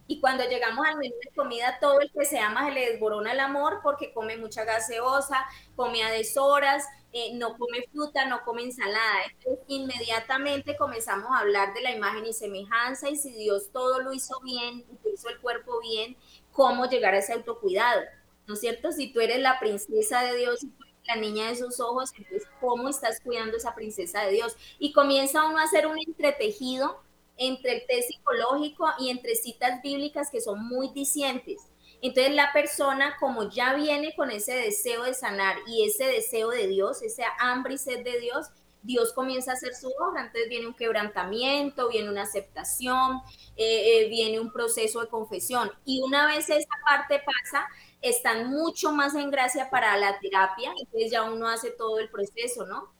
Y 0.07 0.19
cuando 0.19 0.43
llegamos 0.43 0.85
al 0.85 0.97
menú 0.97 1.15
de 1.23 1.35
comida, 1.35 1.79
todo 1.79 1.99
el 1.99 2.11
que 2.11 2.25
se 2.25 2.39
ama 2.39 2.65
se 2.67 2.73
le 2.73 2.91
desborona 2.91 3.31
el 3.31 3.39
amor 3.39 3.79
porque 3.81 4.13
come 4.13 4.37
mucha 4.37 4.63
gaseosa, 4.63 5.45
come 5.75 6.03
a 6.03 6.11
deshoras, 6.11 6.85
eh, 7.11 7.31
no 7.33 7.57
come 7.57 7.83
fruta, 7.91 8.25
no 8.25 8.43
come 8.43 8.63
ensalada. 8.63 9.23
Entonces, 9.31 9.63
inmediatamente 9.67 10.77
comenzamos 10.77 11.31
a 11.31 11.39
hablar 11.39 11.73
de 11.73 11.81
la 11.81 11.91
imagen 11.91 12.25
y 12.25 12.33
semejanza 12.33 13.09
y 13.09 13.15
si 13.15 13.31
Dios 13.31 13.71
todo 13.71 14.01
lo 14.01 14.13
hizo 14.13 14.39
bien, 14.41 14.85
hizo 15.11 15.29
el 15.29 15.39
cuerpo 15.39 15.79
bien, 15.79 16.17
cómo 16.51 16.85
llegar 16.87 17.13
a 17.13 17.19
ese 17.19 17.33
autocuidado. 17.33 18.01
¿No 18.47 18.53
es 18.53 18.59
cierto? 18.59 18.91
Si 18.91 19.11
tú 19.11 19.21
eres 19.21 19.39
la 19.39 19.59
princesa 19.59 20.21
de 20.21 20.35
Dios 20.35 20.63
y 20.63 20.71
la 21.07 21.15
niña 21.15 21.47
de 21.47 21.55
sus 21.55 21.79
ojos, 21.79 22.11
entonces, 22.15 22.47
¿cómo 22.59 22.89
estás 22.89 23.19
cuidando 23.21 23.57
esa 23.57 23.73
princesa 23.73 24.21
de 24.21 24.31
Dios? 24.31 24.55
Y 24.77 24.91
comienza 24.91 25.47
uno 25.47 25.57
a 25.57 25.63
hacer 25.63 25.87
un 25.87 25.97
entretejido 25.97 27.01
entre 27.37 27.73
el 27.73 27.87
test 27.87 28.09
psicológico 28.09 28.87
y 28.99 29.09
entre 29.09 29.35
citas 29.35 29.81
bíblicas 29.81 30.29
que 30.31 30.41
son 30.41 30.67
muy 30.67 30.89
dicientes 30.93 31.61
entonces 32.01 32.35
la 32.35 32.53
persona 32.53 33.17
como 33.19 33.49
ya 33.49 33.73
viene 33.73 34.13
con 34.15 34.29
ese 34.31 34.53
deseo 34.53 35.03
de 35.03 35.13
sanar 35.13 35.57
y 35.67 35.85
ese 35.87 36.05
deseo 36.05 36.49
de 36.49 36.67
Dios, 36.67 37.01
ese 37.01 37.23
hambre 37.39 37.75
y 37.75 37.77
sed 37.77 38.03
de 38.03 38.19
Dios, 38.19 38.47
Dios 38.83 39.11
comienza 39.13 39.51
a 39.51 39.53
hacer 39.55 39.73
su 39.73 39.87
obra, 39.87 40.21
entonces 40.21 40.47
viene 40.47 40.67
un 40.67 40.75
quebrantamiento, 40.75 41.89
viene 41.89 42.09
una 42.09 42.21
aceptación, 42.21 43.21
eh, 43.55 44.03
eh, 44.03 44.09
viene 44.09 44.39
un 44.39 44.51
proceso 44.51 45.01
de 45.01 45.07
confesión. 45.07 45.71
Y 45.85 46.01
una 46.03 46.27
vez 46.27 46.47
esta 46.49 46.75
parte 46.87 47.23
pasa, 47.25 47.65
están 48.01 48.51
mucho 48.51 48.91
más 48.91 49.15
en 49.15 49.31
gracia 49.31 49.71
para 49.71 49.97
la 49.97 50.19
terapia, 50.19 50.71
entonces 50.77 51.11
ya 51.11 51.23
uno 51.23 51.47
hace 51.47 51.71
todo 51.71 51.97
el 51.97 52.11
proceso, 52.11 52.67
¿no? 52.67 52.94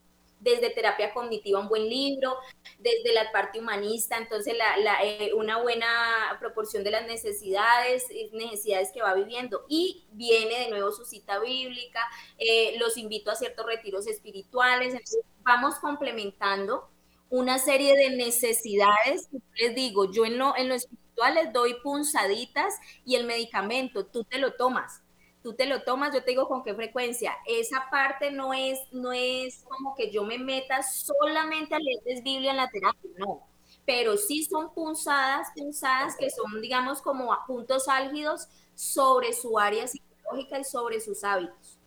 Desde 0.46 0.70
terapia 0.70 1.12
cognitiva 1.12 1.60
un 1.60 1.68
buen 1.68 1.90
libro, 1.90 2.38
desde 2.78 3.14
la 3.14 3.32
parte 3.32 3.60
humanista, 3.60 4.16
entonces 4.16 4.56
la, 4.56 5.04
eh, 5.04 5.34
una 5.34 5.62
buena 5.62 5.88
proporción 6.40 6.84
de 6.84 6.92
las 6.92 7.08
necesidades, 7.08 8.06
necesidades 8.32 8.92
que 8.94 9.02
va 9.02 9.16
viviendo. 9.16 9.66
Y 9.68 10.06
viene 10.12 10.60
de 10.60 10.70
nuevo 10.70 10.92
su 10.92 11.04
cita 11.04 11.40
bíblica, 11.40 12.00
eh, 12.38 12.78
los 12.78 12.96
invito 12.98 13.32
a 13.32 13.36
ciertos 13.36 13.66
retiros 13.66 14.06
espirituales, 14.06 14.94
entonces 14.94 15.26
vamos 15.42 15.76
complementando 15.80 16.90
una 17.30 17.58
serie 17.58 17.96
de 17.96 18.12
necesidades. 18.12 19.30
Les 19.60 19.74
digo, 19.74 20.12
yo 20.12 20.26
en 20.26 20.38
lo, 20.38 20.56
en 20.56 20.70
lo 20.70 20.76
espiritual 20.76 21.34
les 21.34 21.52
doy 21.54 21.74
punzaditas 21.82 22.76
y 23.04 23.16
el 23.16 23.26
medicamento, 23.26 24.06
tú 24.06 24.24
te 24.24 24.38
lo 24.38 24.54
tomas 24.54 25.02
tú 25.46 25.54
te 25.54 25.68
lo 25.68 25.84
tomas, 25.84 26.12
yo 26.12 26.24
te 26.24 26.32
digo 26.32 26.48
con 26.48 26.64
qué 26.64 26.74
frecuencia. 26.74 27.32
Esa 27.46 27.88
parte 27.92 28.32
no 28.32 28.52
es, 28.52 28.80
no 28.92 29.14
es 29.14 29.64
como 29.70 29.94
que 29.94 30.10
yo 30.10 30.24
me 30.24 30.40
meta 30.40 30.82
solamente 30.82 31.76
a 31.76 31.78
leer 31.78 32.24
Biblia 32.24 32.50
en 32.50 32.58
la 32.58 32.68
terapia, 32.68 33.12
no. 33.20 33.44
Pero 33.86 34.18
sí 34.18 34.44
son 34.44 34.74
punzadas, 34.74 35.50
punzadas 35.56 36.16
que 36.18 36.32
son, 36.32 36.60
digamos, 36.64 37.00
como 37.00 37.32
puntos 37.46 37.88
álgidos 37.88 38.48
sobre 38.74 39.34
su 39.34 39.60
área 39.60 39.86
psicológica 39.86 40.58
y 40.58 40.64
sobre 40.64 41.00
sus 41.00 41.24
hábitos. 41.24 41.78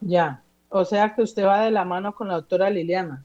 Ya, 0.00 0.42
o 0.70 0.82
sea 0.82 1.14
que 1.14 1.20
usted 1.20 1.44
va 1.44 1.60
de 1.60 1.70
la 1.70 1.84
mano 1.84 2.14
con 2.14 2.28
la 2.28 2.36
doctora 2.36 2.70
Liliana. 2.70 3.22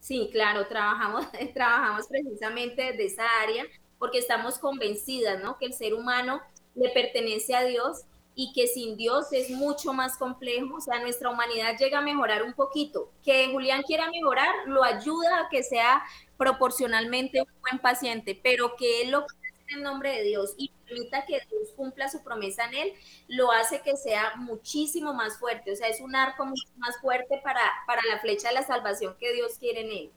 Sí, 0.00 0.28
claro, 0.32 0.66
trabajamos, 0.66 1.24
trabajamos 1.54 2.08
precisamente 2.08 2.82
desde 2.82 3.06
esa 3.06 3.26
área 3.44 3.62
porque 4.00 4.18
estamos 4.18 4.58
convencidas, 4.58 5.40
¿no? 5.40 5.56
Que 5.56 5.66
el 5.66 5.72
ser 5.72 5.94
humano 5.94 6.40
le 6.76 6.90
pertenece 6.90 7.54
a 7.54 7.64
Dios 7.64 8.02
y 8.38 8.52
que 8.52 8.66
sin 8.66 8.96
Dios 8.98 9.32
es 9.32 9.50
mucho 9.50 9.94
más 9.94 10.18
complejo, 10.18 10.76
o 10.76 10.80
sea, 10.80 11.00
nuestra 11.00 11.30
humanidad 11.30 11.76
llega 11.78 11.98
a 11.98 12.02
mejorar 12.02 12.42
un 12.42 12.52
poquito. 12.52 13.10
Que 13.24 13.48
Julián 13.50 13.82
quiera 13.82 14.10
mejorar 14.10 14.54
lo 14.66 14.84
ayuda 14.84 15.40
a 15.40 15.48
que 15.48 15.62
sea 15.62 16.02
proporcionalmente 16.36 17.40
un 17.40 17.48
buen 17.62 17.78
paciente, 17.80 18.38
pero 18.40 18.76
que 18.76 19.02
él 19.02 19.12
lo 19.12 19.20
hace 19.20 19.74
en 19.74 19.82
nombre 19.82 20.12
de 20.12 20.22
Dios 20.22 20.54
y 20.58 20.70
permita 20.86 21.24
que 21.24 21.40
Dios 21.50 21.72
cumpla 21.74 22.08
su 22.10 22.22
promesa 22.22 22.66
en 22.66 22.74
él, 22.74 22.92
lo 23.26 23.50
hace 23.50 23.80
que 23.80 23.96
sea 23.96 24.34
muchísimo 24.36 25.14
más 25.14 25.38
fuerte, 25.38 25.72
o 25.72 25.76
sea, 25.76 25.88
es 25.88 26.00
un 26.00 26.14
arco 26.14 26.44
mucho 26.44 26.68
más 26.76 27.00
fuerte 27.00 27.40
para, 27.42 27.60
para 27.86 28.02
la 28.08 28.20
flecha 28.20 28.48
de 28.48 28.54
la 28.54 28.62
salvación 28.62 29.16
que 29.18 29.32
Dios 29.32 29.58
quiere 29.58 29.80
en 29.80 29.90
él. 29.90 30.10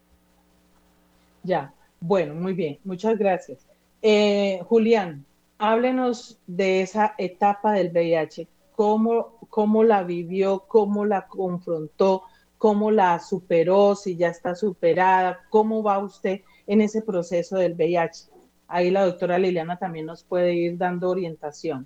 Ya, 1.44 1.74
bueno, 2.00 2.36
muy 2.36 2.54
bien, 2.54 2.78
muchas 2.84 3.18
gracias. 3.18 3.66
Eh, 4.02 4.60
Julián, 4.68 5.26
háblenos 5.60 6.40
de 6.48 6.82
esa 6.82 7.14
etapa 7.18 7.74
del 7.74 7.92
VIH, 7.92 8.48
cómo, 8.72 9.38
cómo 9.50 9.84
la 9.84 10.04
vivió, 10.04 10.66
cómo 10.68 11.06
la 11.06 11.28
confrontó, 11.28 12.24
cómo 12.58 12.92
la 12.92 13.20
superó, 13.20 13.96
si 13.96 14.16
ya 14.16 14.30
está 14.30 14.56
superada, 14.56 15.42
cómo 15.50 15.84
va 15.84 16.00
usted 16.00 16.42
en 16.66 16.82
ese 16.82 17.02
proceso 17.02 17.58
del 17.58 17.74
VIH. 17.74 18.30
Ahí 18.68 18.90
la 18.90 19.06
doctora 19.06 19.38
Liliana 19.38 19.78
también 19.78 20.06
nos 20.06 20.24
puede 20.24 20.54
ir 20.54 20.78
dando 20.78 21.10
orientación. 21.10 21.86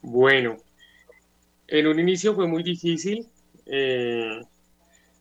Bueno, 0.00 0.56
en 1.68 1.86
un 1.86 1.98
inicio 2.00 2.34
fue 2.34 2.46
muy 2.48 2.62
difícil. 2.62 3.28
Eh, 3.66 4.40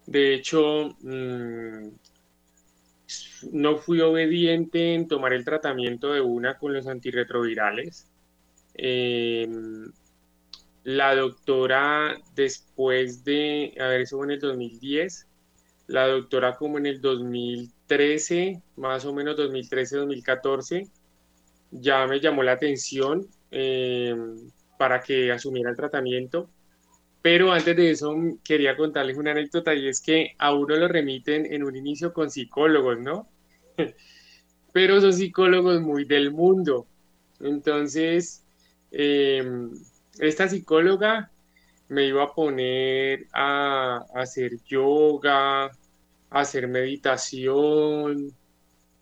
de 0.06 0.34
hecho, 0.34 0.96
mm, 1.02 1.88
no 3.52 3.78
fui 3.78 4.02
obediente 4.02 4.94
en 4.94 5.08
tomar 5.08 5.34
el 5.34 5.46
tratamiento 5.46 6.14
de 6.14 6.22
una 6.22 6.58
con 6.58 6.74
los 6.74 6.88
antirretrovirales. 6.88 8.10
Em, 8.74 9.92
la 10.84 11.16
doctora, 11.16 12.18
después 12.36 13.24
de, 13.24 13.76
a 13.80 13.88
ver, 13.88 14.02
eso 14.02 14.18
fue 14.18 14.28
en 14.28 14.32
el 14.32 14.40
2010, 14.40 15.28
la 15.88 16.08
doctora 16.08 16.56
como 16.56 16.78
en 16.78 16.86
el 16.86 17.02
2013, 17.02 18.62
más 18.78 19.06
o 19.06 19.14
menos 19.14 19.36
2013-2014, 19.38 20.90
ya 21.72 22.08
me 22.08 22.20
llamó 22.20 22.44
la 22.44 22.54
atención 22.54 23.28
em, 23.52 24.50
para 24.78 25.02
que 25.02 25.32
asumiera 25.32 25.70
el 25.70 25.76
tratamiento. 25.76 26.50
Pero 27.22 27.52
antes 27.52 27.76
de 27.76 27.92
eso 27.92 28.16
quería 28.44 28.76
contarles 28.76 29.18
una 29.18 29.32
anécdota 29.32 29.76
y 29.76 29.88
es 29.88 30.02
que 30.02 30.34
a 30.40 30.54
uno 30.54 30.76
lo 30.76 30.88
remiten 30.88 31.46
en 31.52 31.64
un 31.64 31.76
inicio 31.76 32.14
con 32.14 32.32
psicólogos, 32.32 33.00
¿no? 33.00 33.30
Pero 34.74 35.02
son 35.02 35.14
psicólogos 35.14 35.82
muy 35.82 36.06
del 36.06 36.32
mundo. 36.32 36.88
Entonces, 37.40 38.44
em, 38.92 39.72
esta 40.20 40.48
psicóloga 40.48 41.32
me 41.90 42.06
iba 42.08 42.24
a 42.24 42.34
poner 42.34 43.28
a, 43.34 44.06
hacer 44.16 44.54
yoga, 44.66 45.66
a 45.66 45.72
hacer 46.30 46.68
meditación, 46.68 48.32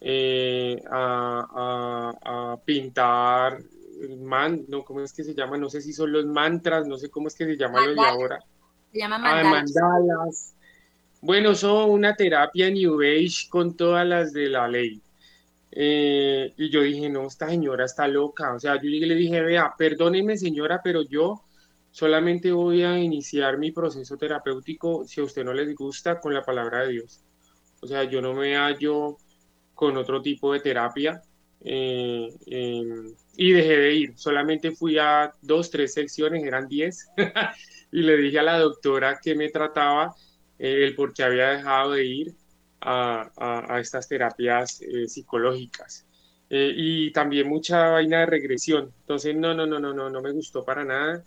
eh, 0.02 0.82
a, 0.90 2.16
a, 2.24 2.58
pintar 2.66 3.60
man, 4.20 4.66
no, 4.68 4.84
¿cómo 4.84 5.02
es 5.02 5.14
que 5.14 5.24
se 5.24 5.34
llama? 5.34 5.58
No 5.58 5.70
sé 5.70 5.82
si 5.82 5.94
son 5.94 6.12
los 6.12 6.26
mantras, 6.26 6.88
no 6.88 6.98
sé 6.98 7.10
cómo 7.10 7.28
es 7.28 7.36
que 7.36 7.46
se 7.46 7.58
llama 7.58 7.86
lo 7.86 7.94
de 7.94 8.08
ahora. 8.08 8.40
Se 8.92 9.00
llama 9.00 9.18
ah, 9.18 9.44
mandalas. 9.44 10.56
Bueno, 11.22 11.54
son 11.54 11.90
una 11.90 12.16
terapia 12.16 12.70
New 12.70 13.02
Age 13.02 13.50
con 13.50 13.76
todas 13.76 14.08
las 14.08 14.32
de 14.32 14.50
la 14.50 14.68
ley. 14.68 15.02
Eh, 15.72 16.54
y 16.58 16.70
yo 16.70 16.82
dije, 16.82 17.10
no, 17.10 17.28
esta 17.28 17.50
señora 17.50 17.86
está 17.86 18.08
loca. 18.08 18.54
O 18.54 18.60
sea, 18.60 18.76
yo 18.76 18.90
le 18.90 19.16
dije, 19.16 19.42
vea, 19.42 19.74
perdóneme 19.78 20.38
señora, 20.38 20.82
pero 20.84 21.02
yo 21.04 21.44
solamente 21.92 22.52
voy 22.52 22.84
a 22.84 22.98
iniciar 22.98 23.58
mi 23.58 23.72
proceso 23.72 24.18
terapéutico 24.18 25.06
si 25.06 25.22
a 25.22 25.26
usted 25.26 25.44
no 25.44 25.54
les 25.54 25.76
gusta 25.76 26.20
con 26.20 26.34
la 26.34 26.44
palabra 26.44 26.84
de 26.84 26.94
Dios. 26.94 27.24
O 27.82 27.88
sea, 27.88 28.04
yo 28.04 28.22
no 28.22 28.34
me 28.34 28.56
hallo 28.56 29.18
con 29.74 29.98
otro 29.98 30.22
tipo 30.22 30.54
de 30.54 30.60
terapia. 30.60 31.22
Eh, 31.62 32.30
y 33.40 33.54
dejé 33.54 33.78
de 33.78 33.94
ir. 33.94 34.18
Solamente 34.18 34.72
fui 34.72 34.98
a 34.98 35.34
dos, 35.42 35.72
tres 35.72 35.94
secciones, 35.94 36.44
eran 36.44 36.68
diez, 36.68 37.08
y 37.92 38.02
le 38.02 38.18
dije 38.18 38.40
a 38.40 38.44
la 38.44 38.60
doctora 38.60 39.18
que 39.24 39.34
me 39.34 39.48
trataba 39.48 40.14
eh, 40.60 40.84
el 40.84 40.94
por 40.94 41.14
qué 41.14 41.24
había 41.24 41.52
dejado 41.52 41.92
de 41.92 42.06
ir 42.06 42.36
a, 42.82 43.32
a, 43.76 43.80
estas 43.80 44.10
terapias 44.10 44.82
eh, 44.82 45.08
psicológicas. 45.08 46.06
Eh, 46.50 46.74
y 46.76 47.12
también 47.14 47.48
mucha 47.48 47.92
vaina 47.92 48.20
de 48.20 48.26
regresión. 48.26 48.92
Entonces, 49.00 49.34
no, 49.34 49.54
no, 49.54 49.66
no, 49.66 49.80
no, 49.80 49.94
no, 49.94 50.10
no 50.10 50.22
me 50.22 50.32
gustó 50.34 50.66
para 50.66 50.84
nada. 50.84 51.24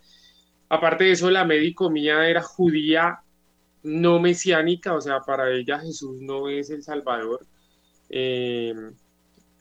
Aparte 0.68 1.04
de 1.04 1.12
eso, 1.12 1.30
la 1.30 1.46
médico 1.46 1.88
mía 1.88 2.28
era 2.28 2.42
judía, 2.42 3.20
no 3.84 4.20
mesiánica, 4.20 4.94
o 4.94 5.00
sea, 5.00 5.20
para 5.20 5.50
ella 5.50 5.78
Jesús 5.78 6.20
no 6.20 6.50
es 6.50 6.68
el 6.68 6.82
Salvador. 6.82 7.46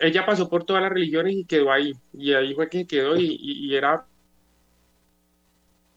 Ella 0.02 0.26
pasó 0.26 0.50
por 0.50 0.64
todas 0.64 0.82
las 0.82 0.92
religiones 0.92 1.36
y 1.36 1.46
quedó 1.46 1.72
ahí. 1.72 1.94
Y 2.12 2.34
ahí 2.34 2.56
fue 2.56 2.68
que 2.70 2.88
quedó 2.88 3.16
y, 3.16 3.38
y, 3.40 3.76
era, 3.76 4.04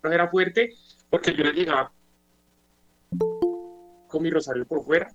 era 0.02 0.28
fuerte 0.28 0.74
porque 1.08 1.34
yo 1.34 1.42
le 1.42 1.52
llegaba 1.52 1.90
con 4.08 4.22
mi 4.22 4.28
rosario 4.28 4.66
por 4.66 4.84
fuera. 4.84 5.08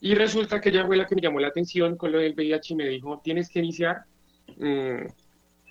Y 0.00 0.14
resulta 0.14 0.60
que 0.60 0.70
ella 0.70 0.84
fue 0.86 0.96
la 0.96 1.06
que 1.06 1.14
me 1.14 1.20
llamó 1.20 1.38
la 1.38 1.48
atención 1.48 1.96
con 1.96 2.10
lo 2.10 2.18
del 2.18 2.34
VIH 2.34 2.72
y 2.72 2.76
me 2.76 2.88
dijo, 2.88 3.20
tienes 3.22 3.48
que 3.48 3.60
iniciar 3.60 4.02
mm, 4.56 5.06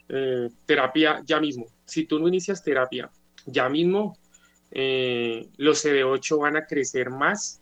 eh, 0.08 0.50
terapia 0.66 1.22
ya 1.26 1.42
mismo. 1.42 1.66
Si 1.84 2.06
tú 2.06 2.20
no 2.20 2.28
inicias 2.30 2.64
terapia 2.64 3.10
ya 3.48 3.68
mismo, 3.68 4.18
eh, 4.72 5.50
los 5.58 5.84
CD8 5.84 6.40
van 6.40 6.56
a 6.56 6.66
crecer 6.66 7.10
más 7.10 7.62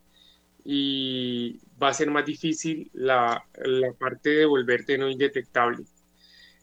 y 0.64 1.62
va 1.82 1.90
a 1.90 1.94
ser 1.94 2.10
más 2.10 2.26
difícil 2.26 2.90
la, 2.94 3.44
la 3.64 3.94
parte 3.94 4.30
de 4.30 4.46
volverte 4.46 4.98
no 4.98 5.10
indetectable. 5.10 5.86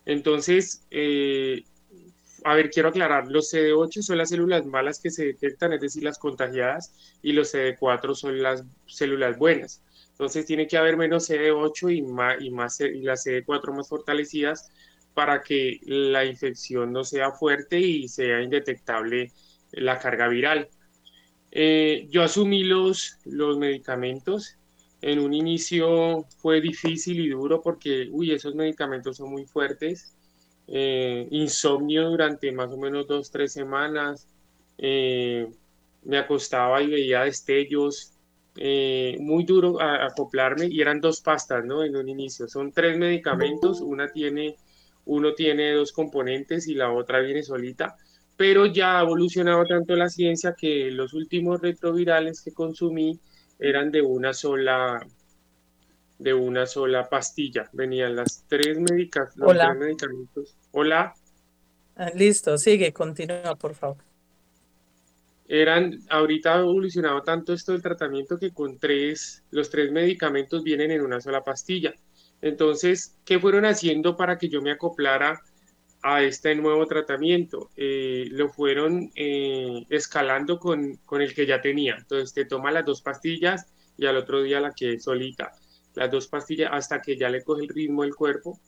Entonces, 0.07 0.87
eh, 0.91 1.65
a 2.45 2.55
ver, 2.55 2.71
quiero 2.71 2.91
aclarar, 2.91 3.31
los 3.31 3.53
CD8 3.53 4.03
son 4.03 4.19
las 4.19 4.29
células 4.29 4.67
malas 4.67 5.01
que 5.01 5.11
se 5.11 5.25
detectan, 5.25 5.73
es 5.73 5.81
decir, 5.81 6.03
las 6.05 6.19
contagiadas, 6.19 6.95
y 7.23 7.33
los 7.33 7.55
CD4 7.55 8.15
son 8.15 8.43
las 8.43 8.65
células 8.87 9.39
buenas. 9.39 9.83
Entonces, 10.11 10.45
tiene 10.45 10.67
que 10.67 10.77
haber 10.77 10.97
menos 10.97 11.31
CD8 11.31 11.97
y, 11.97 12.03
más, 12.03 12.37
y, 12.41 12.51
más, 12.51 12.81
y 12.81 13.01
las 13.01 13.25
CD4 13.27 13.75
más 13.75 13.89
fortalecidas 13.89 14.71
para 15.15 15.43
que 15.43 15.81
la 15.85 16.25
infección 16.25 16.93
no 16.93 17.05
sea 17.05 17.31
fuerte 17.33 17.81
y 17.81 18.09
sea 18.09 18.43
indetectable 18.43 19.33
la 19.73 19.99
carga 19.99 20.29
viral. 20.29 20.69
Eh, 21.51 22.09
yo 22.11 22.23
asumí 22.23 22.65
los, 22.65 23.19
los 23.25 23.57
medicamentos. 23.57 24.59
En 25.07 25.19
un 25.19 25.35
inicio 25.35 26.25
fue 26.39 26.63
difícil 26.63 27.21
y 27.21 27.29
duro 27.29 27.61
porque, 27.61 28.09
uy, 28.11 28.33
esos 28.33 28.55
medicamentos 28.55 29.19
son 29.19 29.31
muy 29.31 29.45
fuertes. 29.45 30.15
Eh, 30.67 31.29
insomnio 31.31 32.09
durante 32.09 32.51
más 32.53 32.71
o 32.73 32.79
menos 32.79 33.07
dos, 33.07 33.31
tres 33.31 33.53
semanas. 33.53 34.27
Eh, 34.79 35.47
me 36.05 36.17
acostaba 36.17 36.83
y 36.83 36.87
veía 36.89 37.25
destellos. 37.25 38.13
muy 39.21 39.45
duro 39.45 39.79
acoplarme 39.79 40.69
y 40.71 40.81
eran 40.81 41.01
dos 41.03 41.21
pastas, 41.21 41.63
¿no? 41.67 41.85
En 41.85 41.97
un 41.97 42.09
inicio. 42.09 42.49
Son 42.49 42.73
tres 42.73 42.97
medicamentos. 42.97 43.83
Una 43.83 44.11
tiene, 44.11 44.57
uno 45.05 45.35
tiene 45.35 45.73
dos 45.75 45.93
componentes 45.93 46.67
y 46.67 46.75
la 46.75 46.91
otra 46.91 47.21
viene 47.21 47.43
solita 47.43 47.95
pero 48.37 48.67
ya 48.67 48.99
ha 48.99 49.03
evolucionado 49.03 49.65
tanto 49.65 49.95
la 49.95 50.09
ciencia 50.09 50.55
que 50.59 50.91
los 50.91 51.15
últimos 51.15 51.61
retrovirales 51.61 52.41
que 52.43 52.53
consumí 52.53 53.21
eran 53.65 53.91
de 53.91 54.03
una 54.03 54.35
sola 54.35 55.07
de 56.19 56.33
una 56.33 56.67
sola 56.67 57.09
pastilla. 57.09 57.69
Venían 57.73 58.15
las 58.17 58.45
tres, 58.47 58.79
médicas, 58.79 59.37
los 59.37 59.53
tres 59.53 59.77
medicamentos. 59.77 60.57
Hola. 60.71 61.15
Ah, 61.97 62.11
listo, 62.15 62.57
sigue, 62.57 62.93
continúa, 62.93 63.57
por 63.57 63.75
favor. 63.75 63.97
Eran, 65.47 66.01
ahorita 66.09 66.55
ha 66.55 66.61
evolucionado 66.61 67.23
tanto 67.23 67.53
esto 67.53 67.73
del 67.73 67.83
tratamiento 67.83 68.39
que 68.39 68.53
con 68.53 68.79
tres, 68.79 69.43
los 69.51 69.71
tres 69.71 69.91
medicamentos 69.91 70.63
vienen 70.63 70.91
en 70.91 71.03
una 71.03 71.21
sola 71.21 71.43
pastilla. 71.43 71.95
Entonces, 72.41 73.17
¿qué 73.25 73.39
fueron 73.39 73.65
haciendo 73.65 74.17
para 74.17 74.39
que 74.39 74.49
yo 74.49 74.63
me 74.63 74.71
acoplara 74.71 75.43
a 76.05 76.23
este 76.23 76.55
nuevo 76.55 76.87
tratamiento. 76.87 77.71
Eh, 77.77 78.29
lo 78.31 78.51
fueron 78.51 79.11
eh, 79.17 79.87
escalando 79.89 80.59
con, 80.59 80.97
con, 81.07 81.23
el 81.23 81.35
que 81.35 81.47
ya 81.47 81.63
tenía. 81.63 81.97
Entonces 81.97 82.35
te 82.35 82.45
toma 82.45 82.71
las 82.71 82.85
dos 82.85 83.01
pastillas 83.01 83.67
y 83.97 84.05
al 84.05 84.19
otro 84.19 84.43
día 84.43 84.61
la 84.61 84.75
que 84.75 85.01
solita. 85.01 85.53
Las 85.95 86.11
dos 86.11 86.29
pastillas 86.29 86.71
hasta 86.73 87.01
que 87.01 87.17
ya 87.17 87.31
le 87.31 87.43
coge 87.43 87.63
el 87.63 87.71
ritmo 87.71 88.03
del 88.03 88.15
cuerpo. 88.15 88.61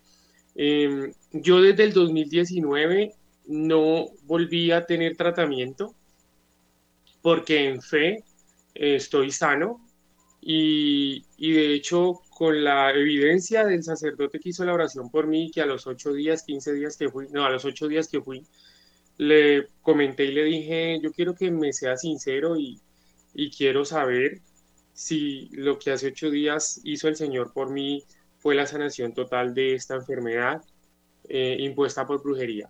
Em, 0.54 1.12
yo 1.30 1.60
desde 1.60 1.84
el 1.84 1.92
2019 1.92 3.14
no 3.48 4.06
volví 4.22 4.70
a 4.70 4.86
tener 4.86 5.14
tratamiento 5.14 5.94
porque 7.20 7.68
en 7.68 7.82
fe 7.82 8.24
eh, 8.74 8.96
estoy 8.96 9.30
sano 9.30 9.86
y, 10.40 11.22
y 11.36 11.52
de 11.52 11.74
hecho 11.74 12.22
con 12.36 12.62
la 12.62 12.90
evidencia 12.90 13.64
del 13.64 13.82
sacerdote 13.82 14.38
que 14.38 14.50
hizo 14.50 14.62
la 14.66 14.74
oración 14.74 15.10
por 15.10 15.26
mí, 15.26 15.50
que 15.50 15.62
a 15.62 15.66
los 15.66 15.86
ocho 15.86 16.12
días, 16.12 16.42
quince 16.42 16.74
días 16.74 16.98
que 16.98 17.08
fui, 17.08 17.28
no, 17.30 17.46
a 17.46 17.50
los 17.50 17.64
ocho 17.64 17.88
días 17.88 18.08
que 18.08 18.20
fui, 18.20 18.46
le 19.16 19.68
comenté 19.80 20.26
y 20.26 20.32
le 20.32 20.44
dije, 20.44 21.00
yo 21.02 21.12
quiero 21.12 21.34
que 21.34 21.50
me 21.50 21.72
sea 21.72 21.96
sincero 21.96 22.58
y, 22.58 22.78
y 23.32 23.50
quiero 23.50 23.86
saber 23.86 24.42
si 24.92 25.48
lo 25.52 25.78
que 25.78 25.92
hace 25.92 26.08
ocho 26.08 26.28
días 26.30 26.78
hizo 26.84 27.08
el 27.08 27.16
Señor 27.16 27.54
por 27.54 27.70
mí 27.70 28.04
fue 28.36 28.54
la 28.54 28.66
sanación 28.66 29.14
total 29.14 29.54
de 29.54 29.74
esta 29.74 29.94
enfermedad 29.94 30.62
eh, 31.30 31.56
impuesta 31.60 32.06
por 32.06 32.22
brujería. 32.22 32.68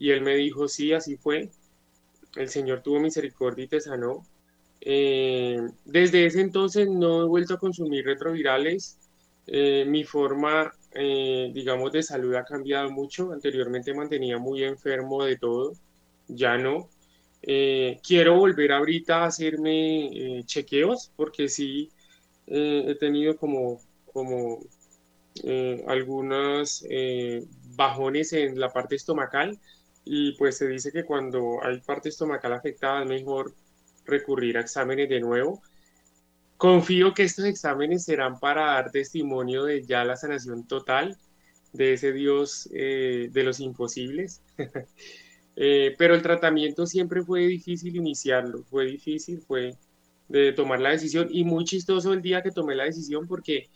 Y 0.00 0.10
él 0.10 0.22
me 0.22 0.34
dijo, 0.34 0.66
sí, 0.66 0.92
así 0.92 1.16
fue. 1.16 1.52
El 2.34 2.48
Señor 2.48 2.82
tuvo 2.82 2.98
misericordia 2.98 3.64
y 3.64 3.68
te 3.68 3.80
sanó. 3.80 4.26
Eh, 4.80 5.60
desde 5.84 6.26
ese 6.26 6.40
entonces 6.40 6.88
no 6.88 7.22
he 7.22 7.26
vuelto 7.26 7.54
a 7.54 7.58
consumir 7.58 8.04
retrovirales. 8.04 8.98
Eh, 9.46 9.84
mi 9.86 10.04
forma, 10.04 10.72
eh, 10.92 11.50
digamos, 11.54 11.92
de 11.92 12.02
salud 12.02 12.34
ha 12.34 12.44
cambiado 12.44 12.90
mucho. 12.90 13.32
Anteriormente 13.32 13.94
mantenía 13.94 14.38
muy 14.38 14.64
enfermo 14.64 15.24
de 15.24 15.36
todo, 15.36 15.72
ya 16.28 16.56
no. 16.58 16.88
quiero 18.02 18.36
volver 18.36 18.72
ahorita 18.72 19.22
a 19.22 19.26
hacerme 19.26 20.42
chequeos 20.44 21.12
porque 21.16 21.48
sí 21.48 21.90
he 22.46 22.94
tenido 22.98 23.36
como, 23.36 23.80
como 24.12 24.60
algunos 25.86 26.84
bajones 27.76 28.32
en 28.32 28.58
la 28.58 28.70
parte 28.70 28.96
estomacal 28.96 29.58
y 30.04 30.32
pues 30.32 30.58
se 30.58 30.66
dice 30.68 30.90
que 30.90 31.04
cuando 31.04 31.62
hay 31.62 31.80
parte 31.80 32.08
estomacal 32.08 32.52
afectada 32.54 33.02
es 33.02 33.08
mejor 33.08 33.54
recurrir 34.08 34.58
a 34.58 34.62
exámenes 34.62 35.08
de 35.08 35.20
nuevo. 35.20 35.62
Confío 36.56 37.14
que 37.14 37.22
estos 37.22 37.44
exámenes 37.44 38.04
serán 38.04 38.40
para 38.40 38.66
dar 38.66 38.90
testimonio 38.90 39.64
de 39.64 39.84
ya 39.84 40.04
la 40.04 40.16
sanación 40.16 40.66
total 40.66 41.16
de 41.72 41.92
ese 41.92 42.12
Dios 42.12 42.68
eh, 42.72 43.28
de 43.30 43.44
los 43.44 43.60
imposibles. 43.60 44.42
Eh, 45.60 45.96
pero 45.98 46.14
el 46.14 46.22
tratamiento 46.22 46.86
siempre 46.86 47.20
fue 47.24 47.48
difícil 47.48 47.96
iniciarlo, 47.96 48.62
fue 48.62 48.86
difícil, 48.86 49.40
fue 49.40 49.74
de 50.28 50.52
tomar 50.52 50.78
la 50.80 50.90
decisión 50.90 51.26
y 51.32 51.42
muy 51.42 51.64
chistoso 51.64 52.12
el 52.12 52.22
día 52.22 52.42
que 52.42 52.52
tomé 52.52 52.76
la 52.76 52.84
decisión 52.84 53.26
porque 53.26 53.68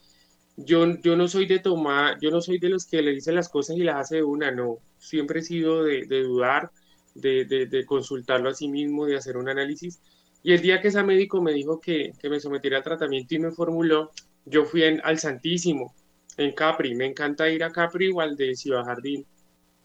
yo, 0.57 0.97
yo 1.01 1.17
no 1.17 1.29
soy 1.29 1.47
de 1.47 1.59
tomar, 1.59 2.19
yo 2.21 2.31
no 2.31 2.41
soy 2.41 2.59
de 2.59 2.69
los 2.69 2.87
que 2.87 3.03
le 3.03 3.13
dicen 3.13 3.35
las 3.35 3.49
cosas 3.49 3.77
y 3.77 3.83
las 3.83 3.97
hace 3.97 4.17
de 4.17 4.23
una, 4.23 4.51
no, 4.51 4.79
siempre 4.99 5.41
he 5.41 5.43
sido 5.43 5.83
de, 5.85 6.05
dudar, 6.07 6.71
de, 7.15 7.45
de, 7.45 7.87
consultarlo 7.87 8.49
a 8.49 8.55
sí 8.55 8.69
mismo, 8.69 9.07
de 9.07 9.17
hacer 9.17 9.37
un 9.37 9.49
análisis 9.49 10.01
y 10.43 10.53
el 10.53 10.61
día 10.61 10.81
que 10.81 10.89
ese 10.89 11.03
médico 11.03 11.41
me 11.41 11.53
dijo 11.53 11.81
que, 11.81 12.13
me 12.25 12.41
sometiera 12.41 12.79
al 12.79 12.83
tratamiento 12.83 13.35
y 13.35 13.39
me 13.39 13.53
formuló, 13.53 14.11
yo 14.45 14.65
fui 14.65 14.83
al 14.83 15.19
Santísimo, 15.19 15.95
en 16.37 16.53
Capri. 16.53 16.95
Me 16.95 17.07
encanta 17.07 17.49
ir 17.49 17.63
a 17.63 17.71
Capri 17.71 18.11
o 18.11 18.21
al 18.21 18.37
de 18.37 18.57
Ciudad 18.57 18.85
Jardín. 18.85 19.25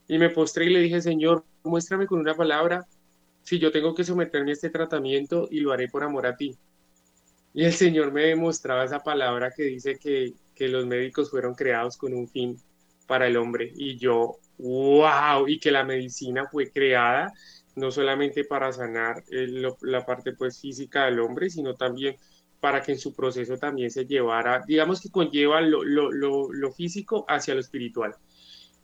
Y 0.07 0.17
me 0.17 0.29
postré 0.29 0.65
y 0.65 0.69
le 0.69 0.79
dije, 0.79 1.01
Señor, 1.01 1.43
muéstrame 1.63 2.07
con 2.07 2.19
una 2.19 2.33
palabra 2.33 2.87
si 3.43 3.59
yo 3.59 3.71
tengo 3.71 3.93
que 3.93 4.03
someterme 4.03 4.51
a 4.51 4.53
este 4.53 4.69
tratamiento 4.69 5.47
y 5.51 5.59
lo 5.59 5.71
haré 5.71 5.89
por 5.89 6.03
amor 6.03 6.25
a 6.25 6.35
ti. 6.35 6.55
Y 7.53 7.63
el 7.63 7.73
Señor 7.73 8.11
me 8.11 8.23
demostraba 8.23 8.83
esa 8.83 8.99
palabra 8.99 9.51
que 9.55 9.63
dice 9.63 9.97
que, 9.97 10.33
que 10.55 10.67
los 10.67 10.85
médicos 10.85 11.29
fueron 11.29 11.55
creados 11.55 11.97
con 11.97 12.13
un 12.13 12.27
fin 12.27 12.57
para 13.05 13.27
el 13.27 13.37
hombre. 13.37 13.71
Y 13.75 13.97
yo, 13.97 14.37
wow, 14.57 15.47
y 15.47 15.59
que 15.59 15.71
la 15.71 15.83
medicina 15.83 16.47
fue 16.51 16.71
creada 16.71 17.33
no 17.77 17.91
solamente 17.91 18.43
para 18.43 18.73
sanar 18.73 19.23
eh, 19.29 19.47
la 19.81 20.05
parte 20.05 20.33
pues 20.33 20.59
física 20.59 21.05
del 21.05 21.19
hombre, 21.19 21.49
sino 21.49 21.75
también 21.75 22.17
para 22.59 22.81
que 22.81 22.93
en 22.93 22.99
su 22.99 23.13
proceso 23.13 23.57
también 23.57 23.91
se 23.91 24.05
llevara, 24.05 24.63
digamos 24.67 24.99
que 24.99 25.09
conlleva 25.09 25.61
lo, 25.61 25.83
lo, 25.83 26.11
lo, 26.11 26.71
físico 26.71 27.23
hacia 27.27 27.53
lo 27.53 27.59
espiritual. 27.59 28.15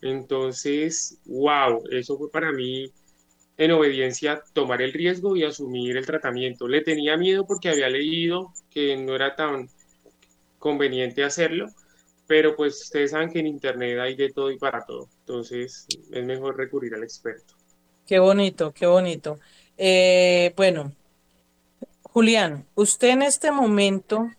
Entonces, 0.02 1.18
wow, 1.26 1.84
eso 1.90 2.18
fue 2.18 2.30
para 2.30 2.52
mí 2.52 2.92
en 3.58 3.72
obediencia 3.72 4.44
tomar 4.54 4.82
el 4.82 4.94
riesgo 4.94 5.36
y 5.36 5.44
asumir 5.44 5.98
el 5.98 6.06
tratamiento. 6.06 6.68
Le 6.68 6.82
tenía 6.82 7.18
miedo 7.18 7.48
porque 7.48 7.70
había 7.70 7.90
leído 7.90 8.54
que 8.70 8.96
no 8.98 9.16
era 9.16 9.36
tan 9.36 9.70
conveniente 10.60 11.24
hacerlo, 11.24 11.68
pero 12.28 12.56
pues 12.56 12.82
ustedes 12.82 13.12
saben 13.12 13.32
que 13.32 13.40
en 13.40 13.48
Internet 13.48 14.00
hay 14.00 14.16
de 14.16 14.32
todo 14.32 14.52
y 14.52 14.58
para 14.58 14.86
todo. 14.86 15.10
Entonces, 15.20 15.86
es 16.12 16.26
mejor 16.26 16.58
recurrir 16.58 16.94
al 16.96 17.04
experto. 17.04 17.56
Qué 18.06 18.20
bonito, 18.20 18.74
qué 18.74 18.86
bonito. 18.86 19.40
Eh, 19.78 20.54
bueno, 20.56 20.94
Julián, 22.02 22.66
usted 22.76 23.10
en 23.10 23.22
este 23.24 23.52
momento 23.52 24.30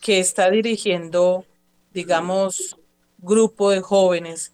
que 0.00 0.20
está 0.20 0.50
dirigiendo, 0.50 1.44
digamos, 1.92 2.76
grupo 3.18 3.70
de 3.70 3.80
jóvenes, 3.80 4.52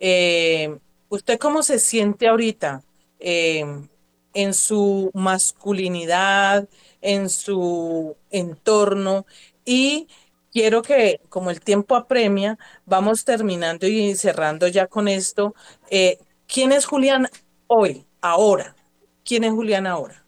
eh, 0.00 0.76
¿usted 1.08 1.38
cómo 1.38 1.62
se 1.62 1.78
siente 1.78 2.28
ahorita 2.28 2.82
eh, 3.20 3.64
en 4.34 4.54
su 4.54 5.10
masculinidad, 5.14 6.68
en 7.00 7.30
su 7.30 8.16
entorno? 8.30 9.24
Y 9.64 10.08
quiero 10.52 10.82
que, 10.82 11.20
como 11.28 11.50
el 11.50 11.60
tiempo 11.60 11.96
apremia, 11.96 12.58
vamos 12.84 13.24
terminando 13.24 13.86
y 13.86 14.14
cerrando 14.14 14.68
ya 14.68 14.86
con 14.86 15.08
esto. 15.08 15.54
¿Quién 16.46 16.72
es 16.72 16.84
Julián 16.84 17.28
hoy, 17.66 18.04
ahora? 18.20 18.76
¿Quién 19.24 19.44
es 19.44 19.52
Julián 19.52 19.86
ahora? 19.86 20.22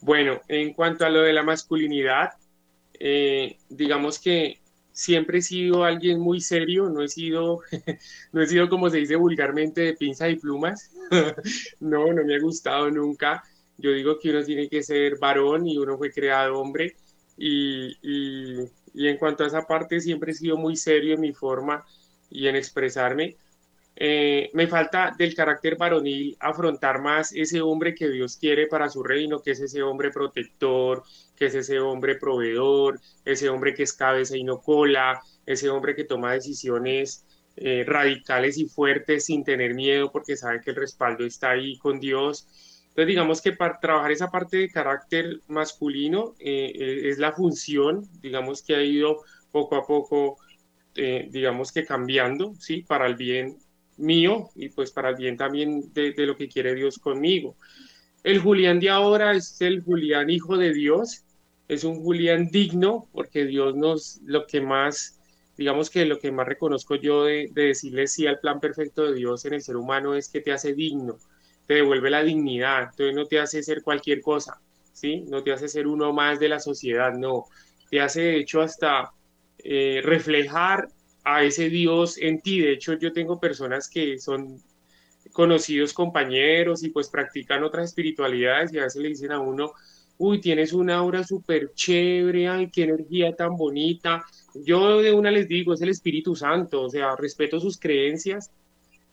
Bueno, 0.00 0.40
en 0.48 0.74
cuanto 0.74 1.04
a 1.04 1.10
lo 1.10 1.22
de 1.22 1.32
la 1.32 1.42
masculinidad, 1.42 2.34
eh, 3.00 3.58
digamos 3.68 4.18
que 4.18 4.60
siempre 4.92 5.38
he 5.38 5.42
sido 5.42 5.82
alguien 5.82 6.20
muy 6.20 6.40
serio, 6.40 6.88
no 6.90 7.02
he 7.02 7.08
sido, 7.08 7.60
no 8.32 8.42
he 8.42 8.46
sido 8.46 8.68
como 8.68 8.90
se 8.90 8.98
dice 8.98 9.16
vulgarmente 9.16 9.80
de 9.80 9.94
pinza 9.94 10.28
y 10.28 10.36
plumas, 10.36 10.90
no, 11.80 12.12
no 12.12 12.24
me 12.24 12.36
ha 12.36 12.40
gustado 12.40 12.90
nunca. 12.90 13.42
Yo 13.76 13.90
digo 13.90 14.18
que 14.20 14.30
uno 14.30 14.44
tiene 14.44 14.68
que 14.68 14.82
ser 14.82 15.18
varón 15.18 15.66
y 15.66 15.78
uno 15.78 15.98
fue 15.98 16.12
creado 16.12 16.60
hombre 16.60 16.96
y, 17.36 17.96
y 18.94 19.08
en 19.08 19.18
cuanto 19.18 19.44
a 19.44 19.48
esa 19.48 19.62
parte 19.66 20.00
siempre 20.00 20.32
he 20.32 20.34
sido 20.34 20.56
muy 20.56 20.76
serio 20.76 21.14
en 21.14 21.20
mi 21.20 21.32
forma 21.32 21.84
y 22.30 22.46
en 22.48 22.56
expresarme. 22.56 23.36
Eh, 23.96 24.50
me 24.54 24.66
falta 24.66 25.14
del 25.16 25.34
carácter 25.34 25.76
varonil 25.76 26.36
afrontar 26.40 27.00
más 27.00 27.32
ese 27.32 27.60
hombre 27.60 27.94
que 27.94 28.08
Dios 28.08 28.36
quiere 28.36 28.66
para 28.66 28.88
su 28.88 29.02
reino, 29.04 29.40
que 29.40 29.52
es 29.52 29.60
ese 29.60 29.82
hombre 29.82 30.10
protector, 30.10 31.04
que 31.36 31.46
es 31.46 31.54
ese 31.54 31.78
hombre 31.78 32.16
proveedor, 32.16 33.00
ese 33.24 33.48
hombre 33.48 33.74
que 33.74 33.84
es 33.84 33.92
cabeza 33.92 34.36
y 34.36 34.42
no 34.42 34.60
cola, 34.60 35.20
ese 35.46 35.70
hombre 35.70 35.94
que 35.94 36.04
toma 36.04 36.32
decisiones 36.32 37.24
eh, 37.56 37.84
radicales 37.86 38.58
y 38.58 38.68
fuertes 38.68 39.26
sin 39.26 39.44
tener 39.44 39.74
miedo 39.74 40.10
porque 40.10 40.36
sabe 40.36 40.60
que 40.60 40.70
el 40.70 40.76
respaldo 40.76 41.24
está 41.24 41.50
ahí 41.50 41.78
con 41.78 42.00
Dios. 42.00 42.48
Entonces 42.94 43.08
digamos 43.08 43.42
que 43.42 43.52
para 43.52 43.78
trabajar 43.80 44.12
esa 44.12 44.30
parte 44.30 44.56
de 44.58 44.70
carácter 44.70 45.40
masculino 45.48 46.34
eh, 46.38 47.02
es 47.04 47.18
la 47.18 47.32
función, 47.32 48.06
digamos 48.20 48.62
que 48.62 48.76
ha 48.76 48.82
ido 48.82 49.22
poco 49.50 49.76
a 49.76 49.86
poco 49.86 50.38
digamos 50.96 51.72
que 51.72 51.84
cambiando, 51.84 52.54
¿sí? 52.60 52.82
Para 52.82 53.08
el 53.08 53.16
bien 53.16 53.58
mío 53.96 54.50
y 54.54 54.68
pues 54.70 54.90
para 54.90 55.10
el 55.10 55.16
bien 55.16 55.36
también 55.36 55.92
de, 55.92 56.14
lo 56.18 56.36
que 56.36 56.48
quiere 56.48 56.74
Dios 56.74 56.98
conmigo. 56.98 57.56
El 58.22 58.40
Julián 58.40 58.80
de 58.80 58.90
ahora 58.90 59.32
es 59.32 59.60
el 59.60 59.82
Julián 59.82 60.30
hijo 60.30 60.56
de 60.56 60.72
Dios, 60.72 61.24
es 61.68 61.84
un 61.84 62.02
Julián 62.02 62.48
digno 62.50 63.08
porque 63.12 63.44
Dios 63.44 63.74
nos, 63.74 64.20
lo 64.24 64.46
que 64.46 64.60
más, 64.60 65.20
digamos 65.56 65.90
que 65.90 66.04
lo 66.06 66.18
que 66.18 66.32
más 66.32 66.46
reconozco 66.46 66.94
yo 66.94 67.24
de, 67.24 67.50
decirle 67.52 68.06
sí 68.06 68.26
al 68.26 68.40
plan 68.40 68.60
perfecto 68.60 69.04
de 69.04 69.14
Dios 69.14 69.44
en 69.44 69.54
el 69.54 69.62
ser 69.62 69.76
humano 69.76 70.14
es 70.14 70.28
que 70.28 70.40
te 70.40 70.52
hace 70.52 70.74
digno, 70.74 71.18
te 71.66 71.74
devuelve 71.74 72.10
la 72.10 72.22
dignidad, 72.22 72.90
entonces 72.90 73.14
no 73.14 73.26
te 73.26 73.40
hace 73.40 73.62
ser 73.62 73.82
cualquier 73.82 74.20
cosa, 74.20 74.60
¿sí? 74.92 75.22
No 75.28 75.42
te 75.42 75.52
hace 75.52 75.68
ser 75.68 75.86
uno 75.86 76.12
más 76.12 76.38
de 76.38 76.48
la 76.48 76.60
sociedad, 76.60 77.12
no, 77.14 77.46
te 77.90 78.00
hace 78.00 78.20
de 78.22 78.36
hecho 78.38 78.60
hasta 78.60 79.12
eh, 79.58 80.00
reflejar 80.02 80.88
a 81.24 81.42
ese 81.42 81.70
Dios 81.70 82.18
en 82.18 82.40
ti. 82.40 82.60
De 82.60 82.72
hecho, 82.72 82.94
yo 82.94 83.12
tengo 83.12 83.40
personas 83.40 83.88
que 83.88 84.18
son 84.18 84.62
conocidos 85.32 85.92
compañeros 85.92 86.84
y 86.84 86.90
pues 86.90 87.08
practican 87.08 87.64
otras 87.64 87.86
espiritualidades 87.86 88.72
y 88.72 88.78
a 88.78 88.84
veces 88.84 89.02
le 89.02 89.08
dicen 89.08 89.32
a 89.32 89.40
uno, 89.40 89.72
uy, 90.18 90.40
tienes 90.40 90.72
una 90.72 90.96
aura 90.96 91.24
súper 91.24 91.72
chévere, 91.74 92.48
ay, 92.48 92.70
qué 92.70 92.84
energía 92.84 93.34
tan 93.34 93.56
bonita. 93.56 94.24
Yo 94.54 94.98
de 95.00 95.12
una 95.12 95.30
les 95.30 95.48
digo, 95.48 95.74
es 95.74 95.80
el 95.80 95.88
Espíritu 95.88 96.36
Santo, 96.36 96.82
o 96.82 96.90
sea, 96.90 97.16
respeto 97.16 97.58
sus 97.58 97.78
creencias, 97.78 98.50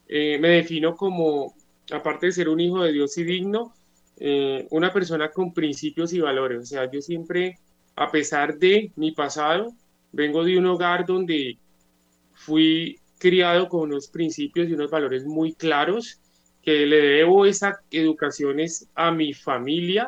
eh, 0.07 0.37
me 0.39 0.49
defino 0.49 0.95
como, 0.95 1.55
aparte 1.91 2.27
de 2.27 2.31
ser 2.31 2.49
un 2.49 2.59
hijo 2.59 2.83
de 2.83 2.91
Dios 2.91 3.17
y 3.17 3.23
digno, 3.23 3.73
eh, 4.17 4.67
una 4.71 4.91
persona 4.93 5.31
con 5.31 5.53
principios 5.53 6.13
y 6.13 6.19
valores. 6.19 6.59
O 6.59 6.65
sea, 6.65 6.89
yo 6.91 7.01
siempre, 7.01 7.57
a 7.95 8.11
pesar 8.11 8.57
de 8.57 8.91
mi 8.95 9.11
pasado, 9.11 9.73
vengo 10.11 10.43
de 10.43 10.57
un 10.57 10.65
hogar 10.67 11.05
donde 11.05 11.57
fui 12.33 12.99
criado 13.17 13.69
con 13.69 13.81
unos 13.81 14.07
principios 14.07 14.67
y 14.67 14.73
unos 14.73 14.89
valores 14.89 15.25
muy 15.25 15.53
claros 15.53 16.19
que 16.61 16.85
le 16.85 17.01
debo 17.01 17.45
esa 17.45 17.81
educación 17.89 18.59
es 18.59 18.87
a 18.95 19.11
mi 19.11 19.33
familia, 19.33 20.07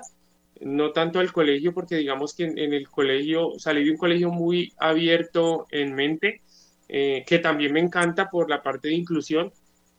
no 0.61 0.91
tanto 0.91 1.19
al 1.19 1.33
colegio, 1.33 1.73
porque 1.73 1.95
digamos 1.95 2.33
que 2.35 2.45
en, 2.45 2.73
el 2.73 2.87
colegio 2.89 3.53
salí 3.57 3.83
de 3.83 3.91
un 3.91 3.97
colegio 3.97 4.29
muy 4.29 4.71
abierto 4.77 5.67
en 5.71 5.95
mente, 5.95 6.41
eh, 6.87 7.23
que 7.25 7.39
también 7.39 7.73
me 7.73 7.79
encanta 7.79 8.29
por 8.29 8.49
la 8.49 8.61
parte 8.61 8.89
de 8.89 8.95
inclusión, 8.95 9.51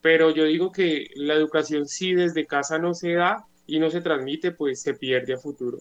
pero 0.04 0.30
yo 0.32 0.44
digo 0.44 0.70
que 0.70 1.08
la 1.16 1.32
educación 1.32 1.88
si 1.88 2.12
desde 2.12 2.44
casa 2.44 2.78
no 2.78 2.92
se 2.92 3.14
da 3.14 3.46
y 3.66 3.78
no 3.78 3.88
se 3.88 4.02
transmite, 4.02 4.50
pues 4.50 4.82
se 4.82 4.92
pierde 4.92 5.32
a 5.32 5.38
futuro. 5.38 5.78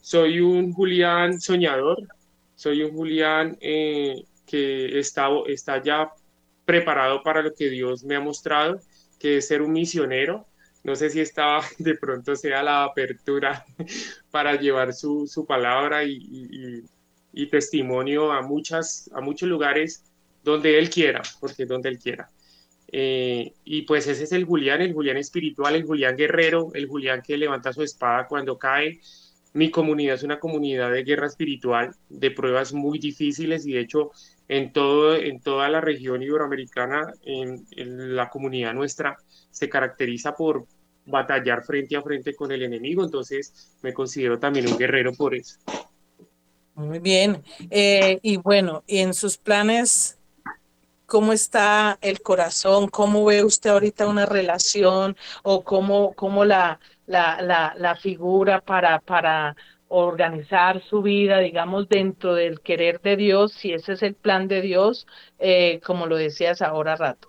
Soy 0.00 0.40
un 0.40 0.72
Julián 0.72 1.40
soñador, 1.40 2.08
soy 2.56 2.82
un 2.82 2.96
Julián 2.96 3.56
eh, 3.60 4.24
que 4.44 4.98
está, 4.98 5.28
está 5.46 5.80
ya 5.80 6.10
preparado 6.64 7.22
para 7.22 7.42
lo 7.42 7.54
que 7.54 7.68
Dios 7.70 8.02
me 8.02 8.16
ha 8.16 8.20
mostrado, 8.20 8.80
que 9.20 9.36
es 9.36 9.46
ser 9.46 9.62
un 9.62 9.70
misionero, 9.70 10.48
no 10.82 10.96
sé 10.96 11.08
si 11.08 11.20
estaba 11.20 11.62
de 11.78 11.94
pronto 11.94 12.34
sea 12.34 12.64
la 12.64 12.82
apertura 12.82 13.64
para 14.32 14.56
llevar 14.56 14.92
su, 14.94 15.46
palabra 15.46 16.02
y, 16.02 16.82
testimonio 17.48 18.32
a, 18.32 18.42
muchas, 18.42 19.08
a 19.14 19.20
muchos 19.20 19.48
lugares 19.48 20.02
donde 20.42 20.76
él 20.76 20.90
quiera, 20.90 21.22
porque 21.38 21.66
donde 21.66 21.88
él 21.88 22.00
quiera. 22.00 22.28
Eh, 22.92 23.52
y 23.64 23.82
pues 23.82 24.06
ese 24.08 24.24
es 24.24 24.32
el 24.32 24.44
Julián, 24.44 24.82
el 24.82 24.92
Julián 24.92 25.16
espiritual, 25.16 25.76
el 25.76 25.84
Julián 25.84 26.16
guerrero, 26.16 26.70
el 26.74 26.88
Julián 26.88 27.22
que 27.22 27.36
levanta 27.36 27.72
su 27.72 27.82
espada 27.82 28.26
cuando 28.26 28.58
cae. 28.58 29.00
Mi 29.52 29.70
comunidad 29.70 30.14
es 30.14 30.22
una 30.22 30.38
comunidad 30.38 30.92
de 30.92 31.04
guerra 31.04 31.26
espiritual, 31.26 31.94
de 32.08 32.30
pruebas 32.30 32.72
muy 32.72 32.98
difíciles 32.98 33.66
y 33.66 33.72
de 33.72 33.80
hecho 33.80 34.10
en, 34.48 34.72
todo, 34.72 35.16
en 35.16 35.40
toda 35.40 35.68
la 35.68 35.80
región 35.80 36.22
iberoamericana, 36.22 37.12
en, 37.24 37.64
la 38.16 38.28
comunidad 38.28 38.74
nuestra 38.74 39.16
se 39.50 39.68
caracteriza 39.68 40.34
por 40.34 40.66
batallar 41.06 41.64
frente 41.64 41.96
a 41.96 42.02
frente 42.02 42.34
con 42.34 42.52
el 42.52 42.62
enemigo, 42.62 43.04
entonces 43.04 43.76
me 43.82 43.92
considero 43.92 44.38
también 44.38 44.68
un 44.68 44.78
guerrero 44.78 45.12
por 45.14 45.34
eso. 45.34 45.58
Muy 46.74 47.00
bien. 47.00 47.42
Eh, 47.70 48.18
y 48.22 48.36
bueno, 48.36 48.84
en 48.86 49.14
sus 49.14 49.36
planes 49.36 50.19
cómo 51.10 51.32
está 51.32 51.98
el 52.02 52.22
corazón, 52.22 52.88
cómo 52.88 53.24
ve 53.24 53.42
usted 53.42 53.70
ahorita 53.70 54.06
una 54.06 54.26
relación 54.26 55.16
o 55.42 55.64
cómo, 55.64 56.14
cómo 56.14 56.44
la, 56.44 56.78
la, 57.06 57.74
la, 57.76 57.96
figura 57.96 58.60
para, 58.60 59.00
para 59.00 59.56
organizar 59.88 60.80
su 60.88 61.02
vida, 61.02 61.40
digamos, 61.40 61.88
dentro 61.88 62.34
del 62.34 62.60
querer 62.60 63.00
de 63.00 63.16
Dios, 63.16 63.52
si 63.52 63.72
ese 63.72 63.94
es 63.94 64.04
el 64.04 64.14
plan 64.14 64.46
de 64.46 64.60
Dios, 64.62 65.08
eh, 65.40 65.80
como 65.84 66.06
lo 66.06 66.16
decías 66.16 66.62
ahora 66.62 66.94
rato. 66.94 67.28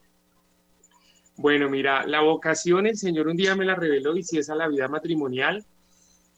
Bueno, 1.38 1.68
mira, 1.68 2.06
la 2.06 2.22
vocación 2.22 2.86
el 2.86 2.98
Señor 2.98 3.30
un 3.30 3.36
día 3.36 3.56
me 3.56 3.66
la 3.66 3.74
reveló 3.74 4.16
y 4.16 4.22
si 4.22 4.38
es 4.38 4.52
a 4.52 4.56
la 4.56 4.68
vida 4.68 4.88
matrimonial, 4.90 5.66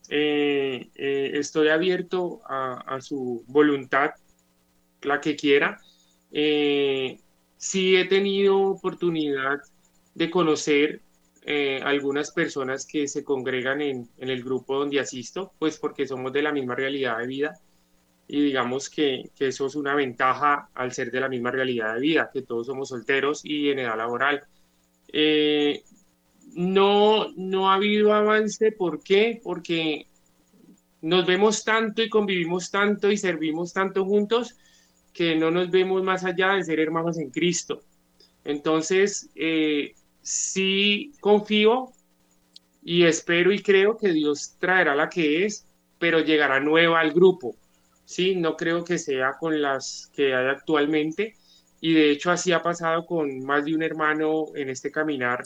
eh, 0.07 0.89
eh, 0.95 1.31
estoy 1.33 1.67
abierto 1.67 2.39
a, 2.47 3.01
su 3.01 3.43
voluntad, 3.47 4.11
la 5.01 5.19
que 5.19 5.35
quiera. 5.35 5.81
Sí 7.63 7.95
he 7.95 8.03
tenido 8.03 8.59
oportunidad 8.59 9.61
de 10.15 10.29
conocer 10.29 11.01
eh, 11.43 11.79
algunas 11.81 12.29
personas 12.31 12.85
que 12.85 13.07
se 13.07 13.23
congregan 13.23 13.79
en, 13.79 14.09
el 14.17 14.43
grupo 14.43 14.79
donde 14.79 14.99
asisto, 14.99 15.53
pues 15.59 15.77
porque 15.77 16.05
somos 16.05 16.33
de 16.33 16.41
la 16.41 16.51
misma 16.51 16.75
realidad 16.75 17.19
de 17.19 17.27
vida 17.27 17.53
y 18.27 18.41
digamos 18.41 18.89
que, 18.89 19.31
eso 19.39 19.67
es 19.67 19.75
una 19.75 19.95
ventaja 19.95 20.67
al 20.73 20.91
ser 20.91 21.09
de 21.09 21.21
la 21.21 21.29
misma 21.29 21.51
realidad 21.51 21.93
de 21.95 22.01
vida, 22.01 22.29
que 22.33 22.41
todos 22.41 22.67
somos 22.67 22.89
solteros 22.89 23.45
y 23.45 23.69
en 23.69 23.79
edad 23.79 23.95
laboral. 23.95 24.43
Eh, 25.07 25.83
no, 26.55 27.31
no 27.37 27.71
ha 27.71 27.75
habido 27.75 28.13
avance, 28.13 28.73
¿por 28.73 29.01
qué? 29.01 29.39
Porque 29.41 30.07
nos 31.01 31.25
vemos 31.25 31.63
tanto 31.63 32.03
y 32.03 32.09
convivimos 32.09 32.69
tanto 32.69 33.09
y 33.09 33.15
servimos 33.15 33.71
tanto 33.71 34.03
juntos 34.03 34.57
que 35.13 35.35
no 35.35 35.51
nos 35.51 35.69
vemos 35.69 36.03
más 36.03 36.23
allá 36.25 36.53
de 36.53 36.63
ser 36.63 36.79
hermanos 36.79 37.17
en 37.17 37.29
Cristo. 37.29 37.81
Entonces, 38.43 39.29
eh, 39.35 39.93
sí 40.21 41.13
confío 41.21 41.91
y 42.83 43.03
espero 43.03 43.51
y 43.51 43.61
creo 43.61 43.97
que 43.97 44.11
Dios 44.11 44.55
traerá 44.59 44.95
la 44.95 45.09
que 45.09 45.45
es, 45.45 45.65
pero 45.99 46.19
llegará 46.19 46.59
nueva 46.59 46.99
al 46.99 47.13
grupo. 47.13 47.55
Sí, 48.05 48.35
no 48.35 48.57
creo 48.57 48.83
que 48.83 48.97
sea 48.97 49.33
con 49.39 49.61
las 49.61 50.11
que 50.15 50.35
hay 50.35 50.47
actualmente. 50.47 51.35
Y 51.79 51.93
de 51.93 52.11
hecho 52.11 52.31
así 52.31 52.51
ha 52.51 52.61
pasado 52.61 53.05
con 53.05 53.45
más 53.45 53.65
de 53.65 53.75
un 53.75 53.83
hermano 53.83 54.47
en 54.55 54.69
este 54.69 54.91
caminar 54.91 55.43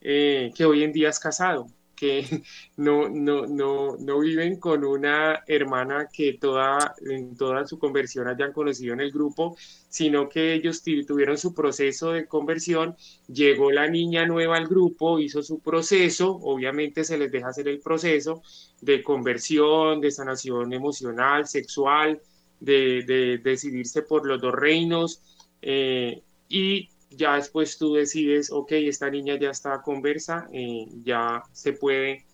eh, 0.00 0.52
que 0.54 0.64
hoy 0.64 0.82
en 0.84 0.92
día 0.92 1.08
es 1.08 1.18
casado 1.18 1.68
que 1.98 2.24
no, 2.76 3.08
no, 3.08 3.46
no, 3.46 3.96
no 3.96 4.20
viven 4.20 4.58
con 4.58 4.84
una 4.84 5.42
hermana 5.46 6.08
que 6.12 6.34
toda, 6.34 6.94
en 7.00 7.36
toda 7.36 7.66
su 7.66 7.78
conversión 7.78 8.28
hayan 8.28 8.52
conocido 8.52 8.94
en 8.94 9.00
el 9.00 9.10
grupo, 9.10 9.56
sino 9.88 10.28
que 10.28 10.54
ellos 10.54 10.82
tuvieron 10.82 11.38
su 11.38 11.54
proceso 11.54 12.12
de 12.12 12.26
conversión, 12.26 12.96
llegó 13.26 13.70
la 13.70 13.88
niña 13.88 14.26
nueva 14.26 14.56
al 14.56 14.68
grupo, 14.68 15.18
hizo 15.18 15.42
su 15.42 15.60
proceso, 15.60 16.38
obviamente 16.42 17.04
se 17.04 17.18
les 17.18 17.32
deja 17.32 17.48
hacer 17.48 17.68
el 17.68 17.80
proceso 17.80 18.42
de 18.80 19.02
conversión, 19.02 20.00
de 20.00 20.10
sanación 20.10 20.72
emocional, 20.72 21.46
sexual, 21.46 22.20
de, 22.60 23.40
decidirse 23.42 24.02
por 24.02 24.26
los 24.26 24.40
dos 24.40 24.54
reinos. 24.54 25.20
Eh, 25.60 26.22
y 26.48 26.88
ya 27.10 27.34
después 27.36 27.78
tú 27.78 27.94
decides, 27.94 28.50
ok, 28.50 28.72
esta 28.72 29.10
niña 29.10 29.38
ya 29.38 29.50
está 29.50 29.80
conversa, 29.82 30.48
eh, 30.52 30.86
ya 31.02 31.42
se 31.52 31.72
puede, 31.72 32.24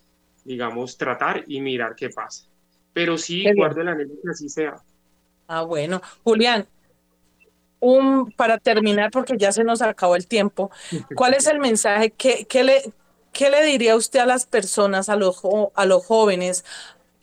digamos, 0.43 0.97
tratar 0.97 1.43
y 1.47 1.61
mirar 1.61 1.95
qué 1.95 2.09
pasa. 2.09 2.45
Pero 2.93 3.17
sí, 3.17 3.43
guardo 3.55 3.81
el 3.81 3.89
anhelo 3.89 4.13
que 4.23 4.29
así 4.31 4.49
sea. 4.49 4.75
Ah, 5.47 5.63
bueno. 5.63 6.01
Julián, 6.23 6.67
un, 7.79 8.31
para 8.31 8.57
terminar, 8.57 9.11
porque 9.11 9.37
ya 9.37 9.51
se 9.51 9.63
nos 9.63 9.81
acabó 9.81 10.15
el 10.15 10.27
tiempo, 10.27 10.71
¿cuál 11.15 11.33
es 11.33 11.45
el 11.47 11.59
mensaje? 11.59 12.11
¿Qué, 12.11 12.45
qué 12.49 12.63
le, 12.63 12.81
qué 13.31 13.49
le 13.49 13.63
diría 13.65 13.95
usted 13.95 14.19
a 14.19 14.25
las 14.25 14.45
personas, 14.45 15.09
a 15.09 15.15
los, 15.15 15.41
a 15.75 15.85
los 15.85 16.05
jóvenes, 16.05 16.65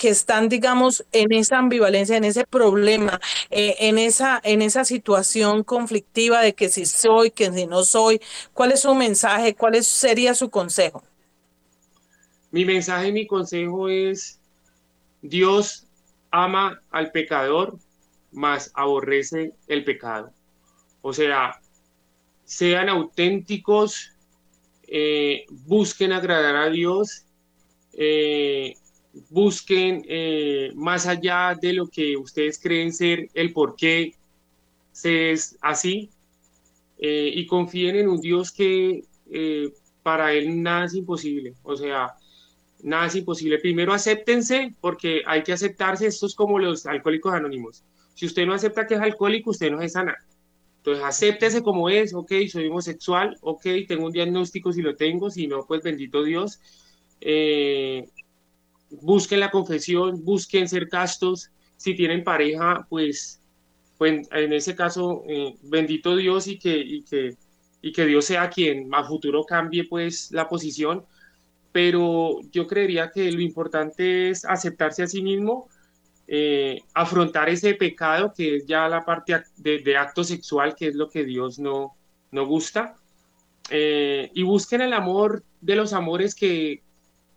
que 0.03 0.09
están, 0.09 0.49
digamos, 0.49 1.05
en 1.13 1.31
esa 1.31 1.59
ambivalencia, 1.59 2.17
en 2.17 2.25
ese 2.25 2.45
problema, 2.45 3.21
eh, 3.51 3.77
en, 3.79 3.99
esa, 3.99 4.41
en 4.43 4.61
esa 4.61 4.85
situación 4.85 5.63
conflictiva 5.63 6.41
de 6.41 6.55
que 6.55 6.71
si 6.71 6.87
soy, 6.87 7.31
que 7.31 7.53
si 7.53 7.69
no 7.69 7.85
soy, 7.85 8.21
¿cuál 8.53 8.73
es 8.73 8.81
su 8.81 8.97
mensaje? 8.97 9.55
¿Cuál 9.55 9.81
sería 9.85 10.35
su 10.35 10.51
consejo? 10.51 11.05
Mi 12.51 12.65
mensaje 12.65 13.13
mi 13.13 13.29
consejo 13.29 13.89
es, 13.89 14.41
Dios 15.21 15.87
ama 16.33 16.83
al 16.91 17.13
pecador, 17.13 17.79
mas 18.33 18.73
aborrece 18.75 19.53
el 19.69 19.85
pecado. 19.85 20.33
O 21.01 21.13
sea, 21.13 21.61
sean 22.45 22.89
auténticos, 22.89 24.11
eh, 24.89 25.45
busquen 25.49 26.11
agradar 26.13 26.57
a 26.57 26.71
Dios, 26.71 27.25
eh, 27.93 28.75
busquen 29.31 30.05
eh, 30.09 30.71
más 30.75 31.07
allá 31.07 31.57
de 31.61 31.73
lo 31.73 31.87
que 31.87 32.17
ustedes 32.17 32.59
creen 32.59 32.93
ser 32.93 33.29
el 33.35 33.53
por 33.53 33.77
qué 33.77 34.15
se 34.93 35.33
es 35.33 35.59
así 35.61 36.11
eh, 36.99 37.31
y 37.35 37.47
confíen 37.47 37.97
en 37.97 38.09
un 38.09 38.21
Dios 38.21 38.53
que 38.53 39.05
eh, 39.31 39.73
para 40.03 40.33
él 40.33 40.63
nada 40.63 40.87
es 40.87 40.95
imposible, 40.95 41.55
o 41.63 41.77
sea, 41.77 42.15
nada 42.83 43.07
es 43.07 43.15
imposible. 43.17 43.59
Primero 43.59 43.93
acéptense 43.93 44.75
porque 44.81 45.23
hay 45.27 45.43
que 45.43 45.53
aceptarse, 45.53 46.07
esto 46.07 46.27
es 46.27 46.35
como 46.35 46.59
los 46.59 46.87
alcohólicos 46.87 47.33
anónimos. 47.33 47.85
Si 48.15 48.27
usted 48.27 48.47
no 48.47 48.55
acepta 48.55 48.87
que 48.87 48.95
es 48.95 49.01
alcohólico, 49.01 49.51
usted 49.51 49.71
no 49.71 49.81
es 49.81 49.93
sana. 49.93 50.17
Entonces, 50.79 51.05
acéptese 51.05 51.63
como 51.63 51.89
es, 51.89 52.13
ok, 52.13 52.33
soy 52.51 52.67
homosexual, 52.67 53.37
ok, 53.41 53.65
tengo 53.87 54.07
un 54.07 54.13
diagnóstico 54.13 54.73
si 54.73 54.83
lo 54.83 54.97
tengo, 54.97 55.31
si 55.31 55.47
no, 55.47 55.65
pues 55.65 55.83
bendito 55.83 56.25
Dios. 56.25 56.59
Busquen 59.01 59.41
la 59.41 59.51
confesión, 59.51 60.25
busquen 60.25 60.69
ser 60.69 60.89
castos, 60.89 61.51
si 61.77 61.95
tienen 61.95 62.23
pareja, 62.25 62.87
pues, 62.89 63.41
pues 63.99 64.29
en 64.31 64.53
ese 64.53 64.75
caso, 64.75 65.25
eh, 65.27 65.55
bendito 65.63 66.17
Dios 66.17 66.47
y 66.47 66.59
que, 66.59 66.77
y, 66.77 67.03
que, 67.03 67.37
y 67.81 67.93
que 67.93 68.07
Dios 68.07 68.25
sea 68.25 68.51
quien 68.51 68.95
a 68.95 69.05
futuro 69.05 69.45
cambie 69.45 69.85
pues 69.85 70.31
la 70.31 70.49
posición, 70.49 71.05
pero 71.73 72.41
yo 72.53 72.67
creería 72.67 73.11
que 73.11 73.33
lo 73.33 73.41
importante 73.41 74.31
es 74.31 74.45
aceptarse 74.45 75.03
a 75.03 75.09
sí 75.09 75.23
mismo, 75.23 75.69
eh, 76.29 76.81
afrontar 76.95 77.49
ese 77.49 77.75
pecado 77.75 78.33
que 78.35 78.57
es 78.57 78.67
ya 78.67 78.89
la 78.89 79.05
parte 79.05 79.43
de, 79.57 79.97
acto 79.97 80.23
sexual, 80.23 80.77
que 80.77 80.89
es 80.89 80.95
lo 80.95 81.09
que 81.09 81.25
Dios 81.25 81.59
no, 81.59 81.97
no 82.31 82.47
gusta, 82.47 82.95
eh, 83.71 84.31
y 84.35 84.43
busquen 84.43 84.83
el 84.83 84.93
amor 84.93 85.43
de 85.61 85.77
los 85.77 85.93
amores 85.93 86.35
que 86.35 86.83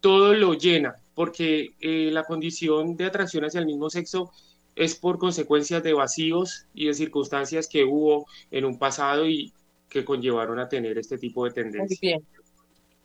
todo 0.01 0.33
lo 0.33 0.53
llena, 0.53 0.95
porque 1.15 1.73
eh, 1.79 2.09
la 2.11 2.25
condición 2.25 2.97
de 2.97 3.05
atracción 3.05 3.45
hacia 3.45 3.61
el 3.61 3.65
mismo 3.65 3.89
sexo 3.89 4.31
es 4.75 4.95
por 4.95 5.17
consecuencias 5.17 5.81
de 5.81 5.93
vacíos 5.93 6.65
y 6.73 6.87
de 6.87 6.93
circunstancias 6.93 7.67
que 7.67 7.85
hubo 7.85 8.27
en 8.51 8.65
un 8.65 8.77
pasado 8.77 9.25
y 9.25 9.53
que 9.89 10.03
conllevaron 10.03 10.59
a 10.59 10.67
tener 10.67 10.97
este 10.97 11.17
tipo 11.17 11.45
de 11.45 11.51
tendencias. 11.51 11.99
Muy 12.01 12.09
bien. 12.09 12.25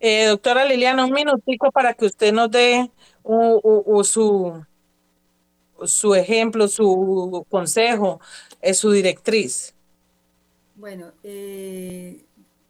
Eh, 0.01 0.27
doctora 0.27 0.65
Liliana, 0.65 1.05
un 1.05 1.13
minutico 1.13 1.71
para 1.71 1.95
que 1.95 2.07
usted 2.07 2.33
nos 2.33 2.51
dé 2.51 2.91
su, 4.03 4.65
su 5.85 6.15
ejemplo, 6.15 6.67
su 6.67 7.47
consejo, 7.49 8.21
es 8.61 8.79
su 8.79 8.91
directriz. 8.91 9.75
Bueno, 10.75 11.13
eh, 11.23 12.25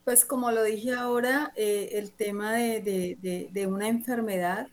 pues 0.05 0.25
como 0.25 0.51
lo 0.51 0.65
dije 0.65 0.93
ahora, 0.93 1.53
el 1.57 2.11
tema 2.11 2.53
de, 2.53 3.17
de 3.51 3.67
una 3.67 3.89
enfermedad 3.89 4.67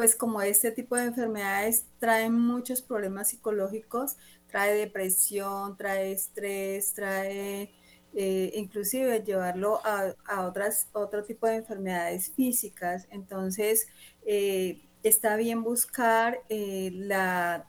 pues 0.00 0.16
como 0.16 0.40
este 0.40 0.70
tipo 0.70 0.96
de 0.96 1.04
enfermedades 1.04 1.84
traen 1.98 2.32
muchos 2.32 2.80
problemas 2.80 3.28
psicológicos, 3.28 4.16
trae 4.46 4.74
depresión, 4.74 5.76
trae 5.76 6.12
estrés, 6.12 6.94
trae 6.94 7.70
eh, 8.14 8.50
inclusive 8.54 9.22
llevarlo 9.22 9.78
a, 9.84 10.46
otras, 10.46 10.88
otro 10.94 11.22
tipo 11.22 11.46
de 11.46 11.56
enfermedades 11.56 12.32
físicas. 12.34 13.08
Entonces, 13.10 13.88
eh, 14.24 14.80
está 15.02 15.36
bien 15.36 15.62
buscar 15.62 16.40
eh, 16.48 16.92
la, 16.94 17.68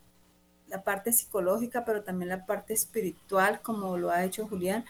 la, 0.70 0.86
parte 0.86 1.12
psicológica, 1.12 1.84
pero 1.84 2.02
también 2.02 2.30
la 2.30 2.46
parte 2.46 2.74
espiritual, 2.74 3.62
como 3.62 3.98
lo 3.98 4.10
ha 4.10 4.24
hecho 4.24 4.48
Julián. 4.48 4.86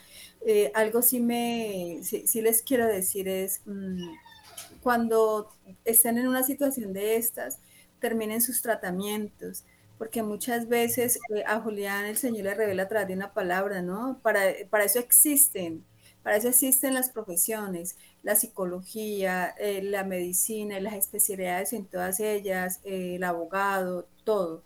algo 0.74 1.02
sí, 1.02 1.18
me, 1.18 2.02
sí, 2.04 2.40
les 2.40 2.62
quiero 2.62 2.86
decir 2.86 3.26
es, 3.26 3.62
mm, 3.64 4.12
cuando 4.82 5.48
estén 5.84 6.18
en 6.18 6.28
una 6.28 6.42
situación 6.42 6.92
de 6.92 7.16
estas, 7.16 7.60
terminen 8.00 8.40
sus 8.40 8.62
tratamientos 8.62 9.64
porque 10.02 10.24
muchas 10.24 10.68
veces 10.68 11.20
eh, 11.32 11.44
a 11.46 11.60
Julián 11.60 12.06
el 12.06 12.16
Señor 12.16 12.42
le 12.42 12.54
revela 12.54 12.82
a 12.82 12.88
través 12.88 13.06
de 13.06 13.14
una 13.14 13.32
palabra, 13.32 13.82
¿no? 13.82 14.18
Para, 14.20 14.40
para 14.68 14.82
eso 14.82 14.98
existen, 14.98 15.84
para 16.24 16.38
eso 16.38 16.48
existen 16.48 16.92
las 16.94 17.10
profesiones, 17.10 17.96
la 18.24 18.34
psicología, 18.34 19.54
eh, 19.60 19.80
la 19.80 20.02
medicina, 20.02 20.80
las 20.80 20.94
especialidades 20.94 21.72
en 21.72 21.86
todas 21.86 22.18
ellas, 22.18 22.80
eh, 22.82 23.14
el 23.14 23.22
abogado, 23.22 24.08
todo. 24.24 24.64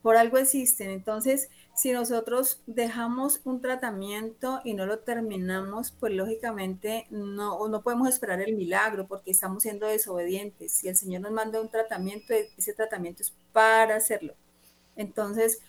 Por 0.00 0.16
algo 0.16 0.38
existen. 0.38 0.90
Entonces, 0.90 1.50
si 1.78 1.92
nosotros 1.92 2.60
dejamos 2.66 3.40
un 3.44 3.60
tratamiento 3.60 4.60
y 4.64 4.74
no 4.74 4.84
lo 4.84 4.98
terminamos, 4.98 5.92
pues 5.92 6.12
lógicamente 6.12 7.06
no, 7.10 7.68
no 7.68 7.82
podemos 7.82 8.08
esperar 8.08 8.40
el 8.40 8.56
milagro 8.56 9.06
porque 9.06 9.30
estamos 9.30 9.62
siendo 9.62 9.86
desobedientes. 9.86 10.72
Si 10.72 10.88
el 10.88 10.96
Señor 10.96 11.20
nos 11.20 11.30
manda 11.30 11.60
un 11.60 11.68
tratamiento, 11.68 12.34
ese 12.34 12.74
tratamiento 12.74 13.22
es 13.22 13.32
para 13.52 13.94
hacerlo. 13.94 14.34
Entonces, 14.96 15.60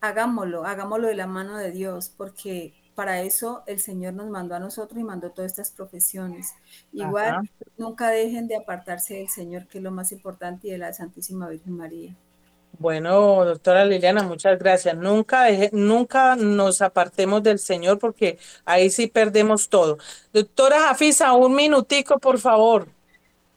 hagámoslo, 0.00 0.64
hagámoslo 0.64 1.08
de 1.08 1.14
la 1.14 1.26
mano 1.26 1.58
de 1.58 1.72
Dios, 1.72 2.10
porque 2.16 2.72
para 2.94 3.20
eso 3.20 3.62
el 3.66 3.80
Señor 3.80 4.14
nos 4.14 4.30
mandó 4.30 4.54
a 4.54 4.60
nosotros 4.60 4.98
y 4.98 5.04
mandó 5.04 5.30
todas 5.30 5.50
estas 5.50 5.72
profesiones. 5.72 6.54
Igual, 6.90 7.50
nunca 7.76 8.08
dejen 8.08 8.48
de 8.48 8.56
apartarse 8.56 9.16
del 9.16 9.28
Señor, 9.28 9.68
que 9.68 9.76
es 9.76 9.84
lo 9.84 9.90
más 9.90 10.10
importante, 10.10 10.68
y 10.68 10.70
de 10.70 10.78
la 10.78 10.94
Santísima 10.94 11.50
Virgen 11.50 11.76
María. 11.76 12.16
Bueno, 12.78 13.44
doctora 13.44 13.84
Liliana, 13.84 14.22
muchas 14.22 14.58
gracias. 14.58 14.96
Nunca, 14.96 15.46
nunca 15.72 16.36
nos 16.36 16.80
apartemos 16.80 17.42
del 17.42 17.58
Señor 17.58 17.98
porque 17.98 18.38
ahí 18.64 18.90
sí 18.90 19.06
perdemos 19.06 19.68
todo. 19.68 19.98
Doctora 20.32 20.80
Jafisa, 20.80 21.32
un 21.32 21.54
minutico, 21.54 22.18
por 22.18 22.38
favor. 22.38 22.88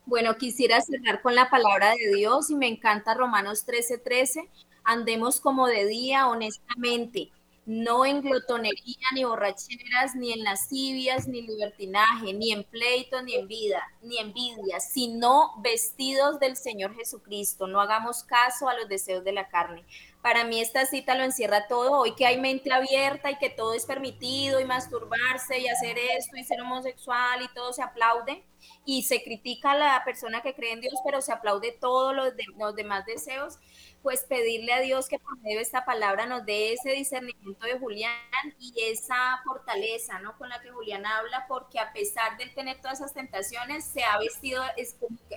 Bueno, 0.06 0.36
quisiera 0.36 0.80
cerrar 0.82 1.22
con 1.22 1.34
la 1.34 1.48
palabra 1.48 1.92
de 1.92 2.14
Dios 2.14 2.50
y 2.50 2.54
me 2.54 2.68
encanta 2.68 3.14
Romanos 3.14 3.64
13:13. 3.66 4.02
13 4.02 4.50
andemos 4.84 5.40
como 5.40 5.66
de 5.66 5.86
día 5.86 6.28
honestamente, 6.28 7.30
no 7.66 8.04
en 8.04 8.20
glotonería, 8.20 9.06
ni 9.14 9.24
borracheras, 9.24 10.14
ni 10.14 10.32
en 10.32 10.44
lascivias, 10.44 11.26
ni 11.26 11.42
libertinaje, 11.42 12.34
ni 12.34 12.52
en 12.52 12.64
pleito, 12.64 13.22
ni 13.22 13.34
en 13.34 13.48
vida, 13.48 13.82
ni 14.02 14.18
envidia, 14.18 14.80
sino 14.80 15.54
vestidos 15.62 16.38
del 16.40 16.56
Señor 16.56 16.94
Jesucristo. 16.94 17.66
No 17.66 17.80
hagamos 17.80 18.22
caso 18.22 18.68
a 18.68 18.74
los 18.74 18.88
deseos 18.88 19.24
de 19.24 19.32
la 19.32 19.48
carne. 19.48 19.84
Para 20.20 20.44
mí 20.44 20.60
esta 20.60 20.86
cita 20.86 21.14
lo 21.14 21.24
encierra 21.24 21.66
todo. 21.66 22.00
Hoy 22.00 22.14
que 22.14 22.26
hay 22.26 22.38
mente 22.38 22.72
abierta 22.72 23.30
y 23.30 23.38
que 23.38 23.50
todo 23.50 23.74
es 23.74 23.86
permitido 23.86 24.60
y 24.60 24.64
masturbarse 24.64 25.58
y 25.58 25.68
hacer 25.68 25.96
esto 25.98 26.36
y 26.36 26.44
ser 26.44 26.60
homosexual 26.60 27.42
y 27.42 27.54
todo 27.54 27.72
se 27.72 27.82
aplaude 27.82 28.44
y 28.86 29.02
se 29.02 29.22
critica 29.22 29.72
a 29.72 29.76
la 29.76 30.02
persona 30.04 30.42
que 30.42 30.54
cree 30.54 30.72
en 30.72 30.80
Dios, 30.80 30.94
pero 31.04 31.20
se 31.20 31.32
aplaude 31.32 31.72
todos 31.72 32.14
los, 32.14 32.32
los 32.58 32.74
demás 32.74 33.04
deseos 33.06 33.58
pues 34.04 34.24
pedirle 34.24 34.74
a 34.74 34.80
Dios 34.80 35.08
que 35.08 35.18
por 35.18 35.38
medio 35.38 35.56
de 35.56 35.62
esta 35.62 35.86
palabra 35.86 36.26
nos 36.26 36.44
dé 36.44 36.74
ese 36.74 36.90
discernimiento 36.90 37.66
de 37.66 37.78
Julián 37.78 38.12
y 38.60 38.74
esa 38.92 39.40
fortaleza, 39.44 40.18
¿no? 40.20 40.36
Con 40.36 40.50
la 40.50 40.60
que 40.60 40.70
Julián 40.70 41.06
habla, 41.06 41.46
porque 41.48 41.78
a 41.78 41.90
pesar 41.94 42.36
de 42.36 42.46
tener 42.48 42.76
todas 42.82 43.00
esas 43.00 43.14
tentaciones, 43.14 43.86
se 43.86 44.04
ha 44.04 44.18
vestido 44.18 44.62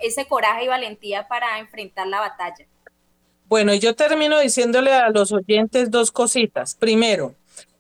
ese 0.01 0.27
coraje 0.27 0.65
y 0.65 0.67
valentía 0.67 1.29
para 1.29 1.59
enfrentar 1.59 2.07
la 2.07 2.19
batalla. 2.19 2.67
Bueno, 3.45 3.73
yo 3.73 3.95
termino 3.95 4.37
diciéndole 4.37 4.91
a 4.91 5.11
los 5.11 5.31
oyentes 5.31 5.89
dos 5.89 6.11
cositas. 6.11 6.75
Primero, 6.75 7.35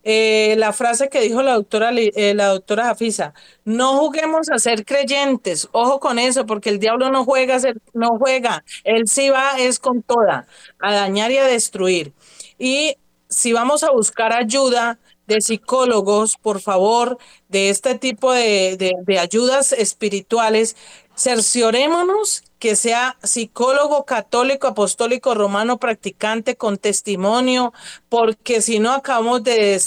eh, 0.09 0.55
la 0.57 0.71
frase 0.71 1.09
que 1.09 1.19
dijo 1.19 1.43
la 1.43 1.55
doctora, 1.55 1.91
eh, 1.93 2.33
la 2.33 2.47
doctora 2.47 2.85
Jafisa, 2.85 3.33
no 3.65 3.97
juguemos 3.97 4.49
a 4.49 4.57
ser 4.57 4.85
creyentes, 4.85 5.67
ojo 5.73 5.99
con 5.99 6.17
eso, 6.17 6.45
porque 6.45 6.69
el 6.69 6.79
diablo 6.79 7.11
no 7.11 7.25
juega, 7.25 7.57
no 7.93 8.17
juega, 8.17 8.63
él 8.85 9.09
sí 9.09 9.29
va, 9.29 9.59
es 9.59 9.79
con 9.79 10.03
toda, 10.03 10.47
a 10.79 10.93
dañar 10.93 11.31
y 11.31 11.37
a 11.39 11.43
destruir. 11.45 12.13
Y 12.57 12.95
si 13.27 13.51
vamos 13.51 13.83
a 13.83 13.91
buscar 13.91 14.31
ayuda 14.31 14.97
de 15.27 15.41
psicólogos, 15.41 16.37
por 16.37 16.61
favor, 16.61 17.17
de 17.49 17.69
este 17.69 17.95
tipo 17.95 18.31
de, 18.31 18.77
de 19.05 19.19
ayudas 19.19 19.73
espirituales, 19.73 20.77
cerciorémonos 21.17 22.43
que 22.59 22.75
sea 22.75 23.17
psicólogo 23.23 24.05
católico, 24.05 24.67
apostólico, 24.67 25.33
romano, 25.35 25.77
practicante 25.77 26.55
con 26.55 26.77
testimonio, 26.77 27.73
porque 28.09 28.61
si 28.61 28.79
no 28.79 28.93
acabamos 28.93 29.43
de 29.43 29.79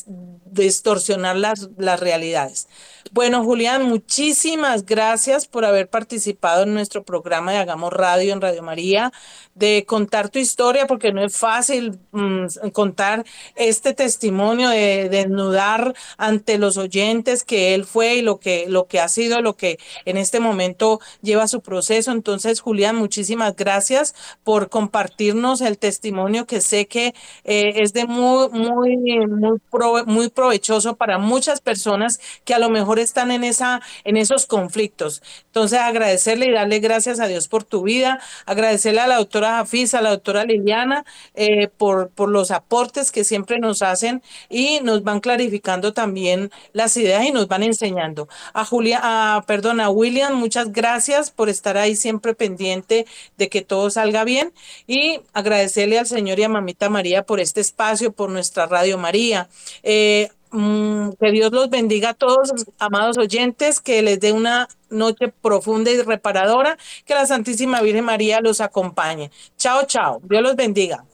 distorsionar 0.51 1.36
las, 1.36 1.70
las 1.76 2.01
realidades. 2.01 2.68
Bueno, 3.12 3.42
Julián, 3.42 3.82
muchísimas 3.84 4.84
gracias 4.84 5.46
por 5.46 5.64
haber 5.64 5.88
participado 5.88 6.62
en 6.62 6.74
nuestro 6.74 7.03
programa 7.03 7.51
de 7.51 7.59
Hagamos 7.59 7.92
Radio 7.92 8.32
en 8.32 8.40
Radio 8.40 8.62
María, 8.62 9.12
de 9.55 9.84
contar 9.86 10.28
tu 10.28 10.38
historia, 10.38 10.86
porque 10.86 11.12
no 11.12 11.24
es 11.24 11.36
fácil 11.36 11.98
mm, 12.12 12.68
contar 12.72 13.24
este 13.57 13.94
testimonio, 13.94 14.68
de, 14.68 15.09
desnudar 15.09 15.94
ante 16.18 16.59
los 16.59 16.76
oyentes 16.76 17.42
que 17.42 17.74
él 17.74 17.84
fue 17.84 18.16
y 18.16 18.22
lo 18.22 18.38
que, 18.38 18.66
lo 18.68 18.86
que 18.86 19.01
ha 19.01 19.09
sido, 19.09 19.40
lo 19.40 19.57
que 19.57 19.78
en 20.05 20.16
este 20.16 20.38
momento 20.38 21.01
lleva 21.22 21.48
su 21.48 21.62
proceso. 21.62 22.12
Entonces, 22.12 22.61
Julián, 22.61 22.96
muchísimas 22.96 23.57
gracias 23.57 24.14
por 24.44 24.68
compartirnos 24.68 25.62
el 25.62 25.78
testimonio 25.78 26.46
que 26.46 26.61
sé 26.61 26.86
que 26.86 27.14
eh, 27.44 27.72
es 27.76 27.92
de 27.92 28.07
muy, 28.07 28.51
muy, 28.51 28.96
muy, 29.26 29.61
muy 30.07 30.28
provechoso 30.41 30.97
para 30.97 31.18
muchas 31.18 31.61
personas 31.61 32.18
que 32.47 32.55
a 32.55 32.59
lo 32.59 32.70
mejor 32.70 32.99
están 32.99 33.30
en, 33.30 33.45
esa, 33.45 33.82
en 34.05 34.16
esos 34.16 34.47
conflictos. 34.47 35.22
Entonces, 35.45 35.78
agradecerle 35.78 36.47
y 36.47 36.53
darle 36.53 36.78
gracias 36.78 37.20
a 37.20 37.26
Dios 37.26 37.47
por 37.47 37.62
tu 37.62 37.82
vida, 37.82 38.20
agradecerle 38.47 39.01
a 39.01 39.07
la 39.07 39.16
doctora 39.16 39.59
Jafisa, 39.59 39.99
a 39.99 40.01
la 40.01 40.09
doctora 40.09 40.45
Liliana, 40.45 41.05
eh, 41.34 41.68
por, 41.68 42.09
por 42.09 42.30
los 42.30 42.51
aportes 42.53 43.12
que 43.12 43.22
siempre 43.22 43.59
nos 43.59 43.82
hacen 43.82 44.22
y 44.49 44.80
nos 44.80 45.05
van 45.05 45.20
clarificando 45.20 45.93
también 45.93 46.51
las 46.72 46.97
ideas 46.97 47.26
y 47.26 47.32
nos 47.32 47.47
van 47.47 47.62
enseñando. 47.62 48.26
A 48.55 48.64
Julia, 48.64 48.99
a, 49.03 49.43
perdón, 49.47 49.78
a 49.78 49.91
William, 49.91 50.32
muchas 50.36 50.72
gracias 50.72 51.30
por 51.30 51.51
estar 51.51 51.76
ahí 51.76 51.97
siempre 51.97 52.34
pendiente 52.34 53.05
de 53.36 53.49
que 53.51 53.61
todo 53.61 53.91
salga 53.91 54.24
bien 54.24 54.55
y 54.86 55.20
agradecerle 55.34 55.99
al 55.99 56.07
Señor 56.07 56.38
y 56.38 56.45
a 56.45 56.49
Mamita 56.49 56.88
María 56.88 57.24
por 57.24 57.41
este 57.41 57.61
espacio, 57.61 58.12
por 58.12 58.30
nuestra 58.30 58.64
Radio 58.64 58.97
María. 58.97 59.51
Eh, 59.82 60.29
Mm, 60.53 61.11
que 61.20 61.30
Dios 61.30 61.53
los 61.53 61.70
bendiga 61.70 62.11
a 62.11 62.14
todos, 62.14 62.53
amados 62.78 63.18
oyentes, 63.18 63.80
que 63.80 64.03
les 64.03 64.18
dé 64.18 64.32
una 64.32 64.68
noche 64.88 65.28
profunda 65.28 65.90
y 65.90 66.03
reparadora, 66.03 66.76
que 67.05 67.14
la 67.14 67.26
Santísima 67.26 67.80
Virgen 67.82 68.05
María 68.05 68.40
los 68.40 68.61
acompañe. 68.61 69.30
Chao, 69.57 69.84
chao. 69.86 70.20
Dios 70.24 70.42
los 70.42 70.57
bendiga. 70.57 71.05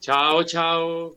Chao, 0.00 0.42
chao. 0.44 1.16